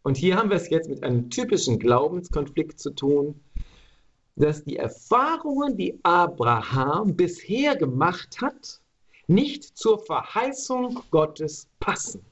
Und 0.05 0.16
hier 0.16 0.37
haben 0.37 0.48
wir 0.48 0.59
es 0.59 0.70
jetzt 0.70 0.88
mit 0.88 1.02
einem 1.02 1.29
typischen 1.29 1.81
Glaubenskonflikt 1.81 2.79
zu 2.79 2.90
tun, 2.90 3.40
dass 4.37 4.62
die 4.62 4.76
Erfahrungen, 4.76 5.76
die 5.76 5.98
Abraham 6.05 7.16
bisher 7.16 7.74
gemacht 7.74 8.40
hat, 8.40 8.81
nicht 9.26 9.76
zur 9.76 9.98
Verheißung 9.98 11.00
Gottes 11.11 11.68
passen. 11.81 12.24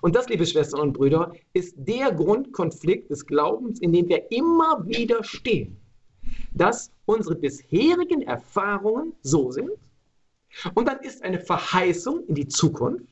Und 0.00 0.16
das, 0.16 0.28
liebe 0.28 0.44
Schwestern 0.44 0.80
und 0.80 0.94
Brüder, 0.94 1.30
ist 1.52 1.76
der 1.76 2.10
Grundkonflikt 2.10 3.08
des 3.08 3.24
Glaubens, 3.24 3.78
in 3.78 3.92
dem 3.92 4.08
wir 4.08 4.32
immer 4.32 4.84
wieder 4.84 5.22
stehen. 5.22 5.77
Dass 6.52 6.90
unsere 7.06 7.36
bisherigen 7.36 8.22
Erfahrungen 8.22 9.14
so 9.22 9.50
sind 9.50 9.70
und 10.74 10.86
dann 10.88 11.00
ist 11.00 11.22
eine 11.22 11.40
Verheißung 11.40 12.24
in 12.26 12.34
die 12.34 12.48
Zukunft 12.48 13.06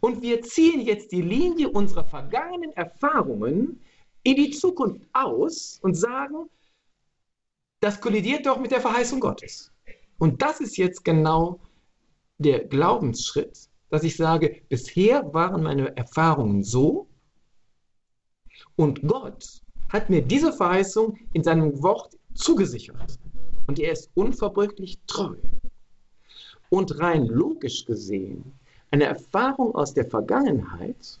und 0.00 0.22
wir 0.22 0.42
ziehen 0.42 0.80
jetzt 0.80 1.12
die 1.12 1.22
Linie 1.22 1.70
unserer 1.70 2.04
vergangenen 2.04 2.72
Erfahrungen 2.72 3.80
in 4.22 4.36
die 4.36 4.50
Zukunft 4.50 5.02
aus 5.12 5.78
und 5.82 5.94
sagen, 5.94 6.48
das 7.80 8.00
kollidiert 8.00 8.46
doch 8.46 8.58
mit 8.58 8.70
der 8.70 8.80
Verheißung 8.80 9.20
Gottes. 9.20 9.70
Und 10.18 10.40
das 10.40 10.60
ist 10.60 10.76
jetzt 10.76 11.04
genau 11.04 11.60
der 12.38 12.64
Glaubensschritt, 12.64 13.68
dass 13.90 14.04
ich 14.04 14.16
sage, 14.16 14.62
bisher 14.68 15.32
waren 15.34 15.62
meine 15.62 15.96
Erfahrungen 15.96 16.62
so 16.62 17.08
und 18.76 19.06
Gott 19.06 19.60
hat 19.90 20.10
mir 20.10 20.22
diese 20.22 20.52
Verheißung 20.52 21.16
in 21.32 21.44
seinem 21.44 21.82
Wort 21.82 22.16
zugesichert. 22.34 23.18
Und 23.66 23.78
er 23.78 23.92
ist 23.92 24.10
unverbrüchlich 24.14 24.98
treu. 25.06 25.36
Und 26.68 26.98
rein 27.00 27.26
logisch 27.26 27.84
gesehen 27.84 28.54
eine 28.94 29.06
Erfahrung 29.06 29.74
aus 29.74 29.92
der 29.92 30.08
Vergangenheit 30.08 31.18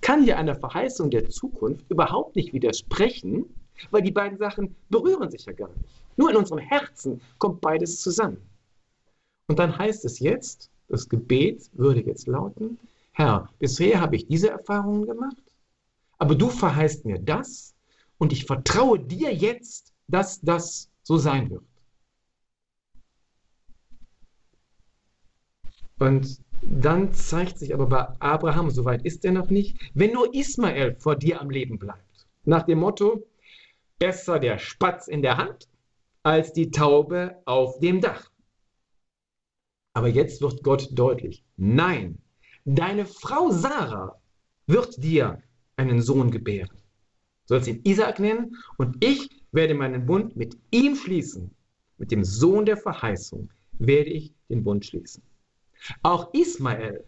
kann 0.00 0.24
ja 0.24 0.36
einer 0.36 0.54
Verheißung 0.54 1.10
der 1.10 1.28
Zukunft 1.28 1.84
überhaupt 1.90 2.36
nicht 2.36 2.54
widersprechen, 2.54 3.44
weil 3.90 4.00
die 4.00 4.10
beiden 4.10 4.38
Sachen 4.38 4.74
berühren 4.88 5.30
sich 5.30 5.44
ja 5.44 5.52
gar 5.52 5.68
nicht. 5.68 5.84
Nur 6.16 6.30
in 6.30 6.36
unserem 6.36 6.60
Herzen 6.60 7.20
kommt 7.36 7.60
beides 7.60 8.00
zusammen. 8.00 8.38
Und 9.46 9.58
dann 9.58 9.76
heißt 9.76 10.06
es 10.06 10.20
jetzt, 10.20 10.70
das 10.88 11.06
Gebet 11.06 11.68
würde 11.74 12.00
jetzt 12.00 12.26
lauten, 12.26 12.78
Herr, 13.12 13.50
bisher 13.58 14.00
habe 14.00 14.16
ich 14.16 14.26
diese 14.26 14.48
Erfahrungen 14.48 15.04
gemacht, 15.04 15.52
aber 16.16 16.34
du 16.34 16.48
verheißt 16.48 17.04
mir 17.04 17.18
das 17.18 17.74
und 18.16 18.32
ich 18.32 18.46
vertraue 18.46 18.98
dir 18.98 19.34
jetzt, 19.34 19.89
dass 20.10 20.40
das 20.40 20.90
so 21.02 21.16
sein 21.16 21.50
wird. 21.50 21.64
Und 25.98 26.40
dann 26.62 27.12
zeigt 27.12 27.58
sich 27.58 27.72
aber 27.74 27.86
bei 27.86 28.08
Abraham, 28.20 28.70
soweit 28.70 29.04
ist 29.04 29.24
er 29.24 29.32
noch 29.32 29.50
nicht, 29.50 29.78
wenn 29.94 30.12
nur 30.12 30.34
Ismael 30.34 30.96
vor 30.98 31.16
dir 31.16 31.40
am 31.40 31.50
Leben 31.50 31.78
bleibt. 31.78 32.26
Nach 32.44 32.62
dem 32.62 32.80
Motto, 32.80 33.26
besser 33.98 34.38
der 34.38 34.58
Spatz 34.58 35.08
in 35.08 35.22
der 35.22 35.36
Hand 35.36 35.68
als 36.22 36.52
die 36.52 36.70
Taube 36.70 37.40
auf 37.44 37.78
dem 37.80 38.00
Dach. 38.00 38.30
Aber 39.94 40.08
jetzt 40.08 40.40
wird 40.42 40.62
Gott 40.62 40.88
deutlich, 40.92 41.44
nein, 41.56 42.18
deine 42.64 43.06
Frau 43.06 43.50
Sarah 43.50 44.20
wird 44.66 45.02
dir 45.02 45.42
einen 45.76 46.00
Sohn 46.00 46.30
gebären. 46.30 46.76
Du 47.46 47.54
sollst 47.54 47.68
ihn 47.68 47.80
Isaac 47.84 48.20
nennen 48.20 48.56
und 48.78 49.02
ich 49.04 49.39
werde 49.52 49.74
meinen 49.74 50.06
Bund 50.06 50.36
mit 50.36 50.56
ihm 50.70 50.96
schließen. 50.96 51.50
Mit 51.98 52.10
dem 52.10 52.24
Sohn 52.24 52.64
der 52.64 52.76
Verheißung 52.76 53.50
werde 53.78 54.10
ich 54.10 54.32
den 54.48 54.64
Bund 54.64 54.84
schließen. 54.86 55.22
Auch 56.02 56.32
Ismael, 56.34 57.04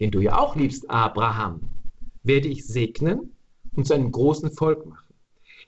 den 0.00 0.10
du 0.10 0.20
ja 0.20 0.38
auch 0.38 0.56
liebst, 0.56 0.88
Abraham, 0.90 1.60
werde 2.22 2.48
ich 2.48 2.66
segnen 2.66 3.32
und 3.74 3.86
zu 3.86 3.94
einem 3.94 4.10
großen 4.10 4.50
Volk 4.50 4.86
machen. 4.86 5.14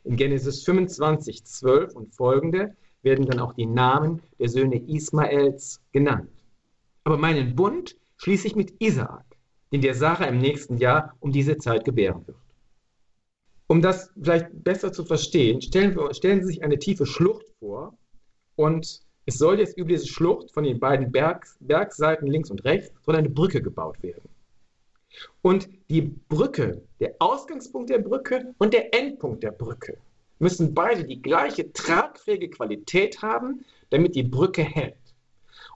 In 0.05 0.16
Genesis 0.16 0.64
25, 0.64 1.44
12 1.44 1.94
und 1.94 2.14
folgende 2.14 2.77
werden 3.03 3.27
dann 3.27 3.40
auch 3.40 3.55
die 3.55 3.66
Namen 3.66 4.23
der 4.38 4.49
Söhne 4.49 4.77
Ismaels 4.88 5.81
genannt. 5.92 6.31
Aber 7.05 7.18
meinen 7.18 7.55
Bund 7.55 7.97
schließe 8.16 8.49
ich 8.49 8.57
mit 8.57 8.75
Isaak, 8.81 9.25
den 9.73 9.81
der 9.81 9.94
Sarah 9.94 10.27
im 10.27 10.38
nächsten 10.38 10.79
Jahr 10.79 11.14
um 11.21 11.33
diese 11.33 11.59
Zeit 11.59 11.85
gebären 11.85 12.27
wird. 12.27 12.38
Um 13.68 13.83
das 13.83 14.11
vielleicht 14.20 14.48
besser 14.64 14.92
zu 14.92 15.04
verstehen, 15.04 15.61
stellen, 15.61 15.94
wir, 15.94 16.12
stellen 16.14 16.40
Sie 16.40 16.48
sich 16.48 16.64
eine 16.64 16.78
tiefe 16.78 17.07
Schlucht 17.07 17.46
vor 17.61 17.96
und 18.57 19.02
es 19.26 19.37
soll 19.37 19.59
jetzt 19.61 19.76
über 19.76 19.90
diese 19.90 20.09
Schlucht 20.09 20.50
von 20.52 20.64
den 20.64 20.81
beiden 20.81 21.12
Berg, 21.12 21.46
Bergseiten 21.61 22.26
links 22.26 22.50
und 22.50 22.64
rechts 22.64 22.90
soll 23.04 23.14
eine 23.14 23.28
Brücke 23.28 23.61
gebaut 23.61 24.02
werden. 24.02 24.28
Und 25.42 25.68
die 25.90 26.00
Brücke, 26.00 26.83
der 26.98 27.14
Ausgangspunkt 27.18 27.90
der 27.90 27.98
Brücke 27.98 28.54
und 28.57 28.72
der 28.72 28.94
Endpunkt 28.94 29.42
der 29.42 29.52
Brücke 29.52 29.98
müssen 30.38 30.72
beide 30.72 31.04
die 31.04 31.20
gleiche 31.20 31.70
tragfähige 31.72 32.48
Qualität 32.48 33.20
haben, 33.20 33.66
damit 33.90 34.14
die 34.14 34.22
Brücke 34.22 34.62
hält. 34.62 34.96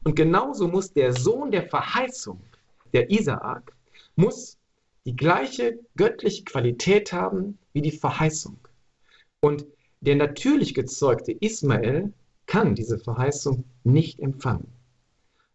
Und 0.04 0.16
genauso 0.16 0.66
muss 0.66 0.92
der 0.92 1.12
Sohn 1.12 1.50
der 1.50 1.68
Verheißung, 1.68 2.40
der 2.94 3.10
Isaak, 3.10 3.74
muss 4.16 4.58
die 5.04 5.16
gleiche 5.16 5.80
göttliche 5.96 6.44
Qualität 6.44 7.12
haben 7.12 7.58
wie 7.72 7.82
die 7.82 7.90
Verheißung. 7.90 8.58
Und 9.40 9.66
der 10.00 10.16
natürlich 10.16 10.74
gezeugte 10.74 11.32
Ismael 11.32 12.12
kann 12.46 12.74
diese 12.74 12.98
Verheißung 12.98 13.64
nicht 13.84 14.20
empfangen, 14.20 14.72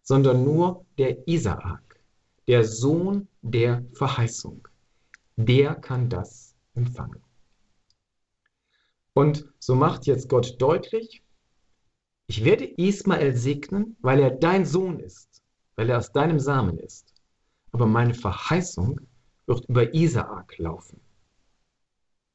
sondern 0.02 0.44
nur 0.44 0.86
der 0.98 1.28
Isaak, 1.28 2.00
der 2.48 2.64
Sohn 2.64 3.28
der 3.42 3.86
Verheißung. 3.94 4.68
Der 5.36 5.76
kann 5.76 6.10
das 6.10 6.56
empfangen. 6.76 7.22
Und 9.14 9.48
so 9.60 9.76
macht 9.76 10.06
jetzt 10.06 10.30
Gott 10.30 10.62
deutlich, 10.62 11.24
ich 12.28 12.44
werde 12.44 12.66
Ismael 12.66 13.36
segnen, 13.36 13.96
weil 14.02 14.20
er 14.20 14.32
dein 14.32 14.66
Sohn 14.66 15.00
ist, 15.00 15.42
weil 15.76 15.90
er 15.90 15.98
aus 15.98 16.12
deinem 16.12 16.40
Samen 16.40 16.78
ist. 16.78 17.14
Aber 17.72 17.86
meine 17.86 18.14
Verheißung 18.14 19.00
wird 19.48 19.68
über 19.68 19.94
Isaak 19.94 20.58
laufen. 20.58 21.02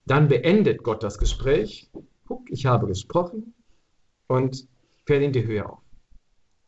Dann 0.06 0.28
beendet 0.28 0.82
Gott 0.82 1.02
das 1.02 1.18
Gespräch. 1.18 1.90
Guck, 2.26 2.50
ich 2.50 2.66
habe 2.66 2.86
gesprochen, 2.86 3.54
und 4.32 4.66
fällt 5.04 5.22
in 5.22 5.32
die 5.32 5.46
Höhe 5.46 5.68
auf. 5.68 5.82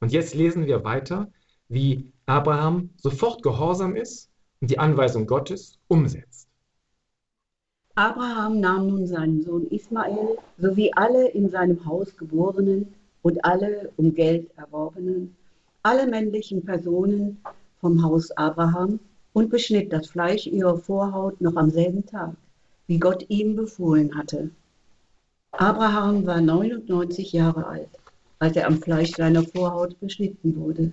Und 0.00 0.12
jetzt 0.12 0.35
lesen 0.35 0.66
wir 0.66 0.85
weiter 0.85 1.30
wie 1.68 2.12
Abraham 2.26 2.90
sofort 2.96 3.42
gehorsam 3.42 3.96
ist 3.96 4.30
und 4.61 4.70
die 4.70 4.78
Anweisung 4.78 5.26
Gottes 5.26 5.78
umsetzt. 5.88 6.48
Abraham 7.94 8.61
nahm 8.61 8.88
nun 8.88 9.07
seinen 9.07 9.42
Sohn 9.42 9.66
Ismael 9.68 10.37
sowie 10.59 10.92
alle 10.94 11.28
in 11.28 11.48
seinem 11.48 11.85
Haus 11.87 12.14
geborenen 12.16 12.92
und 13.22 13.42
alle 13.44 13.92
um 13.96 14.14
Geld 14.14 14.50
erworbenen, 14.59 15.35
alle 15.83 16.07
männlichen 16.07 16.64
Personen 16.64 17.40
vom 17.80 18.02
Haus 18.02 18.30
Abraham 18.33 19.00
und 19.35 19.51
beschnitt 19.51 19.92
das 19.92 20.07
Fleisch 20.07 20.47
ihrer 20.47 20.79
Vorhaut 20.79 21.40
noch 21.42 21.57
am 21.57 21.68
selben 21.68 22.07
Tag, 22.07 22.35
wie 22.87 22.99
Gott 22.99 23.27
ihm 23.29 23.57
befohlen 23.57 24.16
hatte. 24.16 24.51
Abraham 25.53 26.25
war 26.25 26.40
99 26.40 27.33
Jahre 27.33 27.66
alt, 27.66 27.90
als 28.38 28.57
er 28.57 28.66
am 28.66 28.81
Fleisch 28.81 29.12
seiner 29.12 29.42
Vorhaut 29.42 29.99
beschnitten 30.01 30.57
wurde. 30.57 30.92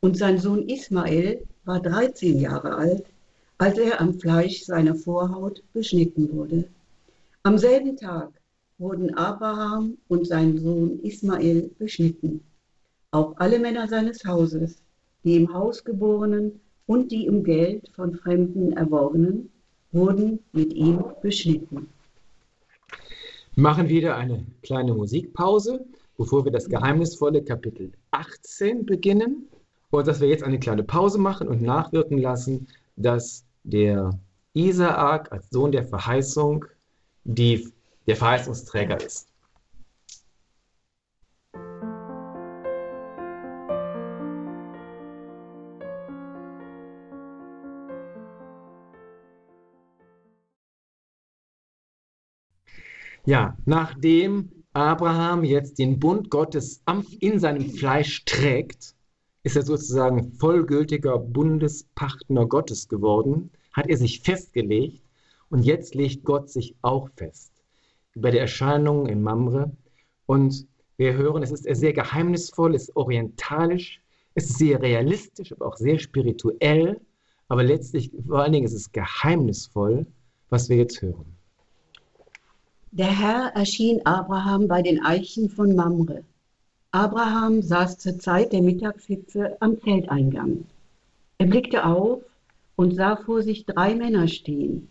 Und 0.00 0.16
sein 0.16 0.38
Sohn 0.38 0.68
Ismael 0.68 1.42
war 1.64 1.80
13 1.80 2.38
Jahre 2.38 2.76
alt, 2.76 3.04
als 3.58 3.78
er 3.78 4.00
am 4.00 4.14
Fleisch 4.14 4.64
seiner 4.64 4.94
Vorhaut 4.94 5.62
beschnitten 5.72 6.30
wurde. 6.32 6.64
Am 7.42 7.56
selben 7.56 7.96
Tag 7.96 8.30
wurden 8.78 9.14
Abraham 9.14 9.96
und 10.08 10.26
sein 10.26 10.58
Sohn 10.58 11.00
Ismael 11.02 11.70
beschnitten. 11.78 12.42
Auch 13.12 13.36
alle 13.36 13.58
Männer 13.58 13.88
seines 13.88 14.24
Hauses, 14.24 14.76
die 15.24 15.36
im 15.36 15.52
Haus 15.54 15.84
geborenen 15.84 16.60
und 16.86 17.12
die 17.12 17.28
um 17.28 17.44
Geld 17.44 17.88
von 17.94 18.14
Fremden 18.14 18.72
erworbenen, 18.72 19.50
wurden 19.92 20.40
mit 20.52 20.72
ihm 20.72 21.04
beschnitten. 21.22 21.88
Wir 23.54 23.62
machen 23.62 23.88
wieder 23.88 24.16
eine 24.16 24.46
kleine 24.62 24.94
Musikpause, 24.94 25.84
bevor 26.16 26.44
wir 26.44 26.52
das 26.52 26.68
geheimnisvolle 26.68 27.42
Kapitel 27.42 27.92
18 28.10 28.86
beginnen. 28.86 29.48
Und 29.90 30.06
dass 30.06 30.20
wir 30.22 30.28
jetzt 30.28 30.42
eine 30.42 30.58
kleine 30.58 30.82
Pause 30.82 31.18
machen 31.18 31.48
und 31.48 31.60
nachwirken 31.60 32.16
lassen, 32.16 32.66
dass 32.96 33.44
der 33.62 34.18
Isaak 34.54 35.30
als 35.32 35.50
Sohn 35.50 35.70
der 35.70 35.84
Verheißung 35.84 36.64
die, 37.24 37.68
der 38.06 38.16
Verheißungsträger 38.16 39.04
ist. 39.04 39.28
Ja, 53.24 53.56
nachdem 53.66 54.50
Abraham 54.72 55.44
jetzt 55.44 55.78
den 55.78 56.00
Bund 56.00 56.28
Gottes 56.28 56.82
in 57.20 57.38
seinem 57.38 57.70
Fleisch 57.70 58.24
trägt, 58.24 58.96
ist 59.44 59.54
er 59.54 59.62
sozusagen 59.62 60.32
vollgültiger 60.32 61.18
Bundespartner 61.18 62.46
Gottes 62.46 62.88
geworden, 62.88 63.50
hat 63.72 63.88
er 63.88 63.96
sich 63.96 64.22
festgelegt 64.22 65.02
und 65.50 65.64
jetzt 65.64 65.94
legt 65.94 66.24
Gott 66.24 66.50
sich 66.50 66.74
auch 66.82 67.10
fest 67.16 67.52
über 68.14 68.30
die 68.30 68.38
Erscheinungen 68.38 69.06
in 69.06 69.22
Mamre. 69.22 69.70
Und 70.26 70.66
wir 70.96 71.14
hören, 71.14 71.42
es 71.42 71.52
ist 71.52 71.64
sehr 71.64 71.92
geheimnisvoll, 71.92 72.74
es 72.74 72.88
ist 72.88 72.96
orientalisch, 72.96 74.00
es 74.34 74.50
ist 74.50 74.58
sehr 74.58 74.82
realistisch, 74.82 75.52
aber 75.52 75.66
auch 75.66 75.76
sehr 75.76 75.98
spirituell, 75.98 77.00
aber 77.48 77.62
letztlich 77.62 78.10
vor 78.26 78.40
allen 78.40 78.52
Dingen 78.52 78.66
ist 78.66 78.74
es 78.74 78.90
geheimnisvoll, 78.90 80.06
was 80.48 80.68
wir 80.68 80.76
jetzt 80.76 81.02
hören. 81.02 81.36
Der 82.94 83.06
Herr 83.06 83.52
erschien 83.54 84.04
Abraham 84.04 84.68
bei 84.68 84.82
den 84.82 85.02
Eichen 85.02 85.48
von 85.48 85.74
Mamre. 85.74 86.24
Abraham 86.90 87.62
saß 87.62 87.96
zur 87.96 88.18
Zeit 88.18 88.52
der 88.52 88.60
Mittagshitze 88.60 89.56
am 89.60 89.80
Zelteingang. 89.80 90.66
Er 91.38 91.46
blickte 91.46 91.86
auf 91.86 92.22
und 92.76 92.94
sah 92.94 93.16
vor 93.16 93.40
sich 93.40 93.64
drei 93.64 93.94
Männer 93.94 94.28
stehen. 94.28 94.88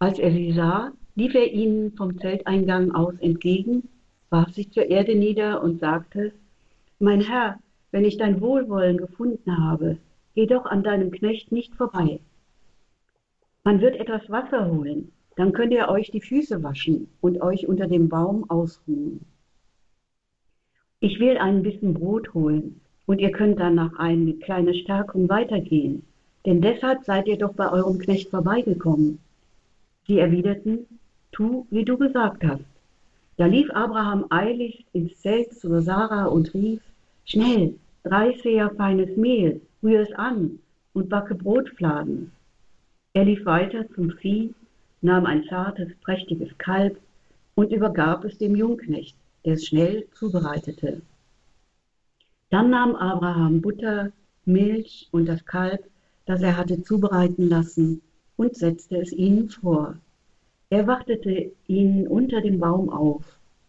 Als 0.00 0.18
er 0.18 0.32
sie 0.32 0.50
sah, 0.50 0.90
lief 1.14 1.32
er 1.36 1.52
ihnen 1.52 1.92
vom 1.92 2.18
Zelteingang 2.18 2.90
aus 2.90 3.14
entgegen, 3.20 3.88
warf 4.30 4.52
sich 4.52 4.72
zur 4.72 4.86
Erde 4.86 5.14
nieder 5.14 5.62
und 5.62 5.78
sagte, 5.78 6.32
Mein 6.98 7.20
Herr, 7.20 7.60
wenn 7.92 8.04
ich 8.04 8.16
dein 8.16 8.40
Wohlwollen 8.40 8.96
gefunden 8.96 9.64
habe, 9.64 9.98
geh 10.34 10.46
doch 10.46 10.66
an 10.66 10.82
deinem 10.82 11.12
Knecht 11.12 11.52
nicht 11.52 11.72
vorbei. 11.76 12.18
Man 13.62 13.80
wird 13.80 13.94
etwas 13.94 14.28
Wasser 14.28 14.72
holen, 14.72 15.12
dann 15.38 15.52
könnt 15.52 15.72
ihr 15.72 15.88
euch 15.88 16.10
die 16.10 16.20
Füße 16.20 16.64
waschen 16.64 17.06
und 17.20 17.40
euch 17.40 17.68
unter 17.68 17.86
dem 17.86 18.08
Baum 18.08 18.50
ausruhen. 18.50 19.20
Ich 20.98 21.20
will 21.20 21.38
ein 21.38 21.62
bisschen 21.62 21.94
Brot 21.94 22.34
holen 22.34 22.80
und 23.06 23.20
ihr 23.20 23.30
könnt 23.30 23.60
dann 23.60 23.76
nach 23.76 23.96
eine 24.00 24.32
kleine 24.34 24.74
Stärkung 24.74 25.28
weitergehen, 25.28 26.02
denn 26.44 26.60
deshalb 26.60 27.04
seid 27.04 27.28
ihr 27.28 27.38
doch 27.38 27.52
bei 27.52 27.70
eurem 27.70 28.00
Knecht 28.00 28.30
vorbeigekommen. 28.30 29.20
Sie 30.08 30.18
erwiderten, 30.18 30.86
tu, 31.30 31.68
wie 31.70 31.84
du 31.84 31.96
gesagt 31.96 32.42
hast. 32.42 32.64
Da 33.36 33.46
lief 33.46 33.70
Abraham 33.70 34.26
eilig 34.30 34.86
ins 34.92 35.20
Zelt 35.20 35.54
zu 35.54 35.80
Sarah 35.80 36.24
und 36.24 36.52
rief, 36.52 36.80
schnell, 37.26 37.76
drei 38.02 38.32
Seher 38.42 38.70
feines 38.70 39.16
Mehl, 39.16 39.60
rühr 39.84 40.00
es 40.00 40.12
an 40.14 40.58
und 40.94 41.08
backe 41.08 41.36
Brotfladen. 41.36 42.32
Er 43.12 43.24
lief 43.24 43.46
weiter 43.46 43.88
zum 43.94 44.10
Vieh 44.10 44.52
nahm 45.00 45.26
ein 45.26 45.44
zartes, 45.44 45.88
prächtiges 46.00 46.56
Kalb 46.58 47.00
und 47.54 47.72
übergab 47.72 48.24
es 48.24 48.38
dem 48.38 48.56
Jungknecht, 48.56 49.16
der 49.44 49.54
es 49.54 49.66
schnell 49.66 50.06
zubereitete. 50.14 51.02
Dann 52.50 52.70
nahm 52.70 52.94
Abraham 52.94 53.60
Butter, 53.60 54.12
Milch 54.44 55.08
und 55.12 55.26
das 55.26 55.44
Kalb, 55.44 55.84
das 56.26 56.42
er 56.42 56.56
hatte 56.56 56.82
zubereiten 56.82 57.48
lassen, 57.48 58.02
und 58.36 58.56
setzte 58.56 58.98
es 58.98 59.12
ihnen 59.12 59.50
vor. 59.50 59.96
Er 60.70 60.86
wartete 60.86 61.50
ihnen 61.66 62.06
unter 62.06 62.40
dem 62.40 62.60
Baum 62.60 62.90
auf, 62.90 63.24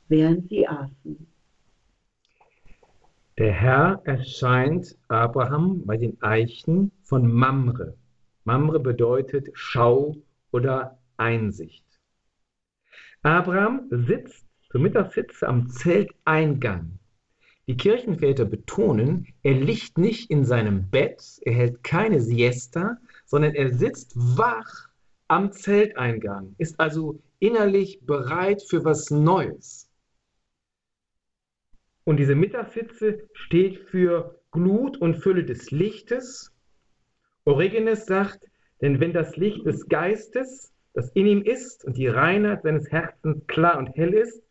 während 0.08 0.50
sie 0.50 0.68
aßen. 0.68 1.28
Der 3.40 3.54
Herr 3.54 4.02
erscheint 4.04 4.98
Abraham 5.08 5.86
bei 5.86 5.98
den 5.98 6.22
Eichen 6.22 6.92
von 7.04 7.32
Mamre. 7.32 7.96
Mamre 8.44 8.80
bedeutet 8.80 9.50
Schau 9.54 10.18
oder 10.52 10.99
Einsicht. 11.20 11.86
Abraham 13.22 13.88
sitzt 13.92 14.46
zur 14.72 14.82
Mittagshitze 14.82 15.48
am 15.48 15.70
Zelteingang. 15.70 17.00
Die 17.68 17.78
Kirchenväter 17.78 18.46
betonen, 18.46 19.28
er 19.44 19.54
liegt 19.54 19.98
nicht 19.98 20.32
in 20.32 20.44
seinem 20.44 20.90
Bett, 20.90 21.22
er 21.44 21.54
hält 21.54 21.84
keine 21.84 22.22
Siesta, 22.22 22.98
sondern 23.26 23.54
er 23.54 23.74
sitzt 23.74 24.14
wach 24.16 24.90
am 25.28 25.52
Zelteingang, 25.52 26.56
ist 26.58 26.80
also 26.80 27.22
innerlich 27.40 28.00
bereit 28.02 28.64
für 28.68 28.84
was 28.86 29.12
Neues. 29.12 29.88
Und 32.06 32.18
diese 32.18 32.34
Mittagshitze 32.34 33.30
steht 33.34 33.78
für 33.90 34.42
Glut 34.52 34.98
und 34.98 35.18
Fülle 35.18 35.44
des 35.44 35.70
Lichtes. 35.70 36.52
Origenes 37.46 38.08
sagt, 38.08 38.46
denn 38.82 39.00
wenn 39.00 39.14
das 39.14 39.38
Licht 39.38 39.66
des 39.66 39.88
Geistes 39.88 40.74
das 41.00 41.12
in 41.12 41.28
ihm 41.28 41.42
ist 41.42 41.86
und 41.86 41.96
die 41.96 42.10
Reinheit 42.10 42.64
seines 42.64 42.92
Herzens 42.92 43.48
klar 43.48 43.78
und 43.78 43.96
hell 43.96 44.14
ist, 44.14 44.44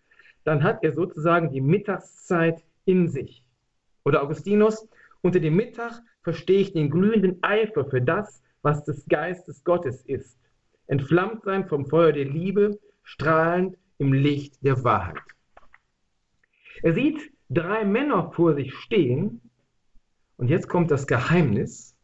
dann 0.45 0.63
hat 0.63 0.83
er 0.83 0.95
sozusagen 0.95 1.51
die 1.51 1.61
Mittagszeit 1.61 2.65
in 2.87 3.07
sich. 3.07 3.45
Oder 4.03 4.23
Augustinus, 4.23 4.89
unter 5.21 5.41
dem 5.41 5.57
Mittag 5.57 6.01
verstehe 6.23 6.61
ich 6.61 6.73
den 6.73 6.89
glühenden 6.89 7.43
Eifer 7.43 7.85
für 7.85 8.01
das, 8.01 8.43
was 8.63 8.83
des 8.85 9.05
Geistes 9.09 9.63
Gottes 9.63 10.03
ist. 10.07 10.39
Entflammt 10.87 11.45
sein 11.45 11.69
vom 11.69 11.85
Feuer 11.85 12.13
der 12.13 12.25
Liebe, 12.25 12.79
strahlend 13.03 13.77
im 13.99 14.15
Licht 14.15 14.65
der 14.65 14.83
Wahrheit. 14.85 15.21
Er 16.83 16.95
sieht 16.95 17.31
drei 17.51 17.85
Männer 17.85 18.33
vor 18.33 18.55
sich 18.55 18.75
stehen 18.75 19.43
und 20.39 20.49
jetzt 20.49 20.67
kommt 20.67 20.91
das 20.91 21.07
Geheimnis. 21.07 21.95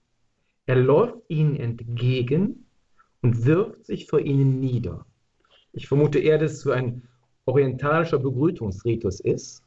Er 0.66 0.76
läuft 0.76 1.16
ihnen 1.28 1.57
entgegen 1.57 2.63
und 3.25 3.47
wirft 3.47 3.87
sich 3.87 4.07
vor 4.07 4.20
ihnen 4.20 4.61
nieder. 4.61 5.07
Ich 5.72 5.89
vermute 5.89 6.18
eher, 6.18 6.37
dass 6.37 6.53
es 6.53 6.61
so 6.61 6.72
ein 6.72 7.09
orientalischer 7.47 8.18
Begrüßungsritus 8.18 9.20
ist. 9.20 9.62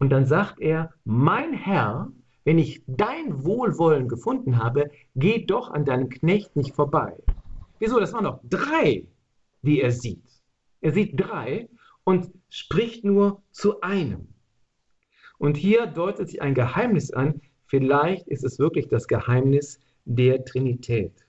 Und 0.00 0.10
dann 0.10 0.26
sagt 0.26 0.58
er, 0.58 0.92
mein 1.04 1.52
Herr, 1.52 2.10
wenn 2.42 2.58
ich 2.58 2.82
dein 2.88 3.44
Wohlwollen 3.44 4.08
gefunden 4.08 4.58
habe, 4.58 4.90
geh 5.14 5.46
doch 5.46 5.70
an 5.70 5.84
deinem 5.84 6.08
Knecht 6.08 6.56
nicht 6.56 6.74
vorbei. 6.74 7.16
Wieso? 7.78 8.00
Das 8.00 8.12
waren 8.12 8.24
noch 8.24 8.40
drei, 8.42 9.06
die 9.62 9.80
er 9.82 9.92
sieht. 9.92 10.42
Er 10.80 10.90
sieht 10.90 11.12
drei 11.14 11.68
und 12.02 12.32
spricht 12.48 13.04
nur 13.04 13.40
zu 13.52 13.82
einem. 13.82 14.26
Und 15.38 15.56
hier 15.56 15.86
deutet 15.86 16.28
sich 16.28 16.42
ein 16.42 16.54
Geheimnis 16.54 17.12
an. 17.12 17.40
Vielleicht 17.66 18.26
ist 18.26 18.42
es 18.42 18.58
wirklich 18.58 18.88
das 18.88 19.06
Geheimnis 19.06 19.78
der 20.06 20.44
Trinität. 20.44 21.24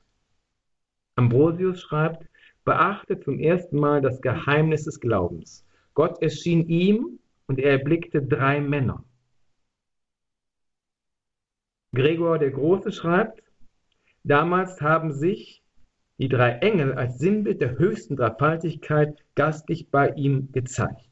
Ambrosius 1.22 1.80
schreibt, 1.80 2.28
beachte 2.66 3.20
zum 3.20 3.38
ersten 3.38 3.78
Mal 3.78 4.02
das 4.02 4.22
Geheimnis 4.22 4.86
des 4.86 5.00
Glaubens. 5.00 5.64
Gott 5.94 6.20
erschien 6.20 6.68
ihm 6.68 7.20
und 7.46 7.60
er 7.60 7.74
erblickte 7.74 8.24
drei 8.24 8.60
Männer. 8.60 9.04
Gregor 11.94 12.40
der 12.40 12.50
Große 12.50 12.92
schreibt, 12.92 13.44
damals 14.24 14.82
haben 14.82 15.12
sich 15.12 15.62
die 16.18 16.30
drei 16.30 16.54
Engel 16.54 16.94
als 16.94 17.20
Sinnbild 17.20 17.62
der 17.62 17.78
höchsten 17.78 18.16
Dreifaltigkeit 18.16 19.24
gastlich 19.36 19.92
bei 19.92 20.10
ihm 20.14 20.52
gezeigt. 20.52 21.08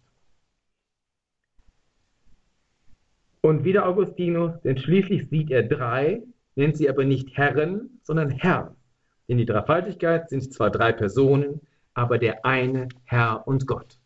Und 3.41 3.63
wieder 3.63 3.85
Augustinus, 3.85 4.59
denn 4.61 4.77
schließlich 4.77 5.29
sieht 5.29 5.51
er 5.51 5.63
drei, 5.63 6.23
nennt 6.55 6.77
sie 6.77 6.89
aber 6.89 7.05
nicht 7.05 7.37
Herren, 7.37 7.99
sondern 8.01 8.31
Herr. 8.31 8.75
Denn 9.29 9.37
die 9.37 9.45
Dreifaltigkeit 9.45 10.29
sind 10.29 10.51
zwar 10.51 10.71
drei 10.71 10.91
Personen, 10.91 11.61
aber 11.93 12.17
der 12.17 12.45
eine 12.45 12.89
Herr 13.05 13.47
und 13.47 13.67
Gott. 13.67 13.99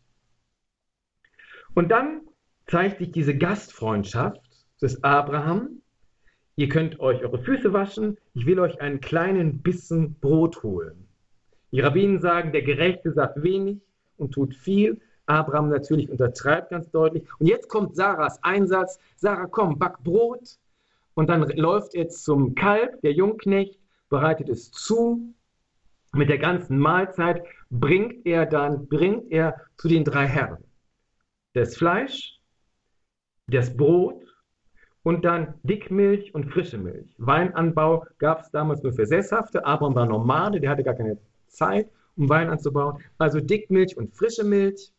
Und 1.74 1.90
dann 1.90 2.20
zeigt 2.66 2.98
sich 2.98 3.10
diese 3.10 3.36
Gastfreundschaft 3.36 4.40
des 4.80 5.02
Abraham. 5.02 5.80
Ihr 6.56 6.68
könnt 6.68 7.00
euch 7.00 7.22
eure 7.22 7.38
Füße 7.38 7.72
waschen, 7.72 8.18
ich 8.34 8.46
will 8.46 8.60
euch 8.60 8.80
einen 8.80 9.00
kleinen 9.00 9.62
Bissen 9.62 10.14
Brot 10.20 10.62
holen. 10.62 11.08
Die 11.72 11.80
Rabbinen 11.80 12.20
sagen, 12.20 12.52
der 12.52 12.62
Gerechte 12.62 13.12
sagt 13.12 13.42
wenig 13.42 13.80
und 14.16 14.32
tut 14.32 14.54
viel. 14.54 15.00
Abraham 15.26 15.70
natürlich 15.70 16.10
untertreibt 16.10 16.70
ganz 16.70 16.90
deutlich. 16.90 17.24
Und 17.38 17.46
jetzt 17.46 17.68
kommt 17.68 17.96
Sarahs 17.96 18.40
Einsatz. 18.42 19.00
Sarah, 19.16 19.46
komm, 19.46 19.78
back 19.78 20.04
Brot. 20.04 20.58
Und 21.14 21.30
dann 21.30 21.48
läuft 21.56 21.94
er 21.94 22.08
zum 22.08 22.54
Kalb, 22.54 23.00
der 23.00 23.12
Jungknecht, 23.12 23.80
bereitet 24.08 24.48
es 24.48 24.70
zu. 24.70 25.34
Mit 26.12 26.28
der 26.28 26.38
ganzen 26.38 26.78
Mahlzeit 26.78 27.44
bringt 27.70 28.24
er 28.24 28.46
dann, 28.46 28.86
bringt 28.86 29.30
er 29.32 29.60
zu 29.76 29.88
den 29.88 30.04
drei 30.04 30.26
Herren. 30.26 30.62
Das 31.54 31.76
Fleisch, 31.76 32.38
das 33.48 33.76
Brot 33.76 34.24
und 35.02 35.24
dann 35.24 35.54
Dickmilch 35.62 36.34
und 36.34 36.50
frische 36.50 36.78
Milch. 36.78 37.14
Weinanbau 37.18 38.06
gab 38.18 38.40
es 38.40 38.50
damals 38.50 38.82
nur 38.82 38.92
für 38.92 39.06
Sesshafte. 39.06 39.64
Abraham 39.64 39.94
war 39.94 40.06
Nomade, 40.06 40.60
der 40.60 40.70
hatte 40.70 40.82
gar 40.82 40.94
keine 40.94 41.18
Zeit, 41.48 41.90
um 42.16 42.28
Wein 42.28 42.48
anzubauen. 42.48 43.02
Also 43.18 43.40
Dickmilch 43.40 43.96
und 43.96 44.14
frische 44.14 44.44
Milch. 44.44 44.92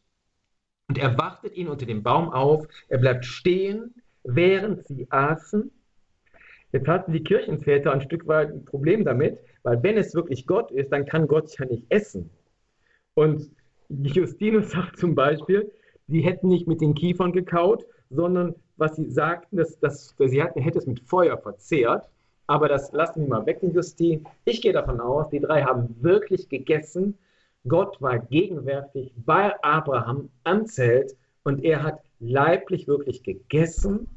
Und 0.88 0.97
er 0.99 1.18
wartet 1.18 1.56
ihn 1.56 1.68
unter 1.68 1.86
dem 1.86 2.03
Baum 2.03 2.30
auf. 2.30 2.68
Er 2.88 2.99
bleibt 2.99 3.26
stehen, 3.26 3.95
während 4.24 4.86
sie 4.88 5.08
aßen. 5.10 5.72
Jetzt 6.76 6.89
hatten 6.89 7.13
die 7.13 7.23
Kirchenväter 7.23 7.93
ein 7.93 8.01
Stück 8.01 8.28
weit 8.28 8.49
ein 8.49 8.65
Problem 8.65 9.05
damit, 9.05 9.39
weil 9.63 9.82
wenn 9.82 9.95
es 9.95 10.13
wirklich 10.13 10.45
Gott 10.45 10.71
ist, 10.71 10.91
dann 10.91 11.05
kann 11.05 11.26
Gott 11.26 11.57
ja 11.57 11.65
nicht 11.65 11.86
essen. 11.88 12.30
Und 13.13 13.49
Justinus 13.88 14.71
sagt 14.71 14.99
zum 14.99 15.15
Beispiel, 15.15 15.71
sie 16.09 16.19
hätten 16.19 16.49
nicht 16.49 16.67
mit 16.67 16.82
den 16.82 16.93
Kiefern 16.93 17.32
gekaut, 17.32 17.86
sondern 18.09 18.55
was 18.76 18.97
sie 18.97 19.09
sagten, 19.09 19.55
dass, 19.55 19.80
dass 19.80 20.13
sie 20.17 20.43
hatten, 20.43 20.59
hätte 20.59 20.80
es 20.80 20.86
mit 20.86 20.99
Feuer 20.99 21.38
verzehrt. 21.38 22.09
Aber 22.45 22.67
das 22.67 22.91
lassen 22.91 23.21
wir 23.21 23.30
mal 23.30 23.45
weg, 23.45 23.61
den 23.61 23.73
Justin. 23.73 24.28
Ich 24.43 24.61
gehe 24.61 24.73
davon 24.73 24.99
aus, 24.99 25.30
die 25.30 25.39
drei 25.39 25.63
haben 25.63 25.95
wirklich 26.01 26.49
gegessen. 26.49 27.17
Gott 27.65 28.01
war 28.01 28.19
gegenwärtig 28.19 29.13
bei 29.15 29.53
Abraham 29.63 30.28
am 30.43 30.65
Zelt 30.65 31.15
und 31.45 31.63
er 31.63 31.84
hat 31.84 32.01
leiblich 32.19 32.86
wirklich 32.89 33.23
gegessen, 33.23 34.09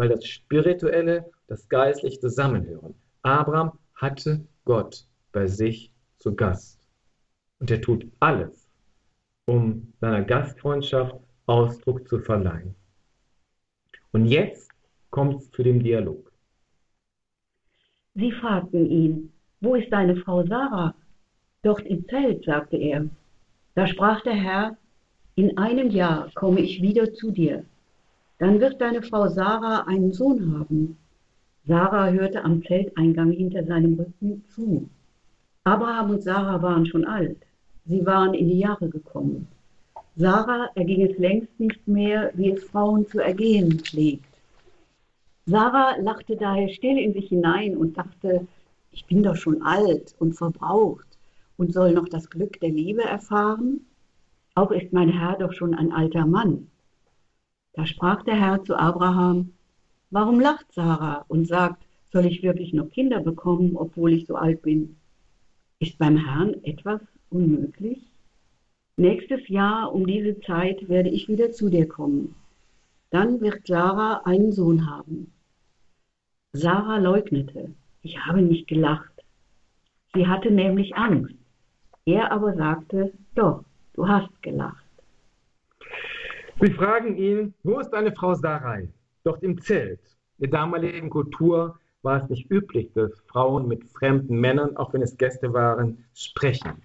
weil 0.00 0.08
das 0.08 0.26
Spirituelle, 0.26 1.30
das 1.46 1.68
Geistliche 1.68 2.18
zusammenhören. 2.20 2.94
Abraham 3.20 3.78
hatte 3.94 4.46
Gott 4.64 5.06
bei 5.30 5.46
sich 5.46 5.92
zu 6.18 6.34
Gast. 6.34 6.88
Und 7.58 7.70
er 7.70 7.82
tut 7.82 8.06
alles, 8.18 8.66
um 9.44 9.92
seiner 10.00 10.22
Gastfreundschaft 10.22 11.16
Ausdruck 11.44 12.08
zu 12.08 12.18
verleihen. 12.18 12.74
Und 14.12 14.24
jetzt 14.24 14.70
kommt 15.10 15.42
es 15.42 15.50
zu 15.50 15.62
dem 15.62 15.82
Dialog. 15.82 16.32
Sie 18.14 18.32
fragten 18.32 18.90
ihn, 18.90 19.30
wo 19.60 19.74
ist 19.74 19.92
deine 19.92 20.16
Frau 20.16 20.46
Sarah? 20.46 20.94
Dort 21.60 21.82
im 21.82 22.08
Zelt, 22.08 22.46
sagte 22.46 22.78
er. 22.78 23.06
Da 23.74 23.86
sprach 23.86 24.22
der 24.22 24.32
Herr, 24.32 24.78
in 25.34 25.58
einem 25.58 25.90
Jahr 25.90 26.30
komme 26.34 26.60
ich 26.60 26.80
wieder 26.80 27.12
zu 27.12 27.32
dir. 27.32 27.66
Dann 28.40 28.58
wird 28.58 28.80
deine 28.80 29.02
Frau 29.02 29.28
Sarah 29.28 29.82
einen 29.86 30.12
Sohn 30.14 30.58
haben. 30.58 30.96
Sarah 31.66 32.10
hörte 32.10 32.42
am 32.42 32.62
Zelteingang 32.64 33.32
hinter 33.32 33.64
seinem 33.64 34.00
Rücken 34.00 34.42
zu. 34.48 34.88
Abraham 35.64 36.12
und 36.12 36.22
Sarah 36.22 36.62
waren 36.62 36.86
schon 36.86 37.04
alt. 37.04 37.36
Sie 37.84 38.04
waren 38.06 38.32
in 38.32 38.48
die 38.48 38.58
Jahre 38.58 38.88
gekommen. 38.88 39.46
Sarah 40.16 40.70
erging 40.74 41.02
es 41.02 41.18
längst 41.18 41.60
nicht 41.60 41.86
mehr, 41.86 42.30
wie 42.32 42.52
es 42.52 42.64
Frauen 42.64 43.06
zu 43.06 43.18
ergehen 43.18 43.78
pflegt. 43.78 44.24
Sarah 45.44 45.96
lachte 46.00 46.34
daher 46.34 46.70
still 46.70 46.96
in 46.96 47.12
sich 47.12 47.28
hinein 47.28 47.76
und 47.76 47.98
dachte, 47.98 48.46
ich 48.90 49.04
bin 49.04 49.22
doch 49.22 49.36
schon 49.36 49.60
alt 49.60 50.14
und 50.18 50.32
verbraucht 50.32 51.18
und 51.58 51.74
soll 51.74 51.92
noch 51.92 52.08
das 52.08 52.30
Glück 52.30 52.58
der 52.60 52.70
Liebe 52.70 53.02
erfahren? 53.02 53.84
Auch 54.54 54.70
ist 54.70 54.94
mein 54.94 55.10
Herr 55.10 55.36
doch 55.36 55.52
schon 55.52 55.74
ein 55.74 55.92
alter 55.92 56.24
Mann. 56.24 56.68
Da 57.72 57.86
sprach 57.86 58.22
der 58.24 58.34
Herr 58.34 58.64
zu 58.64 58.76
Abraham, 58.76 59.52
warum 60.10 60.40
lacht 60.40 60.72
Sarah 60.72 61.24
und 61.28 61.46
sagt, 61.46 61.84
soll 62.12 62.26
ich 62.26 62.42
wirklich 62.42 62.72
noch 62.72 62.90
Kinder 62.90 63.20
bekommen, 63.20 63.76
obwohl 63.76 64.12
ich 64.12 64.26
so 64.26 64.34
alt 64.34 64.62
bin? 64.62 64.96
Ist 65.78 65.98
beim 65.98 66.16
Herrn 66.16 66.62
etwas 66.64 67.00
unmöglich? 67.30 68.10
Nächstes 68.96 69.48
Jahr 69.48 69.94
um 69.94 70.06
diese 70.06 70.40
Zeit 70.40 70.88
werde 70.88 71.08
ich 71.08 71.28
wieder 71.28 71.52
zu 71.52 71.70
dir 71.70 71.88
kommen. 71.88 72.34
Dann 73.10 73.40
wird 73.40 73.66
Sarah 73.66 74.22
einen 74.24 74.52
Sohn 74.52 74.90
haben. 74.90 75.32
Sarah 76.52 76.98
leugnete, 76.98 77.72
ich 78.02 78.18
habe 78.26 78.42
nicht 78.42 78.66
gelacht. 78.66 79.12
Sie 80.14 80.26
hatte 80.26 80.50
nämlich 80.50 80.96
Angst. 80.96 81.34
Er 82.04 82.32
aber 82.32 82.54
sagte, 82.56 83.12
doch, 83.34 83.64
du 83.94 84.08
hast 84.08 84.42
gelacht. 84.42 84.79
Sie 86.62 86.72
fragen 86.72 87.16
ihn, 87.16 87.54
wo 87.62 87.78
ist 87.80 87.88
deine 87.88 88.12
Frau 88.12 88.34
Sarai? 88.34 88.92
Dort 89.24 89.42
im 89.42 89.58
Zelt. 89.62 90.00
In 90.36 90.50
der 90.50 90.60
damaligen 90.60 91.08
Kultur 91.08 91.78
war 92.02 92.22
es 92.22 92.28
nicht 92.28 92.50
üblich, 92.50 92.92
dass 92.92 93.18
Frauen 93.28 93.66
mit 93.66 93.88
fremden 93.88 94.38
Männern, 94.38 94.76
auch 94.76 94.92
wenn 94.92 95.00
es 95.00 95.16
Gäste 95.16 95.54
waren, 95.54 96.04
sprechen. 96.12 96.82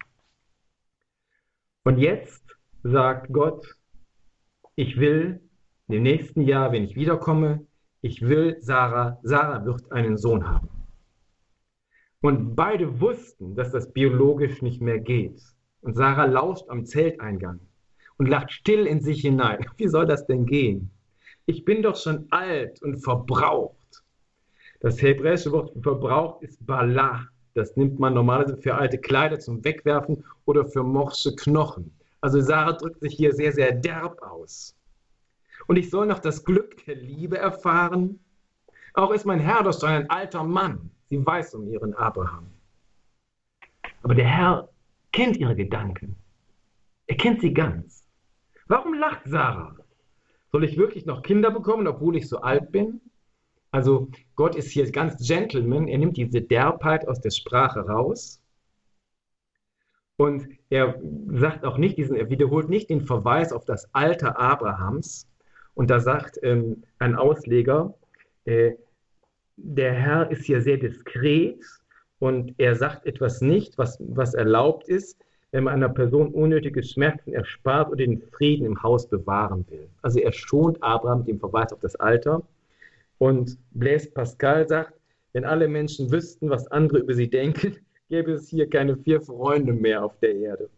Und 1.84 1.98
jetzt 1.98 2.42
sagt 2.84 3.30
Gott, 3.30 3.76
ich 4.76 4.98
will 4.98 5.42
im 5.88 6.02
nächsten 6.02 6.40
Jahr, 6.40 6.72
wenn 6.72 6.84
ich 6.84 6.96
wiederkomme, 6.96 7.66
ich 8.00 8.22
will 8.22 8.56
Sarah, 8.60 9.18
Sarah 9.24 9.66
wird 9.66 9.92
einen 9.92 10.16
Sohn 10.16 10.48
haben. 10.48 10.70
Und 12.22 12.56
beide 12.56 12.98
wussten, 13.02 13.54
dass 13.54 13.72
das 13.72 13.92
biologisch 13.92 14.62
nicht 14.62 14.80
mehr 14.80 15.00
geht. 15.00 15.42
Und 15.82 15.96
Sarah 15.96 16.24
lauscht 16.24 16.70
am 16.70 16.86
Zelteingang 16.86 17.60
und 18.18 18.26
lacht 18.26 18.52
still 18.52 18.86
in 18.86 19.00
sich 19.00 19.20
hinein. 19.20 19.66
Wie 19.76 19.88
soll 19.88 20.06
das 20.06 20.26
denn 20.26 20.46
gehen? 20.46 20.90
Ich 21.46 21.64
bin 21.64 21.82
doch 21.82 21.96
schon 21.96 22.26
alt 22.30 22.82
und 22.82 22.98
verbraucht. 22.98 24.02
Das 24.80 25.00
hebräische 25.00 25.52
Wort 25.52 25.72
verbraucht 25.82 26.42
ist 26.42 26.64
Bala. 26.66 27.28
Das 27.54 27.76
nimmt 27.76 27.98
man 27.98 28.14
normalerweise 28.14 28.56
für 28.56 28.74
alte 28.74 28.98
Kleider 28.98 29.38
zum 29.38 29.64
Wegwerfen 29.64 30.24
oder 30.44 30.66
für 30.66 30.82
morsche 30.82 31.34
Knochen. 31.34 31.90
Also 32.20 32.40
Sarah 32.40 32.72
drückt 32.72 33.00
sich 33.00 33.14
hier 33.14 33.32
sehr, 33.32 33.52
sehr 33.52 33.72
derb 33.72 34.20
aus. 34.22 34.76
Und 35.66 35.76
ich 35.76 35.90
soll 35.90 36.06
noch 36.06 36.18
das 36.18 36.44
Glück 36.44 36.84
der 36.84 36.96
Liebe 36.96 37.38
erfahren. 37.38 38.20
Auch 38.94 39.12
ist 39.12 39.24
mein 39.24 39.40
Herr 39.40 39.62
doch 39.62 39.78
schon 39.78 39.88
ein 39.88 40.10
alter 40.10 40.42
Mann. 40.42 40.90
Sie 41.08 41.24
weiß 41.24 41.54
um 41.54 41.68
ihren 41.68 41.94
Abraham. 41.94 42.46
Aber 44.02 44.14
der 44.14 44.26
Herr 44.26 44.68
kennt 45.12 45.36
ihre 45.36 45.56
Gedanken. 45.56 46.16
Er 47.06 47.16
kennt 47.16 47.40
sie 47.40 47.54
ganz. 47.54 48.05
Warum 48.68 48.94
lacht 48.94 49.22
Sarah? 49.26 49.76
Soll 50.52 50.64
ich 50.64 50.76
wirklich 50.76 51.06
noch 51.06 51.22
Kinder 51.22 51.50
bekommen, 51.50 51.86
obwohl 51.86 52.16
ich 52.16 52.28
so 52.28 52.38
alt 52.38 52.72
bin? 52.72 53.00
Also 53.70 54.08
Gott 54.34 54.56
ist 54.56 54.70
hier 54.70 54.90
ganz 54.90 55.26
Gentleman. 55.26 55.88
Er 55.88 55.98
nimmt 55.98 56.16
diese 56.16 56.40
Derbheit 56.40 57.06
aus 57.06 57.20
der 57.20 57.30
Sprache 57.30 57.80
raus. 57.80 58.40
Und 60.16 60.48
er 60.70 60.98
sagt 61.32 61.64
auch 61.64 61.76
nicht, 61.76 61.98
diesen, 61.98 62.16
er 62.16 62.30
wiederholt 62.30 62.70
nicht 62.70 62.88
den 62.88 63.02
Verweis 63.02 63.52
auf 63.52 63.64
das 63.64 63.92
Alter 63.94 64.38
Abrahams. 64.38 65.28
Und 65.74 65.90
da 65.90 66.00
sagt 66.00 66.38
ähm, 66.42 66.84
ein 66.98 67.16
Ausleger, 67.16 67.94
äh, 68.46 68.72
der 69.56 69.92
Herr 69.92 70.30
ist 70.30 70.44
hier 70.44 70.62
sehr 70.62 70.78
diskret 70.78 71.62
und 72.18 72.54
er 72.58 72.76
sagt 72.76 73.04
etwas 73.04 73.42
nicht, 73.42 73.76
was, 73.76 73.98
was 74.00 74.34
erlaubt 74.34 74.88
ist, 74.88 75.25
wenn 75.52 75.64
man 75.64 75.74
einer 75.74 75.88
Person 75.88 76.28
unnötige 76.34 76.82
Schmerzen 76.82 77.32
erspart 77.32 77.88
oder 77.88 78.04
den 78.04 78.20
Frieden 78.20 78.66
im 78.66 78.82
Haus 78.82 79.08
bewahren 79.08 79.64
will. 79.68 79.88
Also 80.02 80.18
er 80.20 80.32
schont 80.32 80.82
Abraham 80.82 81.20
mit 81.20 81.28
dem 81.28 81.40
Verweis 81.40 81.72
auf 81.72 81.80
das 81.80 81.96
Alter. 81.96 82.42
Und 83.18 83.58
Blaise 83.70 84.10
Pascal 84.10 84.68
sagt, 84.68 84.92
wenn 85.32 85.44
alle 85.44 85.68
Menschen 85.68 86.10
wüssten, 86.10 86.50
was 86.50 86.66
andere 86.68 86.98
über 86.98 87.14
sie 87.14 87.28
denken, 87.28 87.76
gäbe 88.08 88.32
es 88.32 88.48
hier 88.48 88.68
keine 88.68 88.96
vier 88.96 89.20
Freunde 89.20 89.72
mehr 89.72 90.04
auf 90.04 90.18
der 90.18 90.34
Erde. 90.34 90.70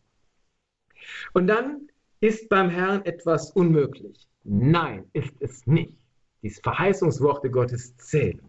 Und 1.32 1.46
dann 1.46 1.88
ist 2.20 2.48
beim 2.48 2.68
Herrn 2.68 3.04
etwas 3.04 3.52
unmöglich. 3.52 4.28
Nein, 4.44 5.04
ist 5.12 5.34
es 5.40 5.66
nicht. 5.66 5.96
Die 6.42 6.50
Verheißungsworte 6.50 7.50
Gottes 7.50 7.96
zählen. 7.96 8.40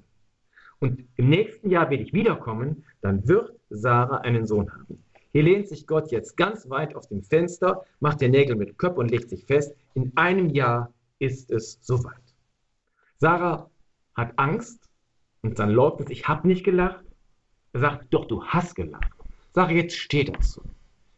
Und 0.80 1.06
im 1.18 1.30
nächsten 1.30 1.70
Jahr 1.70 1.90
werde 1.90 2.04
ich 2.04 2.14
wiederkommen, 2.14 2.86
dann 3.02 3.28
wird 3.28 3.54
Sarah 3.70 4.20
einen 4.20 4.48
Sohn 4.48 4.72
haben. 4.72 5.04
Hier 5.32 5.44
lehnt 5.44 5.68
sich 5.68 5.86
Gott 5.86 6.12
jetzt 6.12 6.38
ganz 6.38 6.70
weit 6.70 6.96
auf 6.96 7.08
dem 7.08 7.22
Fenster, 7.22 7.86
macht 8.00 8.22
den 8.22 8.32
Nägel 8.32 8.56
mit 8.56 8.78
Köpf 8.78 8.98
und 8.98 9.12
legt 9.12 9.30
sich 9.30 9.46
fest, 9.46 9.76
in 9.94 10.12
einem 10.16 10.50
Jahr 10.50 10.92
ist 11.20 11.52
es 11.52 11.78
soweit. 11.82 12.16
Sarah 13.18 13.70
hat 14.16 14.34
Angst 14.38 14.90
und 15.42 15.60
dann 15.60 15.70
leugnet, 15.70 16.10
ich 16.10 16.28
habe 16.28 16.48
nicht 16.48 16.64
gelacht. 16.64 17.06
Er 17.74 17.82
sagt, 17.82 18.14
doch, 18.14 18.26
du 18.26 18.44
hast 18.44 18.76
gelacht. 18.76 19.12
Sag, 19.54 19.72
jetzt 19.72 19.96
steht 19.96 20.30
dazu. 20.30 20.64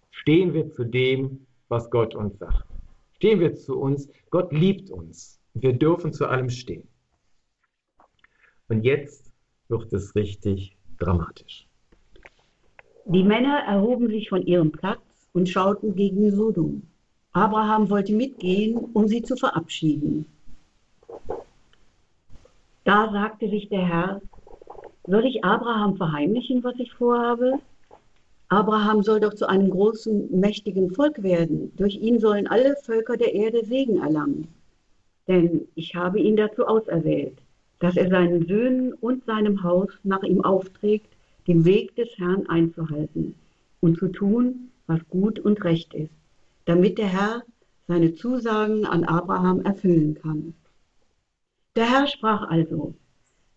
Stehen 0.10 0.54
wir 0.54 0.70
zu 0.72 0.84
dem, 0.84 1.48
was 1.70 1.90
Gott 1.90 2.14
uns 2.16 2.38
sagt. 2.38 2.66
Stehen 3.14 3.40
wir 3.40 3.56
zu 3.56 3.80
uns. 3.80 4.10
Gott 4.30 4.52
liebt 4.52 4.90
uns. 4.90 5.40
Wir 5.54 5.74
dürfen 5.74 6.12
zu 6.12 6.28
allem 6.28 6.50
stehen. 6.50 6.88
Und 8.68 8.84
jetzt 8.84 9.32
wird 9.70 9.92
es 9.94 10.16
richtig 10.16 10.78
dramatisch. 10.98 11.68
Die 13.06 13.24
Männer 13.24 13.64
erhoben 13.68 14.08
sich 14.08 14.30
von 14.30 14.46
ihrem 14.46 14.72
Platz 14.72 15.00
und 15.34 15.50
schauten 15.50 15.96
gegen 15.96 16.32
Sodom. 16.32 16.84
Abraham 17.34 17.90
wollte 17.90 18.14
mitgehen, 18.14 18.78
um 18.94 19.08
sie 19.08 19.22
zu 19.22 19.36
verabschieden. 19.36 20.26
Da 22.84 23.12
sagte 23.12 23.50
sich 23.50 23.70
der 23.70 23.88
Herr, 23.88 24.22
soll 25.08 25.26
ich 25.26 25.44
Abraham 25.44 25.96
verheimlichen, 25.96 26.64
was 26.64 26.76
ich 26.78 26.92
vorhabe? 26.94 27.60
Abraham 28.50 29.02
soll 29.02 29.22
doch 29.22 29.34
zu 29.34 29.48
einem 29.48 29.70
großen, 29.70 30.40
mächtigen 30.40 30.94
Volk 30.94 31.24
werden. 31.24 31.72
Durch 31.78 31.96
ihn 31.96 32.20
sollen 32.20 32.48
alle 32.48 32.76
Völker 32.84 33.16
der 33.16 33.34
Erde 33.34 33.66
Segen 33.66 34.02
erlangen. 34.02 34.48
Denn 35.28 35.68
ich 35.76 35.96
habe 35.96 36.20
ihn 36.20 36.36
dazu 36.36 36.66
auserwählt, 36.66 37.38
dass 37.80 37.96
er 37.96 38.10
seinen 38.10 38.46
Söhnen 38.46 38.94
und 38.94 39.26
seinem 39.26 39.64
Haus 39.64 39.90
nach 40.04 40.24
ihm 40.24 40.44
aufträgt, 40.44 41.11
den 41.48 41.66
Weg 41.66 41.96
des 41.96 42.10
Herrn 42.18 42.48
einzuhalten 42.48 43.36
und 43.80 43.98
zu 43.98 44.08
tun, 44.08 44.70
was 44.88 45.00
gut 45.10 45.40
und 45.40 45.64
recht 45.64 45.94
ist, 45.94 46.14
damit 46.66 46.98
der 46.98 47.08
Herr 47.08 47.44
seine 47.88 48.14
Zusagen 48.14 48.86
an 48.86 49.04
Abraham 49.04 49.62
erfüllen 49.62 50.16
kann. 50.16 50.54
Der 51.76 51.90
Herr 51.90 52.08
sprach 52.08 52.50
also, 52.50 52.94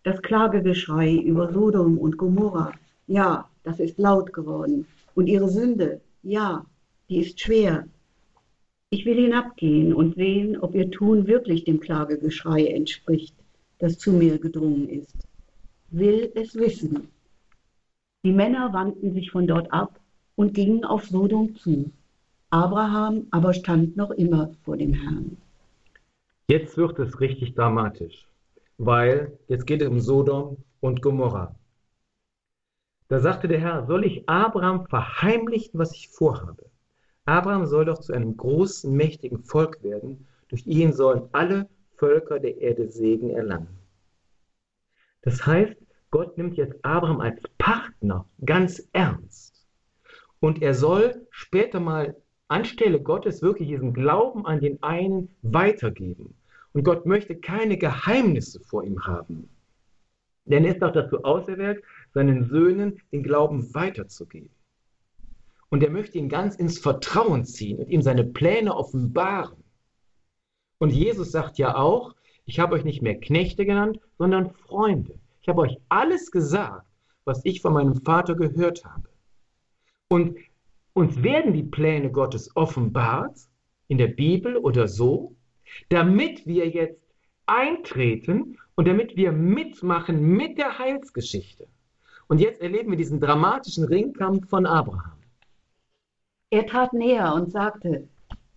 das 0.03 0.21
Klagegeschrei 0.21 1.15
über 1.15 1.51
Sodom 1.51 1.97
und 1.97 2.17
Gomorra, 2.17 2.71
ja, 3.07 3.49
das 3.63 3.79
ist 3.79 3.97
laut 3.97 4.33
geworden. 4.33 4.87
Und 5.15 5.27
ihre 5.27 5.49
Sünde, 5.49 6.01
ja, 6.23 6.65
die 7.09 7.19
ist 7.19 7.39
schwer. 7.39 7.87
Ich 8.89 9.05
will 9.05 9.15
hinabgehen 9.15 9.93
und 9.93 10.15
sehen, 10.15 10.57
ob 10.59 10.75
ihr 10.75 10.89
Tun 10.91 11.27
wirklich 11.27 11.63
dem 11.63 11.79
Klagegeschrei 11.79 12.67
entspricht, 12.67 13.35
das 13.79 13.97
zu 13.97 14.11
mir 14.11 14.37
gedrungen 14.37 14.87
ist. 14.89 15.15
Will 15.89 16.31
es 16.35 16.55
wissen. 16.55 17.09
Die 18.25 18.33
Männer 18.33 18.73
wandten 18.73 19.13
sich 19.13 19.29
von 19.29 19.45
dort 19.45 19.71
ab 19.71 19.99
und 20.35 20.55
gingen 20.55 20.83
auf 20.83 21.05
Sodom 21.05 21.55
zu. 21.57 21.91
Abraham 22.49 23.27
aber 23.29 23.53
stand 23.53 23.95
noch 23.97 24.09
immer 24.09 24.49
vor 24.63 24.77
dem 24.77 24.93
Herrn. 24.93 25.37
Jetzt 26.47 26.75
wird 26.75 26.97
es 26.97 27.19
richtig 27.19 27.53
dramatisch, 27.53 28.27
weil 28.79 29.37
jetzt 29.47 29.67
geht 29.67 29.83
es 29.83 29.89
um 29.89 29.99
Sodom 29.99 30.57
und 30.79 31.03
Gomorra. 31.03 31.53
Da 33.09 33.19
sagte 33.19 33.47
der 33.47 33.59
Herr, 33.59 33.85
soll 33.85 34.03
ich 34.03 34.27
Abraham 34.27 34.87
verheimlichen, 34.87 35.79
was 35.79 35.93
ich 35.93 36.09
vorhabe? 36.09 36.65
Abraham 37.25 37.67
soll 37.67 37.85
doch 37.85 37.99
zu 37.99 38.11
einem 38.11 38.35
großen, 38.35 38.91
mächtigen 38.91 39.43
Volk 39.43 39.83
werden. 39.83 40.25
Durch 40.47 40.65
ihn 40.65 40.93
sollen 40.93 41.29
alle 41.31 41.69
Völker 41.97 42.39
der 42.39 42.57
Erde 42.59 42.89
Segen 42.89 43.29
erlangen. 43.29 43.77
Das 45.21 45.45
heißt, 45.45 45.75
Gott 46.11 46.37
nimmt 46.37 46.57
jetzt 46.57 46.83
Abraham 46.83 47.19
als 47.19 47.41
Partner 47.57 48.25
ganz 48.45 48.87
ernst. 48.93 49.67
Und 50.39 50.61
er 50.61 50.73
soll 50.73 51.27
später 51.31 51.79
mal 51.79 52.15
anstelle 52.47 53.01
Gottes 53.01 53.41
wirklich 53.41 53.69
diesen 53.69 53.93
Glauben 53.93 54.45
an 54.45 54.59
den 54.59 54.81
einen 54.83 55.29
weitergeben. 55.41 56.35
Und 56.73 56.83
Gott 56.83 57.05
möchte 57.05 57.35
keine 57.35 57.77
Geheimnisse 57.77 58.59
vor 58.59 58.83
ihm 58.83 59.05
haben. 59.05 59.49
Denn 60.45 60.63
er 60.65 60.75
ist 60.75 60.83
auch 60.83 60.91
dazu 60.91 61.23
auserwählt, 61.23 61.83
seinen 62.13 62.43
Söhnen 62.45 63.01
den 63.11 63.23
Glauben 63.23 63.73
weiterzugeben. 63.73 64.49
Und 65.69 65.83
er 65.83 65.89
möchte 65.89 66.17
ihn 66.17 66.29
ganz 66.29 66.55
ins 66.55 66.77
Vertrauen 66.77 67.45
ziehen 67.45 67.79
und 67.79 67.89
ihm 67.89 68.01
seine 68.01 68.23
Pläne 68.23 68.75
offenbaren. 68.75 69.63
Und 70.77 70.91
Jesus 70.91 71.31
sagt 71.31 71.57
ja 71.57 71.75
auch, 71.75 72.15
ich 72.45 72.59
habe 72.59 72.75
euch 72.75 72.83
nicht 72.83 73.01
mehr 73.01 73.19
Knechte 73.19 73.65
genannt, 73.65 73.99
sondern 74.17 74.51
Freunde. 74.51 75.19
Ich 75.45 75.49
habe 75.49 75.61
euch 75.61 75.77
alles 75.89 76.31
gesagt, 76.31 76.87
was 77.23 77.41
ich 77.43 77.61
von 77.61 77.73
meinem 77.73 78.01
Vater 78.01 78.33
gehört 78.33 78.83
habe. 78.83 79.09
Und 80.07 80.39
uns 80.93 81.21
werden 81.21 81.53
die 81.53 81.61
Pläne 81.61 82.11
Gottes 82.11 82.55
offenbart, 82.55 83.37
in 83.87 83.99
der 83.99 84.07
Bibel 84.07 84.57
oder 84.57 84.87
so, 84.87 85.35
damit 85.89 86.47
wir 86.47 86.67
jetzt 86.69 86.99
eintreten 87.45 88.57
und 88.73 88.87
damit 88.87 89.17
wir 89.17 89.31
mitmachen 89.31 90.19
mit 90.19 90.57
der 90.57 90.79
Heilsgeschichte. 90.79 91.67
Und 92.27 92.39
jetzt 92.39 92.59
erleben 92.59 92.89
wir 92.89 92.97
diesen 92.97 93.19
dramatischen 93.19 93.83
Ringkampf 93.83 94.49
von 94.49 94.65
Abraham. 94.65 95.19
Er 96.49 96.65
trat 96.65 96.91
näher 96.93 97.35
und 97.35 97.51
sagte, 97.51 98.07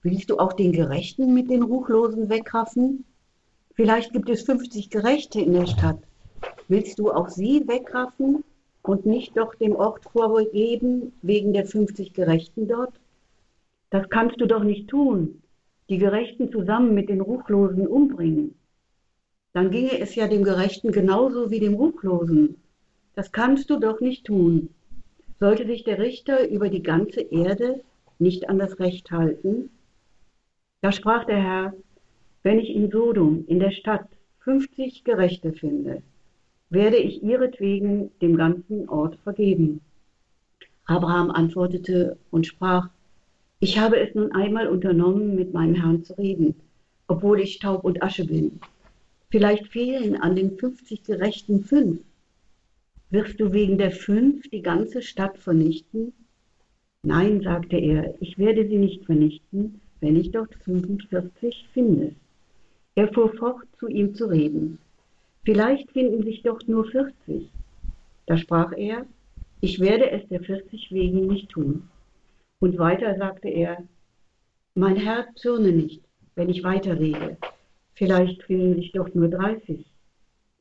willst 0.00 0.30
du 0.30 0.38
auch 0.38 0.54
den 0.54 0.72
Gerechten 0.72 1.34
mit 1.34 1.50
den 1.50 1.64
Ruchlosen 1.64 2.30
wegraffen? 2.30 3.04
Vielleicht 3.74 4.14
gibt 4.14 4.30
es 4.30 4.44
50 4.44 4.88
Gerechte 4.88 5.42
in 5.42 5.52
der 5.52 5.66
Stadt. 5.66 6.07
Willst 6.68 6.98
du 6.98 7.10
auch 7.10 7.28
sie 7.28 7.66
wegraffen 7.66 8.44
und 8.82 9.06
nicht 9.06 9.36
doch 9.38 9.54
dem 9.54 9.74
Ort 9.74 10.04
vorgeben 10.04 11.12
wegen 11.22 11.54
der 11.54 11.64
50 11.64 12.12
Gerechten 12.12 12.68
dort? 12.68 12.92
Das 13.88 14.10
kannst 14.10 14.38
du 14.38 14.46
doch 14.46 14.62
nicht 14.62 14.88
tun, 14.88 15.42
die 15.88 15.96
Gerechten 15.96 16.52
zusammen 16.52 16.92
mit 16.92 17.08
den 17.08 17.22
Ruchlosen 17.22 17.86
umbringen. 17.86 18.54
Dann 19.54 19.70
ginge 19.70 19.98
es 19.98 20.14
ja 20.14 20.28
dem 20.28 20.44
Gerechten 20.44 20.92
genauso 20.92 21.50
wie 21.50 21.58
dem 21.58 21.74
Ruchlosen. 21.74 22.56
Das 23.14 23.32
kannst 23.32 23.70
du 23.70 23.78
doch 23.78 24.00
nicht 24.00 24.26
tun. 24.26 24.68
Sollte 25.40 25.66
sich 25.66 25.84
der 25.84 25.98
Richter 25.98 26.48
über 26.50 26.68
die 26.68 26.82
ganze 26.82 27.22
Erde 27.22 27.80
nicht 28.18 28.50
an 28.50 28.58
das 28.58 28.78
Recht 28.78 29.10
halten? 29.10 29.70
Da 30.82 30.92
sprach 30.92 31.24
der 31.24 31.42
Herr, 31.42 31.74
wenn 32.42 32.58
ich 32.58 32.68
in 32.68 32.90
Sodom, 32.90 33.44
in 33.46 33.58
der 33.58 33.70
Stadt, 33.70 34.06
50 34.40 35.04
Gerechte 35.04 35.52
finde, 35.52 36.02
werde 36.70 36.96
ich 36.96 37.22
ihretwegen 37.22 38.10
dem 38.20 38.36
ganzen 38.36 38.88
Ort 38.88 39.16
vergeben. 39.24 39.80
Abraham 40.84 41.30
antwortete 41.30 42.16
und 42.30 42.46
sprach, 42.46 42.88
ich 43.60 43.78
habe 43.78 43.98
es 43.98 44.14
nun 44.14 44.32
einmal 44.32 44.68
unternommen, 44.68 45.34
mit 45.34 45.52
meinem 45.52 45.74
Herrn 45.74 46.04
zu 46.04 46.16
reden, 46.16 46.54
obwohl 47.08 47.40
ich 47.40 47.54
Staub 47.54 47.84
und 47.84 48.02
Asche 48.02 48.24
bin. 48.24 48.60
Vielleicht 49.30 49.66
fehlen 49.66 50.16
an 50.16 50.36
den 50.36 50.56
50 50.56 51.02
Gerechten 51.02 51.64
fünf. 51.64 52.00
Wirst 53.10 53.40
du 53.40 53.52
wegen 53.52 53.78
der 53.78 53.90
fünf 53.90 54.48
die 54.48 54.62
ganze 54.62 55.02
Stadt 55.02 55.38
vernichten? 55.38 56.12
Nein, 57.02 57.42
sagte 57.42 57.76
er, 57.76 58.14
ich 58.20 58.38
werde 58.38 58.66
sie 58.68 58.78
nicht 58.78 59.04
vernichten, 59.04 59.80
wenn 60.00 60.16
ich 60.16 60.30
dort 60.30 60.54
45 60.64 61.68
finde. 61.72 62.14
Er 62.94 63.12
fuhr 63.12 63.32
fort, 63.34 63.66
zu 63.78 63.88
ihm 63.88 64.14
zu 64.14 64.26
reden. 64.26 64.78
Vielleicht 65.48 65.90
finden 65.92 66.24
sich 66.24 66.42
doch 66.42 66.60
nur 66.66 66.84
40. 66.84 67.48
Da 68.26 68.36
sprach 68.36 68.70
er, 68.76 69.06
ich 69.62 69.80
werde 69.80 70.10
es 70.10 70.28
der 70.28 70.42
40 70.42 70.92
wegen 70.92 71.26
nicht 71.26 71.48
tun. 71.48 71.88
Und 72.60 72.76
weiter 72.76 73.16
sagte 73.16 73.48
er, 73.48 73.82
mein 74.74 74.96
Herr 74.96 75.26
zürne 75.36 75.72
nicht, 75.72 76.02
wenn 76.34 76.50
ich 76.50 76.64
weiterrede. 76.64 77.38
Vielleicht 77.94 78.42
finden 78.42 78.74
sich 78.74 78.92
doch 78.92 79.08
nur 79.14 79.28
30. 79.28 79.86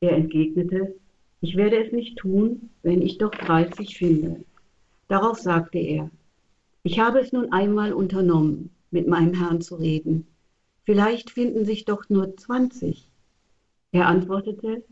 Er 0.00 0.12
entgegnete, 0.12 0.94
ich 1.42 1.54
werde 1.54 1.84
es 1.84 1.92
nicht 1.92 2.16
tun, 2.16 2.70
wenn 2.82 3.02
ich 3.02 3.18
doch 3.18 3.32
30 3.32 3.98
finde. 3.98 4.42
Darauf 5.06 5.38
sagte 5.38 5.76
er, 5.76 6.10
ich 6.82 6.98
habe 6.98 7.18
es 7.18 7.30
nun 7.30 7.52
einmal 7.52 7.92
unternommen, 7.92 8.70
mit 8.90 9.06
meinem 9.06 9.34
Herrn 9.34 9.60
zu 9.60 9.74
reden. 9.74 10.26
Vielleicht 10.86 11.28
finden 11.28 11.66
sich 11.66 11.84
doch 11.84 12.08
nur 12.08 12.34
20. 12.38 13.06
Er 13.92 14.06
antwortete, 14.06 14.84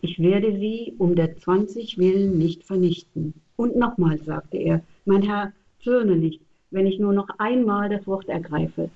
ich 0.00 0.18
werde 0.18 0.58
sie 0.58 0.94
um 0.98 1.14
der 1.14 1.36
20 1.36 1.98
willen 1.98 2.38
nicht 2.38 2.64
vernichten. 2.64 3.34
Und 3.56 3.76
nochmal 3.76 4.18
sagte 4.18 4.56
er, 4.56 4.82
mein 5.04 5.22
Herr, 5.22 5.52
zürne 5.82 6.16
nicht, 6.16 6.40
wenn 6.70 6.86
ich 6.86 6.98
nur 6.98 7.12
noch 7.12 7.28
einmal 7.38 7.88
das 7.88 8.06
Wort 8.06 8.28
ergreife. 8.28 8.90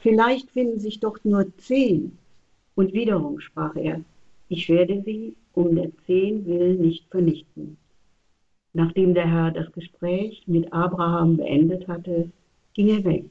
Vielleicht 0.00 0.50
finden 0.50 0.80
sich 0.80 1.00
doch 1.00 1.18
nur 1.24 1.46
zehn. 1.58 2.18
Und 2.74 2.92
wiederum 2.92 3.40
sprach 3.40 3.74
er, 3.76 4.02
ich 4.48 4.68
werde 4.68 5.02
sie 5.04 5.34
um 5.52 5.74
der 5.74 5.90
zehn 6.06 6.44
willen 6.46 6.80
nicht 6.80 7.08
vernichten. 7.10 7.76
Nachdem 8.72 9.14
der 9.14 9.28
Herr 9.28 9.50
das 9.50 9.72
Gespräch 9.72 10.42
mit 10.46 10.72
Abraham 10.72 11.36
beendet 11.36 11.88
hatte, 11.88 12.30
ging 12.74 12.88
er 12.88 13.04
weg 13.04 13.24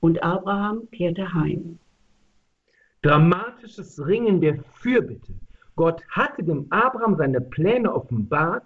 und 0.00 0.22
Abraham 0.22 0.90
kehrte 0.90 1.32
heim. 1.32 1.78
Dramatisches 3.04 4.00
Ringen 4.06 4.40
der 4.40 4.64
Fürbitte 4.72 5.34
Gott 5.76 6.02
hatte 6.08 6.42
dem 6.42 6.66
Abraham 6.70 7.16
seine 7.16 7.42
Pläne 7.42 7.94
offenbart, 7.94 8.64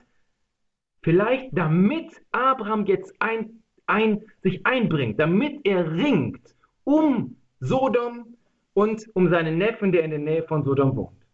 vielleicht 1.02 1.48
damit 1.56 2.12
Abraham 2.30 2.86
jetzt 2.86 3.12
ein, 3.18 3.64
ein, 3.86 4.22
sich 4.44 4.64
einbringt, 4.64 5.18
damit 5.18 5.60
er 5.64 5.90
ringt 5.90 6.54
um 6.84 7.36
Sodom 7.58 8.36
und 8.74 9.04
um 9.14 9.28
seinen 9.28 9.58
Neffen, 9.58 9.90
der 9.90 10.04
in 10.04 10.10
der 10.10 10.20
Nähe 10.20 10.44
von 10.44 10.62
Sodom 10.62 10.94
wohnt. 10.94 11.26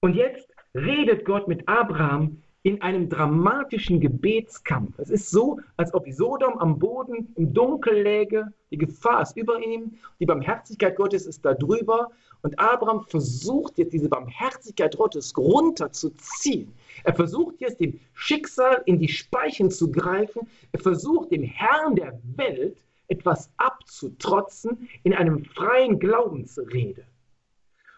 Und 0.00 0.14
jetzt 0.14 0.50
redet 0.74 1.26
Gott 1.26 1.46
mit 1.46 1.68
Abraham 1.68 2.42
in 2.64 2.80
einem 2.80 3.08
dramatischen 3.08 4.00
Gebetskampf. 4.00 4.98
Es 4.98 5.10
ist 5.10 5.30
so, 5.30 5.58
als 5.76 5.92
ob 5.94 6.06
Sodom 6.08 6.58
am 6.58 6.78
Boden 6.78 7.32
im 7.34 7.52
Dunkel 7.52 8.02
läge, 8.02 8.52
die 8.70 8.78
Gefahr 8.78 9.22
ist 9.22 9.36
über 9.36 9.60
ihm, 9.60 9.98
die 10.20 10.26
Barmherzigkeit 10.26 10.94
Gottes 10.96 11.26
ist 11.26 11.44
da 11.44 11.54
drüber 11.54 12.10
und 12.42 12.58
Abraham 12.58 13.02
versucht 13.02 13.78
jetzt 13.78 13.92
diese 13.92 14.08
Barmherzigkeit 14.08 14.96
Gottes 14.96 15.36
runterzuziehen. 15.36 16.72
Er 17.02 17.14
versucht 17.14 17.60
jetzt 17.60 17.80
dem 17.80 17.98
Schicksal 18.14 18.82
in 18.86 18.98
die 18.98 19.08
Speichen 19.08 19.70
zu 19.70 19.90
greifen, 19.90 20.48
er 20.70 20.80
versucht 20.80 21.32
dem 21.32 21.42
Herrn 21.42 21.96
der 21.96 22.20
Welt 22.36 22.78
etwas 23.08 23.50
abzutrotzen 23.56 24.88
in 25.02 25.14
einem 25.14 25.44
freien 25.44 25.98
Glaubensrede. 25.98 27.04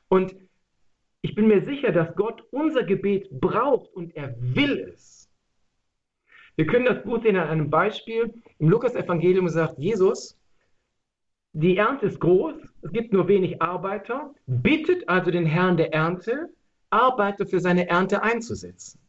Und 0.09 0.35
ich 1.25 1.35
bin 1.35 1.47
mir 1.47 1.65
sicher, 1.65 1.91
dass 1.91 2.15
Gott 2.17 2.45
unser 2.51 2.85
Gebet 2.85 3.31
braucht 3.41 3.91
und 3.95 4.15
er 4.15 4.35
will 4.39 4.93
es. 4.93 5.31
Wir 6.55 6.67
können 6.67 6.85
das 6.85 7.03
gut 7.03 7.23
sehen 7.23 7.37
an 7.37 7.49
einem 7.49 7.71
Beispiel. 7.71 8.35
Im 8.59 8.69
Lukas-Evangelium 8.69 9.49
sagt 9.49 9.79
Jesus, 9.79 10.39
die 11.55 11.79
Ernte 11.79 12.07
ist 12.07 12.21
groß, 12.21 12.57
es 12.83 12.93
gibt 12.93 13.15
nur 13.15 13.27
wenig 13.27 13.63
Arbeiter, 13.63 14.35
bittet 14.47 15.09
also 15.09 15.31
den 15.31 15.47
Herrn 15.47 15.79
der 15.79 15.95
Ernte, 15.95 16.51
Arbeiter 16.91 17.47
für 17.47 17.59
seine 17.59 17.89
Ernte 17.89 18.23
einzusetzen. 18.23 19.01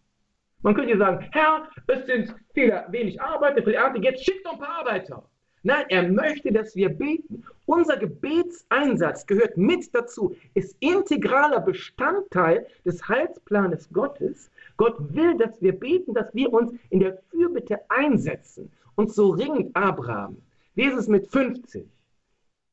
Man 0.61 0.73
könnte 0.73 0.97
sagen, 0.97 1.27
Herr, 1.33 1.67
es 1.87 2.05
sind 2.05 2.33
viele, 2.53 2.85
wenig 2.91 3.21
Arbeiter 3.21 3.61
für 3.61 3.71
die 3.71 3.75
Ernte, 3.75 3.99
jetzt 3.99 4.23
schickt 4.23 4.45
doch 4.45 4.53
ein 4.53 4.59
paar 4.59 4.79
Arbeiter. 4.79 5.29
Nein, 5.65 5.85
er 5.89 6.07
möchte, 6.07 6.51
dass 6.51 6.75
wir 6.75 6.89
beten. 6.89 7.43
Unser 7.65 7.97
Gebetseinsatz 7.97 9.25
gehört 9.25 9.57
mit 9.57 9.95
dazu, 9.95 10.35
ist 10.53 10.77
integraler 10.79 11.59
Bestandteil 11.59 12.67
des 12.85 13.07
Heilsplanes 13.07 13.89
Gottes. 13.91 14.51
Gott 14.77 14.95
will, 15.15 15.35
dass 15.37 15.59
wir 15.63 15.71
beten, 15.71 16.13
dass 16.13 16.31
wir 16.35 16.53
uns 16.53 16.71
in 16.91 16.99
der 16.99 17.17
Fürbitte 17.31 17.79
einsetzen. 17.89 18.71
Und 18.93 19.11
so 19.11 19.31
ringt 19.31 19.75
Abraham. 19.75 20.37
Wie 20.75 20.83
ist 20.83 20.97
es 20.97 21.07
mit 21.07 21.31
50? 21.31 21.83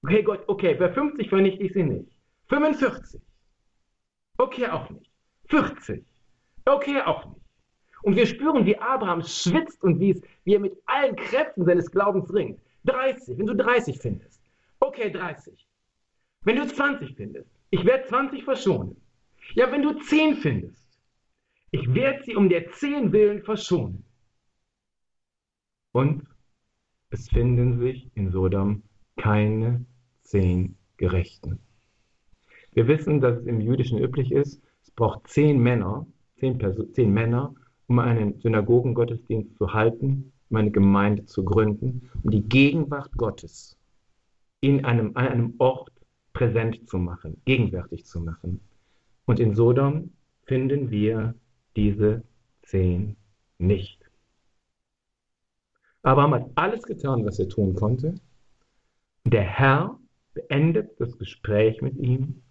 Okay, 0.02 0.22
Gott, 0.22 0.44
okay, 0.46 0.74
bei 0.74 0.90
50 0.90 1.30
vernichte 1.30 1.62
ich 1.62 1.72
sie 1.72 1.84
nicht. 1.84 2.12
45. 2.50 3.22
Okay, 4.36 4.66
auch 4.66 4.90
nicht. 4.90 5.10
40. 5.48 6.04
Okay, 6.66 7.00
auch 7.00 7.24
nicht. 7.24 7.40
Und 8.02 8.16
wir 8.16 8.26
spüren, 8.26 8.66
wie 8.66 8.76
Abraham 8.76 9.22
schwitzt 9.22 9.82
und 9.82 9.98
wie, 9.98 10.10
es, 10.10 10.20
wie 10.44 10.56
er 10.56 10.60
mit 10.60 10.76
allen 10.84 11.16
Kräften 11.16 11.64
seines 11.64 11.90
Glaubens 11.90 12.30
ringt. 12.34 12.60
30, 12.84 13.38
wenn 13.38 13.46
du 13.46 13.54
30 13.54 13.98
findest. 13.98 14.40
Okay, 14.80 15.10
30. 15.10 15.66
Wenn 16.42 16.56
du 16.56 16.66
20 16.66 17.14
findest, 17.14 17.50
ich 17.70 17.84
werde 17.84 18.06
20 18.08 18.44
verschonen. 18.44 18.96
Ja, 19.54 19.70
wenn 19.70 19.82
du 19.82 19.92
10 19.94 20.36
findest, 20.36 20.88
ich 21.70 21.94
werde 21.94 22.22
sie 22.24 22.36
um 22.36 22.48
der 22.48 22.70
10 22.70 23.12
willen 23.12 23.42
verschonen. 23.42 24.04
Und 25.92 26.26
es 27.10 27.28
finden 27.28 27.78
sich 27.78 28.10
in 28.14 28.30
Sodom 28.30 28.82
keine 29.16 29.84
10 30.22 30.76
Gerechten. 30.96 31.58
Wir 32.72 32.88
wissen, 32.88 33.20
dass 33.20 33.38
es 33.38 33.46
im 33.46 33.60
Jüdischen 33.60 33.98
üblich 33.98 34.32
ist, 34.32 34.62
es 34.82 34.90
braucht 34.90 35.28
10 35.28 35.62
Männer, 35.62 36.06
10, 36.40 36.92
10 36.94 37.12
Männer, 37.12 37.54
um 37.86 37.98
einen 37.98 38.40
Synagogengottesdienst 38.40 39.56
zu 39.56 39.72
halten 39.72 40.32
meine 40.52 40.70
Gemeinde 40.70 41.24
zu 41.26 41.44
gründen, 41.44 42.10
um 42.22 42.30
die 42.30 42.42
Gegenwart 42.42 43.12
Gottes 43.16 43.76
in 44.60 44.84
einem, 44.84 45.16
an 45.16 45.28
einem 45.28 45.54
Ort 45.58 45.90
präsent 46.32 46.88
zu 46.88 46.98
machen, 46.98 47.40
gegenwärtig 47.44 48.06
zu 48.06 48.20
machen. 48.20 48.60
Und 49.26 49.40
in 49.40 49.54
Sodom 49.54 50.10
finden 50.44 50.90
wir 50.90 51.34
diese 51.76 52.22
zehn 52.62 53.16
nicht. 53.58 53.98
Abraham 56.02 56.34
hat 56.34 56.50
alles 56.56 56.82
getan, 56.82 57.24
was 57.24 57.38
er 57.38 57.48
tun 57.48 57.74
konnte. 57.74 58.14
Der 59.24 59.42
Herr 59.42 59.98
beendet 60.34 61.00
das 61.00 61.16
Gespräch 61.18 61.80
mit 61.80 61.96
ihm 61.96 62.42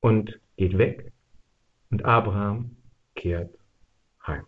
und 0.00 0.40
geht 0.56 0.78
weg. 0.78 1.12
Und 1.90 2.04
Abraham 2.04 2.76
kehrt 3.14 3.58
heim. 4.26 4.46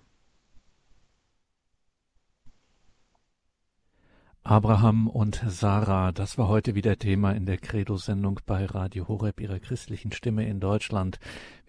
Abraham 4.50 5.06
und 5.06 5.40
Sarah, 5.46 6.10
das 6.10 6.36
war 6.36 6.48
heute 6.48 6.74
wieder 6.74 6.98
Thema 6.98 7.30
in 7.30 7.46
der 7.46 7.56
Credo-Sendung 7.56 8.40
bei 8.46 8.64
Radio 8.66 9.06
Horeb, 9.06 9.38
ihrer 9.38 9.60
christlichen 9.60 10.10
Stimme 10.10 10.44
in 10.44 10.58
Deutschland. 10.58 11.20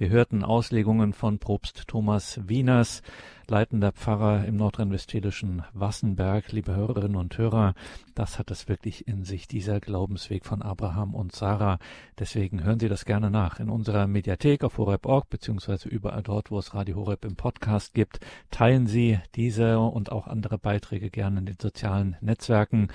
Wir 0.01 0.09
hörten 0.09 0.43
Auslegungen 0.43 1.13
von 1.13 1.37
Propst 1.37 1.87
Thomas 1.87 2.39
Wieners, 2.47 3.03
leitender 3.47 3.91
Pfarrer 3.91 4.45
im 4.45 4.57
nordrhein-westfälischen 4.57 5.61
Wassenberg. 5.73 6.51
Liebe 6.51 6.75
Hörerinnen 6.75 7.17
und 7.17 7.37
Hörer, 7.37 7.75
das 8.15 8.39
hat 8.39 8.49
es 8.49 8.67
wirklich 8.67 9.07
in 9.07 9.23
sich, 9.25 9.47
dieser 9.47 9.79
Glaubensweg 9.79 10.43
von 10.43 10.63
Abraham 10.63 11.13
und 11.13 11.35
Sarah. 11.35 11.77
Deswegen 12.17 12.63
hören 12.63 12.79
Sie 12.79 12.89
das 12.89 13.05
gerne 13.05 13.29
nach 13.29 13.59
in 13.59 13.69
unserer 13.69 14.07
Mediathek 14.07 14.63
auf 14.63 14.79
horeb.org, 14.79 15.29
beziehungsweise 15.29 15.87
überall 15.87 16.23
dort, 16.23 16.49
wo 16.49 16.57
es 16.57 16.73
Radio 16.73 16.95
Horeb 16.95 17.23
im 17.23 17.35
Podcast 17.35 17.93
gibt. 17.93 18.21
Teilen 18.49 18.87
Sie 18.87 19.19
diese 19.35 19.79
und 19.79 20.11
auch 20.11 20.25
andere 20.25 20.57
Beiträge 20.57 21.11
gerne 21.11 21.41
in 21.41 21.45
den 21.45 21.59
sozialen 21.61 22.17
Netzwerken. 22.21 22.87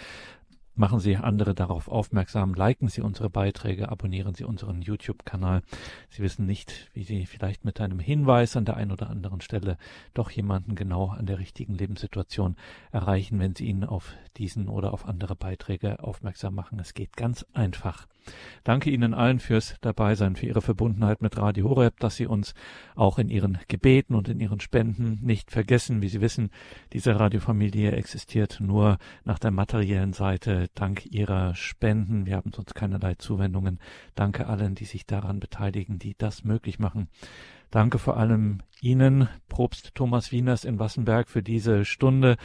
Machen 0.79 1.01
Sie 1.01 1.17
andere 1.17 1.55
darauf 1.55 1.89
aufmerksam, 1.89 2.53
liken 2.53 2.89
Sie 2.89 3.01
unsere 3.01 3.31
Beiträge, 3.31 3.89
abonnieren 3.89 4.35
Sie 4.35 4.45
unseren 4.45 4.83
YouTube-Kanal. 4.83 5.63
Sie 6.11 6.23
wissen 6.23 6.45
nicht, 6.45 6.91
wie 6.93 7.03
Sie 7.03 7.25
vielleicht 7.25 7.65
mit 7.65 7.81
einem 7.81 7.99
Hinweis 7.99 8.59
an 8.59 8.67
der 8.67 8.77
einen 8.77 8.93
oder 8.93 9.09
anderen 9.09 9.41
Stelle 9.41 9.79
doch 10.13 10.31
jemanden 10.31 10.75
genau 10.75 11.09
an 11.09 11.25
der 11.25 11.39
richtigen 11.39 11.73
Lebenssituation 11.73 12.57
erreichen, 12.93 13.39
wenn 13.39 13.55
Sie 13.55 13.65
ihn 13.65 13.85
auf 13.85 14.13
diesen 14.37 14.69
oder 14.69 14.93
auf 14.93 15.07
andere 15.07 15.35
Beiträge 15.35 16.05
aufmerksam 16.05 16.55
machen. 16.55 16.79
Es 16.79 16.93
geht 16.93 17.17
ganz 17.17 17.47
einfach. 17.55 18.07
Danke 18.65 18.91
Ihnen 18.91 19.15
allen 19.15 19.39
fürs 19.39 19.77
Dabeisein, 19.81 20.37
für 20.37 20.47
Ihre 20.47 20.63
Verbundenheit 20.63 21.23
mit 21.23 21.37
Radio 21.37 21.69
Horeb, 21.69 22.01
dass 22.01 22.17
Sie 22.17 22.27
uns 22.27 22.55
auch 22.95 23.19
in 23.19 23.29
Ihren 23.29 23.59
Gebeten 23.69 24.15
und 24.15 24.29
in 24.29 24.41
Ihren 24.41 24.61
Spenden 24.61 25.19
nicht 25.23 25.51
vergessen. 25.51 26.03
Wie 26.03 26.09
Sie 26.09 26.21
wissen, 26.21 26.51
diese 26.93 27.19
Radiofamilie 27.19 27.93
existiert 27.93 28.59
nur 28.61 28.99
nach 29.25 29.39
der 29.39 29.51
materiellen 29.51 30.13
Seite, 30.13 30.67
dank 30.75 31.07
Ihrer 31.07 31.55
Spenden. 31.55 32.27
Wir 32.27 32.37
haben 32.37 32.53
sonst 32.53 32.75
keinerlei 32.75 33.15
Zuwendungen. 33.15 33.79
Danke 34.15 34.47
allen, 34.47 34.75
die 34.75 34.85
sich 34.85 35.07
daran 35.07 35.41
beteiligen, 35.41 35.99
die 35.99 36.15
das 36.17 36.45
möglich 36.45 36.79
machen. 36.79 37.09
Danke 37.71 37.99
vor 37.99 38.17
allem 38.17 38.63
Ihnen, 38.81 39.29
Propst 39.49 39.95
Thomas 39.95 40.31
Wieners 40.31 40.65
in 40.65 40.79
Wassenberg, 40.79 41.29
für 41.29 41.43
diese 41.43 41.85
Stunde, 41.85 42.37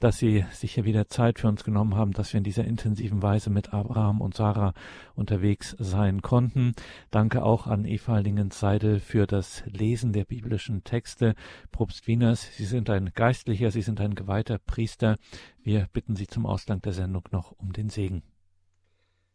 dass 0.00 0.18
Sie 0.18 0.44
sich 0.52 0.74
hier 0.74 0.84
wieder 0.84 1.08
Zeit 1.08 1.38
für 1.38 1.48
uns 1.48 1.64
genommen 1.64 1.94
haben, 1.94 2.12
dass 2.12 2.32
wir 2.32 2.38
in 2.38 2.44
dieser 2.44 2.64
intensiven 2.64 3.22
Weise 3.22 3.50
mit 3.50 3.72
Abraham 3.72 4.20
und 4.20 4.34
Sarah 4.34 4.74
unterwegs 5.14 5.76
sein 5.78 6.22
konnten. 6.22 6.74
Danke 7.10 7.42
auch 7.42 7.66
an 7.66 7.84
Eva 7.84 8.18
Lingens-Seidel 8.18 9.00
für 9.00 9.26
das 9.26 9.64
Lesen 9.66 10.12
der 10.12 10.24
biblischen 10.24 10.84
Texte. 10.84 11.34
Propst 11.72 12.06
Wieners, 12.06 12.56
Sie 12.56 12.64
sind 12.64 12.90
ein 12.90 13.10
Geistlicher, 13.14 13.70
Sie 13.70 13.82
sind 13.82 14.00
ein 14.00 14.14
geweihter 14.14 14.58
Priester. 14.58 15.16
Wir 15.62 15.88
bitten 15.92 16.16
Sie 16.16 16.26
zum 16.26 16.46
Ausgang 16.46 16.82
der 16.82 16.92
Sendung 16.92 17.24
noch 17.30 17.52
um 17.58 17.72
den 17.72 17.88
Segen. 17.88 18.22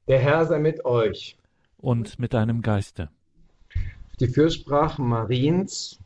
Der 0.08 0.20
Herr 0.20 0.46
sei 0.46 0.60
mit 0.60 0.86
euch. 0.86 1.38
Und 1.78 2.20
mit 2.20 2.34
deinem 2.34 2.62
Geiste. 2.62 3.10
Die 4.20 4.28
Fürsprachen 4.28 5.08
Mariens 5.08 6.00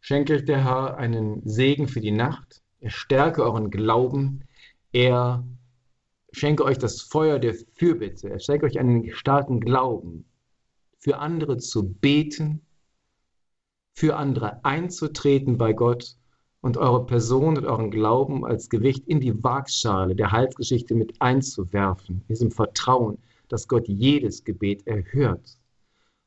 schenke 0.00 0.34
euch 0.34 0.44
der 0.44 0.64
Herr 0.64 0.98
einen 0.98 1.40
Segen 1.48 1.88
für 1.88 2.00
die 2.00 2.10
Nacht. 2.10 2.63
Er 2.84 2.90
stärke 2.90 3.42
euren 3.42 3.70
Glauben. 3.70 4.44
Er 4.92 5.42
schenke 6.32 6.64
euch 6.66 6.76
das 6.76 7.00
Feuer 7.00 7.38
der 7.38 7.54
Fürbitte. 7.54 8.28
Er 8.28 8.38
schenke 8.40 8.66
euch 8.66 8.78
einen 8.78 9.10
starken 9.14 9.58
Glauben, 9.60 10.26
für 10.98 11.16
andere 11.16 11.56
zu 11.56 11.88
beten, 11.88 12.60
für 13.94 14.16
andere 14.16 14.62
einzutreten 14.66 15.56
bei 15.56 15.72
Gott 15.72 16.18
und 16.60 16.76
eure 16.76 17.06
Person 17.06 17.56
und 17.56 17.64
euren 17.64 17.90
Glauben 17.90 18.44
als 18.44 18.68
Gewicht 18.68 19.08
in 19.08 19.18
die 19.18 19.42
Waagschale 19.42 20.14
der 20.14 20.30
Heilsgeschichte 20.30 20.94
mit 20.94 21.22
einzuwerfen, 21.22 22.16
in 22.16 22.26
diesem 22.28 22.50
Vertrauen, 22.50 23.16
dass 23.48 23.66
Gott 23.66 23.88
jedes 23.88 24.44
Gebet 24.44 24.86
erhört 24.86 25.56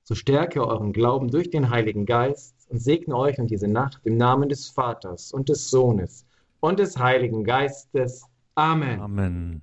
so 0.08 0.16
stärke 0.16 0.66
euren 0.66 0.94
Glauben 0.94 1.30
durch 1.30 1.50
den 1.50 1.70
Heiligen 1.70 2.06
Geist 2.06 2.56
und 2.70 2.80
segne 2.80 3.14
euch 3.14 3.40
und 3.40 3.52
diese 3.52 3.68
Nacht 3.68 4.00
im 4.06 4.16
Namen 4.16 4.48
des 4.48 4.70
Vaters 4.70 5.34
und 5.34 5.50
des 5.50 5.70
Sohnes 5.70 6.26
und 6.60 6.80
des 6.80 6.98
Heiligen 6.98 7.44
Geistes. 7.44 8.24
Amen. 8.56 9.00
Amen. 9.00 9.62